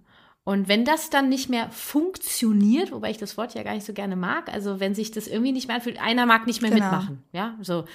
Und 0.43 0.67
wenn 0.67 0.83
das 0.83 1.09
dann 1.09 1.29
nicht 1.29 1.49
mehr 1.49 1.69
funktioniert, 1.69 2.91
wobei 2.91 3.11
ich 3.11 3.17
das 3.17 3.37
Wort 3.37 3.53
ja 3.53 3.63
gar 3.63 3.75
nicht 3.75 3.85
so 3.85 3.93
gerne 3.93 4.15
mag, 4.15 4.51
also 4.51 4.79
wenn 4.79 4.95
sich 4.95 5.11
das 5.11 5.27
irgendwie 5.27 5.51
nicht 5.51 5.67
mehr 5.67 5.75
anfühlt, 5.77 6.01
einer 6.01 6.25
mag 6.25 6.47
nicht 6.47 6.61
mehr 6.61 6.71
genau. 6.71 6.85
mitmachen, 6.85 7.23
ja, 7.31 7.55
so 7.61 7.85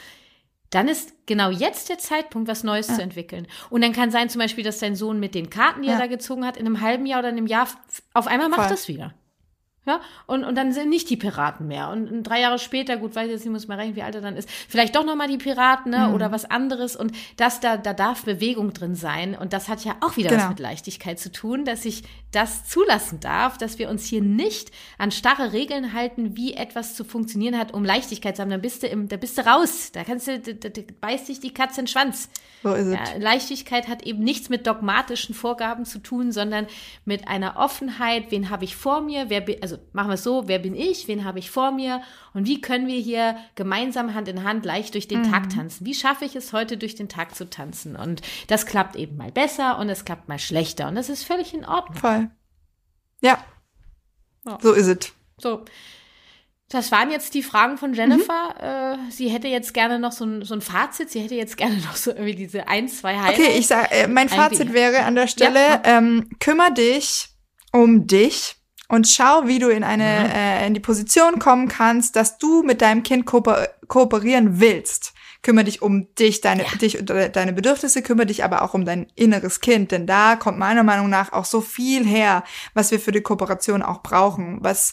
dann 0.75 0.89
ist 0.89 1.15
genau 1.27 1.51
jetzt 1.51 1.89
der 1.89 1.99
Zeitpunkt, 1.99 2.49
was 2.49 2.65
Neues 2.65 2.89
ja. 2.89 2.95
zu 2.95 3.03
entwickeln. 3.03 3.47
Und 3.71 3.83
dann 3.83 3.93
kann 3.93 4.11
sein 4.11 4.29
zum 4.29 4.41
Beispiel, 4.41 4.65
dass 4.65 4.79
dein 4.79 4.97
Sohn 4.97 5.21
mit 5.21 5.35
den 5.35 5.51
Karten, 5.51 5.83
die 5.83 5.89
ja. 5.89 5.95
er 5.95 6.01
da 6.01 6.07
gezogen 6.07 6.45
hat, 6.45 6.57
in 6.57 6.67
einem 6.67 6.81
halben 6.81 7.07
Jahr 7.07 7.21
oder 7.21 7.29
in 7.29 7.37
einem 7.37 7.47
Jahr 7.47 7.69
auf 8.13 8.27
einmal 8.27 8.49
macht 8.49 8.63
Voll. 8.63 8.71
das 8.71 8.89
wieder. 8.89 9.15
Ja, 9.87 10.01
und, 10.27 10.45
und 10.45 10.57
dann 10.57 10.73
sind 10.73 10.89
nicht 10.89 11.11
die 11.11 11.17
Piraten 11.17 11.69
mehr. 11.69 11.91
Und, 11.91 12.11
und 12.11 12.23
drei 12.23 12.41
Jahre 12.41 12.59
später, 12.59 12.97
gut, 12.97 13.15
weiß 13.15 13.27
ich 13.27 13.33
jetzt 13.33 13.45
nicht, 13.45 13.53
muss 13.53 13.69
mal 13.69 13.77
rechnen, 13.77 13.97
wie 13.97 14.03
alt 14.03 14.15
er 14.15 14.23
dann 14.23 14.37
ist, 14.37 14.49
vielleicht 14.51 14.97
doch 14.97 15.05
nochmal 15.05 15.29
die 15.29 15.37
Piraten, 15.37 15.91
ne, 15.91 16.09
mhm. 16.09 16.15
oder 16.15 16.33
was 16.33 16.47
anderes. 16.47 16.97
Und 16.97 17.13
das, 17.37 17.61
da, 17.61 17.77
da 17.77 17.93
darf 17.93 18.25
Bewegung 18.25 18.73
drin 18.73 18.95
sein. 18.95 19.37
Und 19.37 19.53
das 19.53 19.69
hat 19.69 19.85
ja 19.85 19.97
auch 20.01 20.17
wieder 20.17 20.31
genau. 20.31 20.43
was 20.43 20.49
mit 20.49 20.59
Leichtigkeit 20.59 21.19
zu 21.19 21.31
tun, 21.31 21.67
dass 21.67 21.85
ich 21.85 22.03
das 22.33 22.65
zulassen 22.67 23.21
darf, 23.21 23.59
dass 23.59 23.79
wir 23.79 23.91
uns 23.91 24.07
hier 24.07 24.23
nicht 24.23 24.71
an 24.99 25.11
starre 25.11 25.53
Regeln 25.53 25.93
halten, 25.93 26.37
wie 26.37 26.55
etwas 26.55 26.95
zu 26.95 27.05
funktionieren 27.05 27.59
hat, 27.59 27.73
um 27.73 27.85
Leichtigkeit 27.85 28.37
zu 28.37 28.43
haben. 28.43 28.51
Dann 28.51 28.63
bist 28.63 28.83
du 28.83 28.87
im, 28.87 29.09
da 29.09 29.17
bist 29.17 29.39
du 29.39 29.47
raus. 29.47 29.93
Da 29.93 30.05
kannst 30.05 30.29
du, 30.29 30.39
da, 30.39 30.69
da 30.69 30.83
beißt 31.01 31.29
dich 31.29 31.41
die 31.41 31.53
Katze 31.53 31.81
in 31.81 31.85
den 31.87 31.93
Schwanz. 31.93 32.29
So 32.63 32.73
ist 32.73 32.91
ja. 32.91 33.01
Leichtigkeit 33.19 33.89
hat 33.89 34.03
eben 34.03 34.25
nichts 34.25 34.49
mit 34.49 34.67
dogmatischen 34.67 35.35
Vorgaben 35.35 35.85
zu 35.85 35.99
tun, 35.99 36.33
sondern 36.33 36.67
mit 37.05 37.29
einer 37.29 37.57
Offenheit. 37.59 38.31
Wen 38.31 38.51
habe 38.51 38.65
ich 38.65 38.75
vor 38.75 39.03
mir? 39.03 39.29
Wer, 39.29 39.45
also 39.61 39.74
also 39.75 39.87
machen 39.93 40.09
wir 40.09 40.15
es 40.15 40.23
so, 40.23 40.47
wer 40.47 40.59
bin 40.59 40.75
ich, 40.75 41.09
wen 41.09 41.25
habe 41.25 41.39
ich 41.39 41.51
vor 41.51 41.73
mir 41.73 42.03
und 42.33 42.47
wie 42.47 42.61
können 42.61 42.87
wir 42.87 42.99
hier 42.99 43.37
gemeinsam 43.55 44.15
Hand 44.15 44.29
in 44.29 44.45
Hand 44.45 44.65
leicht 44.65 44.95
durch 44.95 45.09
den 45.09 45.21
mhm. 45.21 45.31
Tag 45.31 45.51
tanzen? 45.51 45.87
Wie 45.87 45.95
schaffe 45.95 46.25
ich 46.25 46.37
es 46.37 46.53
heute 46.53 46.77
durch 46.77 46.95
den 46.95 47.09
Tag 47.09 47.35
zu 47.35 47.49
tanzen? 47.49 47.97
Und 47.97 48.23
das 48.47 48.67
klappt 48.67 48.97
eben 48.97 49.17
mal 49.17 49.33
besser 49.33 49.79
und 49.79 49.89
es 49.89 50.05
klappt 50.05 50.29
mal 50.29 50.39
schlechter 50.39 50.89
und 50.89 50.95
das 50.95 51.09
ist 51.09 51.25
völlig 51.25 51.55
in 51.55 51.65
Ordnung. 51.65 51.99
Voll. 51.99 52.31
Ja. 53.21 53.39
Oh. 54.47 54.57
So 54.61 54.73
ist 54.73 54.87
es. 54.87 55.13
So. 55.39 55.65
Das 56.71 56.91
waren 56.91 57.11
jetzt 57.11 57.35
die 57.35 57.43
Fragen 57.43 57.77
von 57.77 57.93
Jennifer. 57.93 58.97
Mhm. 58.97 59.07
Äh, 59.07 59.11
sie 59.11 59.29
hätte 59.29 59.49
jetzt 59.49 59.75
gerne 59.75 59.99
noch 59.99 60.13
so 60.13 60.25
ein, 60.25 60.43
so 60.43 60.55
ein 60.55 60.61
Fazit. 60.61 61.11
Sie 61.11 61.21
hätte 61.21 61.35
jetzt 61.35 61.57
gerne 61.57 61.77
noch 61.87 61.97
so 61.97 62.11
irgendwie 62.11 62.35
diese 62.35 62.69
ein, 62.69 62.89
zwei 62.89 63.17
Highlights. 63.19 63.39
Okay, 63.39 63.59
ich 63.59 63.67
sag, 63.67 63.93
äh, 63.93 64.09
mein 64.09 64.29
Fazit 64.29 64.73
wäre 64.73 65.05
an 65.05 65.15
der 65.15 65.29
Stelle, 65.29 65.61
ja. 65.61 65.83
ähm, 65.85 66.31
kümmer 66.41 66.71
dich 66.71 67.29
um 67.73 68.07
dich 68.07 68.57
und 68.89 69.09
schau, 69.09 69.47
wie 69.47 69.59
du 69.59 69.69
in 69.69 69.85
eine 69.85 70.29
mhm. 70.29 70.35
äh, 70.35 70.67
in 70.67 70.75
die 70.75 70.81
Position 70.81 71.39
kommen 71.39 71.69
kannst, 71.69 72.17
dass 72.17 72.39
du 72.39 72.63
mit 72.63 72.83
deinem 72.83 73.03
Kind 73.03 73.27
kooper 73.27 73.69
kooperieren 73.89 74.61
willst. 74.61 75.15
Kümmere 75.43 75.65
dich 75.65 75.83
um 75.83 76.15
dich, 76.15 76.41
deine 76.41 76.63
ja. 76.63 76.69
dich 76.81 76.99
und 76.99 77.11
deine 77.11 77.53
Bedürfnisse, 77.53 78.03
kümmere 78.03 78.27
dich 78.27 78.45
aber 78.45 78.63
auch 78.63 78.73
um 78.73 78.87
dein 78.87 79.07
inneres 79.15 79.61
Kind, 79.61 79.93
denn 79.93 80.07
da 80.07 80.37
kommt 80.37 80.59
meiner 80.59 80.83
Meinung 80.83 81.11
nach 81.11 81.33
auch 81.33 81.45
so 81.45 81.61
viel 81.61 82.07
her, 82.07 82.45
was 82.73 82.91
wir 82.91 82.99
für 82.99 83.13
die 83.13 83.21
Kooperation 83.21 83.83
auch 83.83 84.03
brauchen, 84.03 84.59
was 84.63 84.93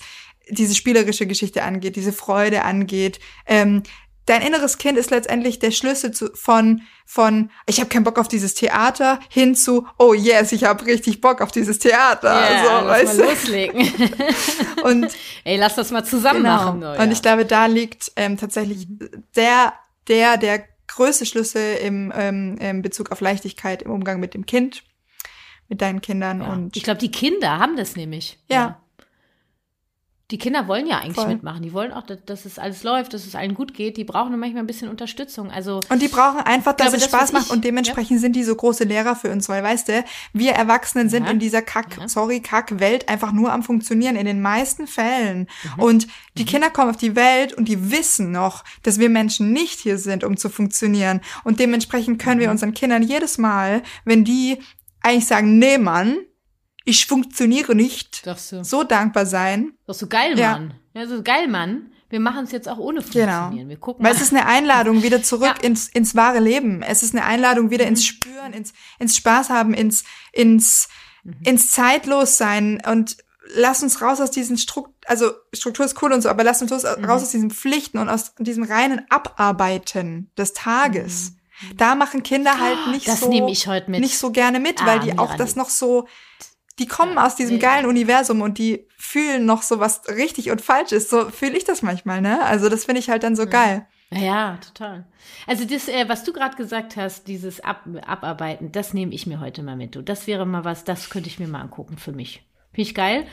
diese 0.49 0.75
spielerische 0.75 1.27
Geschichte 1.27 1.63
angeht, 1.63 1.95
diese 1.95 2.12
Freude 2.12 2.63
angeht, 2.63 3.19
ähm, 3.45 3.84
dein 4.25 4.41
inneres 4.41 4.77
Kind 4.77 4.97
ist 4.97 5.12
letztendlich 5.12 5.60
der 5.60 5.71
Schlüssel 5.71 6.12
zu, 6.12 6.31
von 6.34 6.81
von 7.05 7.49
ich 7.65 7.79
habe 7.79 7.89
keinen 7.89 8.03
Bock 8.03 8.17
auf 8.17 8.27
dieses 8.27 8.53
Theater 8.53 9.19
hin 9.29 9.55
zu 9.55 9.88
oh 9.97 10.13
yes, 10.13 10.51
ich 10.51 10.63
habe 10.63 10.86
richtig 10.86 11.21
Bock 11.21 11.41
auf 11.41 11.51
dieses 11.51 11.79
Theater. 11.79 12.34
Yeah, 12.34 12.63
so, 12.63 12.86
lass 12.86 12.88
weißt 12.88 13.17
mal 13.17 13.23
du? 13.23 13.29
loslegen. 13.31 13.93
und 14.84 15.07
ey, 15.43 15.57
lass 15.57 15.75
das 15.75 15.91
mal 15.91 16.03
zusammen 16.03 16.43
genau. 16.43 16.55
machen. 16.55 16.84
Oh, 16.84 16.93
ja. 16.93 17.03
Und 17.03 17.12
ich 17.12 17.21
glaube, 17.21 17.45
da 17.45 17.65
liegt 17.65 18.12
ähm, 18.15 18.37
tatsächlich 18.37 18.87
der 19.35 19.73
der 20.08 20.37
der 20.37 20.63
größte 20.87 21.25
Schlüssel 21.25 21.77
im, 21.77 22.12
ähm, 22.15 22.58
im 22.58 22.81
Bezug 22.81 23.12
auf 23.12 23.21
Leichtigkeit 23.21 23.81
im 23.81 23.91
Umgang 23.91 24.19
mit 24.19 24.33
dem 24.33 24.46
Kind, 24.46 24.83
mit 25.69 25.81
deinen 25.81 26.02
Kindern 26.02 26.41
ja. 26.41 26.52
und 26.52 26.75
ich 26.75 26.83
glaube, 26.83 27.00
die 27.00 27.12
Kinder 27.12 27.60
haben 27.60 27.77
das 27.77 27.96
nämlich. 27.96 28.39
ja. 28.50 28.56
ja 28.58 28.81
Die 30.32 30.38
Kinder 30.38 30.67
wollen 30.67 30.88
ja 30.88 31.00
eigentlich 31.00 31.15
Voll. 31.15 31.27
mitmachen. 31.27 31.62
Die 31.62 31.73
wollen 31.73 31.92
auch, 31.92 32.04
dass, 32.04 32.23
dass 32.25 32.46
es 32.46 32.58
alles 32.58 32.84
läuft, 32.84 33.13
dass 33.13 33.25
es 33.25 33.36
allen 33.36 33.54
gut 33.54 33.73
geht. 33.73 33.98
Die 33.98 34.06
brauchen 34.06 34.29
nur 34.32 34.40
manchmal 34.40 34.63
ein 34.63 34.67
bisschen 34.67 34.88
Unterstützung. 34.90 35.52
Also 35.52 35.82
Und 35.90 36.02
die 36.02 36.08
brauchen 36.08 36.40
einfach, 36.40 36.71
dass 36.73 36.88
glaube, 36.92 36.98
es 36.98 37.04
das, 37.04 37.12
Spaß 37.12 37.32
macht 37.34 37.46
ich- 37.48 37.52
und 37.52 37.65
dementsprechend 37.65 38.19
sind 38.21 38.36
die 38.36 38.44
so 38.44 38.56
große 38.56 38.86
Lehrer 38.86 39.15
für 39.17 39.29
uns, 39.29 39.50
weil 39.50 39.62
weißt 39.62 39.90
du, 39.90 40.06
wir 40.34 40.54
Erwachsenen 40.54 41.10
sind 41.10 41.25
Ja. 41.25 41.32
in 41.32 41.40
dieser 41.40 41.62
Kack, 41.62 41.98
Ja. 42.00 42.08
sorry, 42.08 42.40
Kack-Welt 42.40 43.10
einfach 43.10 43.34
nur 43.34 43.52
am 43.52 43.62
Funktionieren 43.62 44.15
in 44.15 44.25
den 44.25 44.42
meisten 44.42 44.88
Fällen. 44.88 45.48
Mhm. 45.75 45.84
Und 45.84 46.08
die 46.38 46.46
Kinder 46.46 46.69
kommen 46.69 46.90
auf 46.92 46.98
die 46.98 47.15
Welt 47.15 47.54
und 47.54 47.67
die 47.67 47.92
wissen 47.92 48.32
noch, 48.32 48.63
dass 48.84 49.00
wir 49.00 49.10
Menschen 49.10 49.52
nicht 49.52 49.79
hier 49.82 49.98
sind, 49.98 50.23
um 50.23 50.38
zu 50.38 50.50
funktionieren. 50.50 51.19
Und 51.44 51.60
dementsprechend 51.60 52.21
können 52.21 52.38
Mhm. 52.38 52.42
wir 52.44 52.52
unseren 52.52 52.73
Kindern 52.73 53.04
jedes 53.04 53.38
Mal, 53.38 53.84
wenn 54.06 54.23
die 54.23 54.60
eigentlich 55.02 55.27
sagen, 55.27 55.60
nee, 55.60 55.77
Mann, 55.77 56.15
ich 56.86 57.06
funktioniere 57.06 57.75
nicht, 57.75 58.23
so, 58.38 58.63
so 58.63 58.84
dankbar 58.84 59.25
sein. 59.25 59.73
doch 59.88 59.94
so 59.96 60.08
geil. 60.08 60.36
Mann. 60.36 60.73
Ja, 60.94 61.08
so 61.08 61.21
geil, 61.23 61.48
Mann. 61.48 61.92
Wir 62.10 62.19
machen 62.19 62.44
es 62.44 62.52
jetzt 62.52 62.67
auch 62.67 62.77
ohne 62.77 63.02
funktionieren. 63.02 63.69
Wir 63.69 63.77
gucken 63.77 64.04
Weil 64.04 64.12
mal. 64.12 64.17
es 64.17 64.21
ist 64.21 64.34
eine 64.34 64.46
Einladung 64.46 65.02
wieder 65.02 65.23
zurück 65.23 65.56
Ja. 65.58 65.63
ins, 65.63 65.88
ins 65.88 66.13
wahre 66.15 66.40
Leben. 66.40 66.82
Es 66.82 67.04
ist 67.04 67.15
eine 67.15 67.23
Einladung 67.23 67.69
wieder 67.69 67.86
Mhm. 67.86 67.92
ins 67.92 68.06
Spüren, 68.06 68.52
ins, 68.52 68.73
ins 69.00 69.15
Spaß 69.15 69.50
haben, 69.50 69.73
ins, 69.73 70.04
ins, 70.34 70.90
Mhm. 71.23 71.36
ins 71.46 71.71
Zeitlossein 71.71 72.82
und 72.86 73.15
lass 73.56 73.82
uns 73.84 74.02
raus 74.02 74.19
aus 74.19 74.32
diesen 74.32 74.58
Struktur, 74.58 74.94
also 75.06 75.32
Struktur 75.54 75.86
ist 75.86 76.02
cool 76.02 76.12
und 76.12 76.21
so, 76.21 76.29
aber 76.29 76.44
lass 76.44 76.62
uns 76.62 76.71
Mhm. 76.71 77.06
raus 77.06 77.21
aus 77.23 77.29
diesen 77.32 77.52
Pflichten 77.52 77.98
und 77.98 78.10
aus 78.10 78.34
diesem 78.40 78.63
reinen 78.63 79.06
Abarbeiten 79.10 80.32
des 80.38 80.54
Tages. 80.54 81.34
Da 81.75 81.96
machen 81.96 82.23
Kinder 82.23 82.60
halt 82.60 82.88
nicht 82.88 83.08
Mhm. 83.08 83.12
Das 83.12 83.19
so, 83.21 83.29
nehme 83.29 83.52
ich 83.52 83.67
heute 83.67 83.90
mit. 83.92 84.00
nicht 84.02 84.17
so 84.17 84.32
gerne 84.32 84.60
mit, 84.60 84.82
Ah, 84.82 84.86
weil 84.88 85.00
die 85.00 85.17
auch 85.17 85.36
das 85.36 85.56
noch 85.56 85.69
so, 85.69 86.08
die 86.82 86.88
kommen 86.88 87.17
aus 87.17 87.36
diesem 87.36 87.60
geilen 87.60 87.86
Universum 87.86 88.42
und 88.42 88.58
die 88.58 88.86
fühlen 88.98 89.46
noch 89.46 89.62
so, 89.62 89.79
was 89.79 90.02
richtig 90.10 90.52
und 90.52 90.62
falsch 90.62 90.92
ist. 90.92 91.10
So 91.10 91.29
fühle 91.29 91.56
ich 91.58 91.63
das 91.63 91.82
manchmal, 91.82 92.21
ne? 92.21 92.44
Also 92.44 92.67
das 92.69 92.86
finde 92.86 93.00
ich 93.00 93.10
halt 93.10 93.23
dann 93.23 93.36
so 93.36 93.46
geil. 93.46 93.86
Ja, 94.13 94.58
total. 94.58 95.06
Also 95.48 95.63
das, 95.63 95.88
äh, 95.88 96.10
was 96.10 96.23
du 96.25 96.34
gerade 96.34 96.58
gesagt 96.58 96.98
hast, 96.98 97.27
dieses 97.27 97.62
Ab 97.63 97.88
Abarbeiten, 98.06 98.71
das 98.73 98.94
nehme 98.94 99.13
ich 99.13 99.25
mir 99.25 99.40
heute 99.40 99.63
mal 99.63 99.77
mit. 99.77 99.96
Du, 99.96 100.02
das 100.02 100.27
wäre 100.27 100.46
mal 100.46 100.65
was, 100.65 100.84
das 100.84 101.10
könnte 101.10 101.29
ich 101.29 101.40
mir 101.40 101.48
mal 101.48 101.62
angucken 101.62 101.98
für 101.98 102.12
mich. 102.12 102.44
Finde 102.73 102.82
ich 102.90 102.96
geil. 102.96 103.25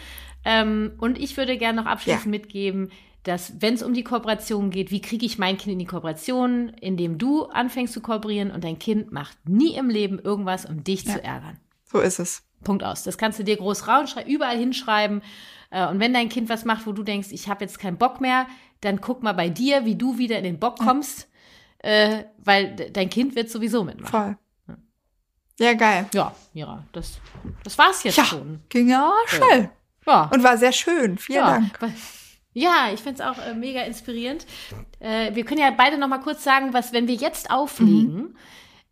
Ähm, 0.44 0.92
und 0.99 1.18
ich 1.18 1.36
würde 1.36 1.59
gerne 1.59 1.80
noch 1.82 1.90
abschließend 1.90 2.26
Ja. 2.26 2.30
mitgeben, 2.30 2.90
dass 3.24 3.61
wenn 3.61 3.74
es 3.74 3.82
um 3.82 3.92
die 3.92 4.05
Kooperation 4.05 4.70
geht, 4.70 4.92
wie 4.92 5.01
kriege 5.01 5.26
ich 5.26 5.36
mein 5.38 5.59
Kind 5.59 5.72
in 5.72 5.78
die 5.80 5.84
Kooperation, 5.84 6.68
indem 6.80 7.18
du 7.18 7.46
anfängst 7.46 7.92
zu 7.92 8.01
kooperieren 8.01 8.53
und 8.53 8.62
dein 8.62 8.78
Kind 8.78 9.11
macht 9.11 9.36
nie 9.49 9.74
im 9.74 9.90
Leben 9.90 10.18
irgendwas, 10.20 10.64
um 10.64 10.84
dich 10.84 11.07
zu 11.07 11.22
ärgern. 11.22 11.59
So 11.84 11.99
ist 11.99 12.20
es. 12.20 12.42
Punkt 12.64 12.82
aus. 12.84 13.04
Das 13.04 13.18
kannst 13.18 13.38
du 13.38 13.44
dir 13.44 13.56
groß 13.56 13.86
rausschreiben, 13.88 14.30
überall 14.32 14.59
hinschreiben. 14.59 15.22
Äh, 15.70 15.86
Und 15.88 16.00
wenn 16.00 16.12
dein 16.14 16.28
Kind 16.28 16.48
was 16.48 16.64
macht, 16.64 16.86
wo 16.86 16.92
du 16.92 17.02
denkst, 17.02 17.28
ich 17.32 17.48
habe 17.48 17.64
jetzt 17.64 17.78
keinen 17.78 17.98
Bock 17.98 18.20
mehr, 18.20 18.46
dann 18.80 19.00
guck 19.00 19.22
mal 19.22 19.32
bei 19.34 19.48
dir, 19.48 19.84
wie 19.84 19.96
du 19.96 20.18
wieder 20.18 20.38
in 20.38 20.44
den 20.44 20.59
Bock 20.59 20.78
kommst, 20.78 21.28
äh, 21.78 22.24
weil 22.38 22.74
de- 22.76 22.90
dein 22.90 23.11
Kind 23.11 23.34
wird 23.36 23.50
sowieso 23.50 23.84
mitmachen. 23.84 24.11
Voll. 24.11 24.76
Ja, 25.61 25.72
geil. 25.74 26.06
Ja, 26.14 26.32
Mira, 26.54 26.84
das, 26.92 27.18
das 27.64 27.76
war's 27.78 28.04
jetzt 28.04 28.16
Ja, 28.16 28.24
schon. 28.24 28.61
ging 28.68 28.88
ja 28.88 29.12
schnell. 29.26 29.70
Ja, 30.06 30.30
Und 30.32 30.42
war 30.44 30.56
sehr 30.56 30.72
schön. 30.72 31.18
Vielen 31.18 31.38
ja. 31.38 31.50
Dank. 31.50 31.78
Ja, 32.54 32.90
ich 32.94 33.00
finde 33.00 33.22
es 33.22 33.28
auch 33.28 33.38
äh, 33.44 33.54
mega 33.54 33.82
inspirierend. 33.82 34.46
Äh, 35.00 35.34
wir 35.34 35.44
können 35.44 35.61
ja 35.61 35.70
beide 35.72 35.98
noch 35.98 36.09
mal 36.09 36.18
kurz 36.20 36.42
sagen, 36.44 36.72
was, 36.72 36.92
wenn 36.92 37.09
wir 37.09 37.14
jetzt 37.16 37.50
auflegen, 37.50 38.14
Mhm. 38.14 38.36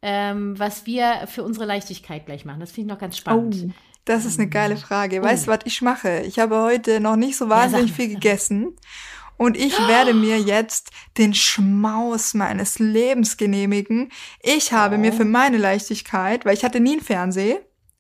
Ähm, 0.09 0.57
was 0.57 0.87
wir 0.87 1.27
für 1.27 1.43
unsere 1.43 1.65
Leichtigkeit 1.67 2.27
gleich 2.27 2.45
machen. 2.45 2.61
Das 2.61 2.71
finde 2.71 2.87
ich 2.87 2.95
noch 2.95 3.01
ganz 3.01 3.17
spannend. 3.17 3.57
Oh, 3.69 3.73
das 4.05 4.25
ist 4.25 4.39
eine 4.39 4.49
geile 4.49 4.77
Frage. 4.77 5.21
Weißt 5.21 5.47
du, 5.49 5.51
was 5.51 5.59
ich 5.65 5.83
mache? 5.83 6.21
Ich 6.21 6.39
habe 6.39 6.61
heute 6.61 7.01
noch 7.01 7.17
nicht 7.17 7.37
so 7.37 7.49
wahnsinnig 7.49 7.89
sag 7.91 7.97
viel 7.97 8.09
gegessen. 8.11 8.77
Und 9.37 9.57
ich 9.57 9.77
werde 9.89 10.15
mir 10.27 10.39
jetzt 10.39 10.91
den 11.19 11.35
Schmaus 11.35 12.35
meines 12.35 12.79
Lebens 12.79 13.37
genehmigen. 13.37 14.11
Ich 14.41 14.73
habe 14.73 14.97
mir 14.97 15.13
Oh. 15.13 15.17
für 15.17 15.25
meine 15.25 15.57
Leichtigkeit, 15.59 16.45
weil 16.45 16.55
ich 16.55 16.65
hatte 16.65 16.79
nie 16.79 16.93
einen 16.93 17.01
Fernseher. 17.01 17.59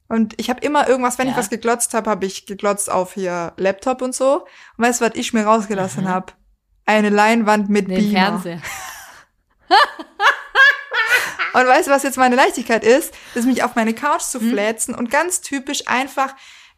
Und 0.08 0.34
ich 0.38 0.48
habe 0.48 0.60
immer 0.60 0.88
irgendwas, 0.88 1.18
wenn 1.18 1.26
ich 1.26 1.32
Ja. 1.34 1.38
was 1.40 1.50
geglotzt 1.50 1.92
habe, 1.92 2.08
habe 2.08 2.24
ich 2.24 2.46
geglotzt 2.46 2.88
auf 2.88 3.14
hier 3.14 3.52
Laptop 3.56 4.00
und 4.00 4.14
so. 4.14 4.46
Und 4.76 4.84
weißt 4.84 5.00
du, 5.00 5.06
was 5.06 5.14
ich 5.16 5.32
mir 5.32 5.42
rausgelassen 5.44 6.08
habe? 6.08 6.32
Eine 6.84 7.10
Leinwand 7.10 7.68
mit 7.68 7.90
Den 7.90 7.96
Beamer. 7.98 8.12
Fernseher. 8.40 8.62
Und 11.58 11.66
weißt 11.66 11.88
du, 11.88 11.90
was 11.92 12.02
jetzt 12.02 12.18
meine 12.18 12.36
Leichtigkeit 12.36 12.84
ist? 12.84 13.14
Ist 13.34 13.46
mich 13.46 13.62
auf 13.64 13.74
meine 13.76 13.94
Couch 13.94 14.22
zu 14.22 14.40
Hm? 14.40 14.50
fläzen 14.50 14.94
und 14.94 15.10
ganz 15.10 15.40
typisch 15.40 15.84
einfach 15.86 16.34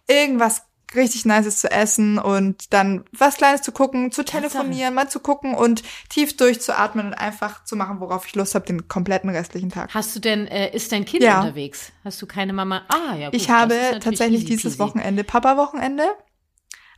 irgendwas 0.07 0.62
richtig 0.95 1.26
Nices 1.26 1.59
zu 1.61 1.70
essen 1.70 2.18
und 2.18 2.72
dann 2.72 3.05
was 3.12 3.37
Kleines 3.37 3.61
zu 3.61 3.72
gucken, 3.72 4.11
zu 4.11 4.24
telefonieren, 4.24 4.95
mal 4.95 5.11
zu 5.11 5.20
gucken 5.20 5.55
und 5.55 5.83
tief 6.09 6.37
durchzuatmen 6.39 7.09
und 7.09 7.14
einfach 7.14 7.62
zu 7.64 7.76
machen, 7.76 8.01
worauf 8.01 8.26
ich 8.26 8.35
Lust 8.35 8.55
habe, 8.55 8.64
den 8.64 8.89
kompletten 8.89 9.29
restlichen 9.29 9.68
Tag. 9.70 9.93
Hast 9.93 10.16
du 10.16 10.20
denn, 10.20 10.47
äh, 10.47 10.74
ist 10.74 10.91
dein 10.93 11.05
Kind 11.05 11.22
Ja. 11.22 11.41
unterwegs? 11.41 11.93
Hast 12.05 12.22
du 12.22 12.26
keine 12.26 12.55
Mama? 12.55 12.87
Ah, 12.89 13.14
ja, 13.16 13.26
gut. 13.29 13.35
Ich 13.39 13.51
habe 13.51 13.99
tatsächlich 14.01 14.47
dieses. 14.47 14.79
Wochenende 14.79 15.24
Papa-Wochenende. 15.24 16.05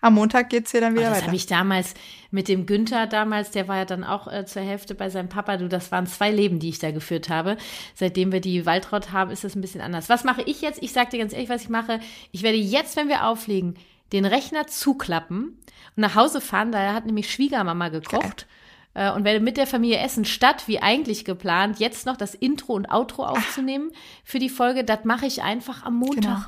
Am 0.03 0.14
Montag 0.14 0.48
geht's 0.51 0.70
hier 0.70 0.80
dann 0.80 0.94
Ah, 0.94 0.96
wieder 0.96 1.09
das 1.11 1.18
weiter. 1.18 1.26
habe 1.26 1.36
ich 1.36 1.46
damals 1.46 1.94
mit 2.30 2.48
dem 2.48 2.64
Günther 2.66 3.07
damals, 3.07 3.51
der 3.51 3.68
war 3.68 3.76
ja 3.76 3.84
dann 3.84 4.03
auch 4.05 4.26
äh, 4.32 4.46
zur 4.46 4.62
Hälfte 4.62 4.94
bei 4.94 5.11
seinem 5.11 5.28
Papa. 5.28 5.57
Du, 5.59 5.68
das 5.68 5.92
waren 5.92 6.07
zwei 6.07 6.30
Leben, 6.30 6.59
die 6.59 6.70
ich 6.70 6.78
da 6.78 6.90
geführt 6.90 7.28
habe. 7.28 7.57
Seitdem 7.94 8.32
wir 8.32 8.40
die 8.40 8.64
Waldraut 8.66 9.12
haben, 9.12 9.30
ist 9.30 9.44
das 9.44 9.55
ein 9.57 9.61
bisschen 9.61 9.80
anders. 9.82 10.09
Was 10.09 10.24
mache 10.24 10.42
ich 10.42 10.62
jetzt? 10.62 10.82
Ich 10.82 10.92
sage 10.92 11.11
dir 11.11 11.18
ganz 11.18 11.32
ehrlich, 11.32 11.48
was 11.51 11.62
ich 11.62 11.68
mache. 11.68 12.01
Ich 12.32 12.42
werde 12.42 12.59
jetzt, 12.59 12.96
wenn 12.96 13.09
wir 13.09 13.26
auflegen, 13.26 13.74
den 14.12 14.24
Rechner 14.24 14.66
zuklappen 14.66 15.59
und 15.96 15.98
nach 15.98 16.14
Hause 16.14 16.40
fahren. 16.40 16.72
Da 16.72 16.94
hat 16.94 17.07
nämlich 17.07 17.30
Schwiegermama 17.30 17.88
gekocht. 17.90 18.46
Äh, 18.94 19.12
Und 19.12 19.24
werde 19.24 19.38
mit 19.38 19.57
der 19.57 19.68
Familie 19.68 19.98
essen, 19.98 20.24
statt 20.24 20.64
wie 20.66 20.80
eigentlich 20.80 21.24
geplant, 21.24 21.78
jetzt 21.78 22.07
noch 22.07 22.16
das 22.16 22.34
Intro 22.34 22.72
und 22.72 22.90
Outro 22.90 23.24
aufzunehmen 23.24 23.92
für 24.24 24.40
die 24.40 24.48
Folge. 24.48 24.82
Das 24.82 25.05
mache 25.05 25.26
ich 25.26 25.42
einfach 25.42 25.84
am 25.84 25.94
Montag. 25.96 26.22
Genau. 26.24 26.40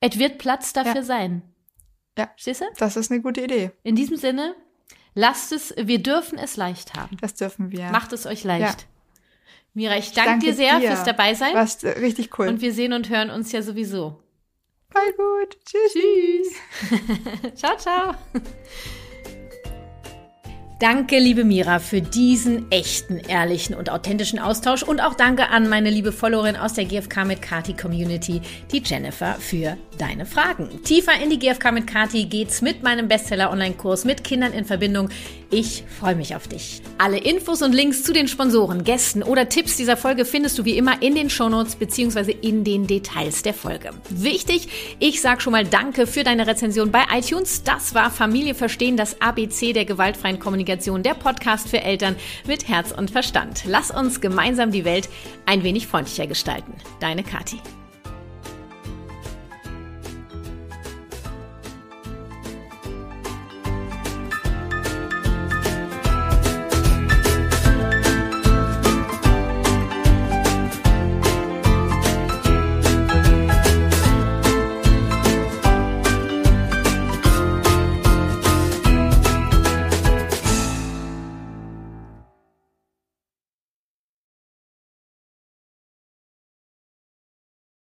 Es 0.00 0.18
wird 0.18 0.38
Platz 0.38 0.72
dafür 0.74 0.96
Ja. 0.96 1.02
sein. 1.02 1.42
Ja. 2.18 2.30
Stehst 2.36 2.60
du? 2.60 2.66
Das 2.78 2.96
ist 2.96 3.10
eine 3.10 3.20
gute 3.20 3.42
Idee. 3.42 3.70
In 3.82 3.96
diesem 3.96 4.16
Sinne, 4.16 4.54
lasst 5.14 5.52
es, 5.52 5.74
wir 5.76 6.02
dürfen 6.02 6.38
es 6.38 6.56
leicht 6.56 6.94
haben. 6.94 7.16
Das 7.20 7.34
dürfen 7.34 7.72
wir. 7.72 7.90
Macht 7.90 8.12
es 8.12 8.26
euch 8.26 8.44
leicht. 8.44 8.86
Mira, 9.74 9.96
ich 9.96 10.12
danke, 10.12 10.30
danke 10.30 10.46
dir 10.46 10.54
sehr 10.54 10.78
dir. 10.78 10.88
fürs 10.88 11.04
Dabeisein. 11.04 11.54
Was 11.54 11.82
äh, 11.82 11.90
richtig 11.98 12.38
cool. 12.38 12.46
Und 12.46 12.60
wir 12.60 12.72
sehen 12.72 12.92
und 12.92 13.08
hören 13.08 13.30
uns 13.30 13.50
ja 13.50 13.60
sowieso. 13.60 14.22
Voll 14.88 15.12
gut. 15.16 15.58
Tschüss. 15.64 15.92
Tschüss. 15.92 17.54
ciao, 17.56 17.76
ciao. 17.76 18.14
Danke, 20.80 21.20
liebe 21.20 21.44
Mira, 21.44 21.78
für 21.78 22.02
diesen 22.02 22.70
echten, 22.72 23.18
ehrlichen 23.18 23.76
und 23.76 23.90
authentischen 23.90 24.40
Austausch 24.40 24.82
und 24.82 25.00
auch 25.00 25.14
danke 25.14 25.50
an 25.50 25.68
meine 25.68 25.88
liebe 25.88 26.10
Followerin 26.10 26.56
aus 26.56 26.74
der 26.74 26.84
GFK 26.84 27.24
mit 27.24 27.40
Kati 27.40 27.74
Community, 27.74 28.40
die 28.72 28.82
Jennifer, 28.84 29.34
für 29.34 29.76
deine 29.98 30.26
Fragen. 30.26 30.82
Tiefer 30.82 31.12
in 31.22 31.30
die 31.30 31.38
GFK 31.38 31.70
mit 31.70 31.86
Kati 31.86 32.24
geht's 32.24 32.60
mit 32.60 32.82
meinem 32.82 33.06
Bestseller-Online-Kurs 33.06 34.04
mit 34.04 34.24
Kindern 34.24 34.52
in 34.52 34.64
Verbindung. 34.64 35.10
Ich 35.50 35.84
freue 36.00 36.16
mich 36.16 36.34
auf 36.34 36.48
dich. 36.48 36.82
Alle 36.98 37.18
Infos 37.18 37.62
und 37.62 37.72
Links 37.72 38.02
zu 38.02 38.12
den 38.12 38.26
Sponsoren, 38.26 38.82
Gästen 38.82 39.22
oder 39.22 39.48
Tipps 39.48 39.76
dieser 39.76 39.96
Folge 39.96 40.24
findest 40.24 40.58
du 40.58 40.64
wie 40.64 40.76
immer 40.76 41.00
in 41.00 41.14
den 41.14 41.30
Shownotes 41.30 41.76
bzw. 41.76 42.32
in 42.32 42.64
den 42.64 42.88
Details 42.88 43.42
der 43.42 43.54
Folge. 43.54 43.90
Wichtig, 44.10 44.96
ich 44.98 45.20
sag 45.20 45.40
schon 45.40 45.52
mal 45.52 45.64
Danke 45.64 46.08
für 46.08 46.24
deine 46.24 46.48
Rezension 46.48 46.90
bei 46.90 47.04
iTunes. 47.16 47.62
Das 47.62 47.94
war 47.94 48.10
Familie 48.10 48.56
verstehen, 48.56 48.96
das 48.96 49.20
ABC 49.20 49.72
der 49.72 49.84
gewaltfreien 49.84 50.40
Kommunikation, 50.74 51.02
der 51.02 51.14
Podcast 51.14 51.68
für 51.68 51.80
Eltern 51.82 52.16
mit 52.46 52.68
Herz 52.68 52.90
und 52.90 53.10
Verstand. 53.10 53.64
Lass 53.66 53.90
uns 53.90 54.20
gemeinsam 54.20 54.72
die 54.72 54.84
Welt 54.84 55.08
ein 55.46 55.62
wenig 55.62 55.86
freundlicher 55.86 56.26
gestalten. 56.26 56.72
Deine 57.00 57.22
Kathi. 57.22 57.60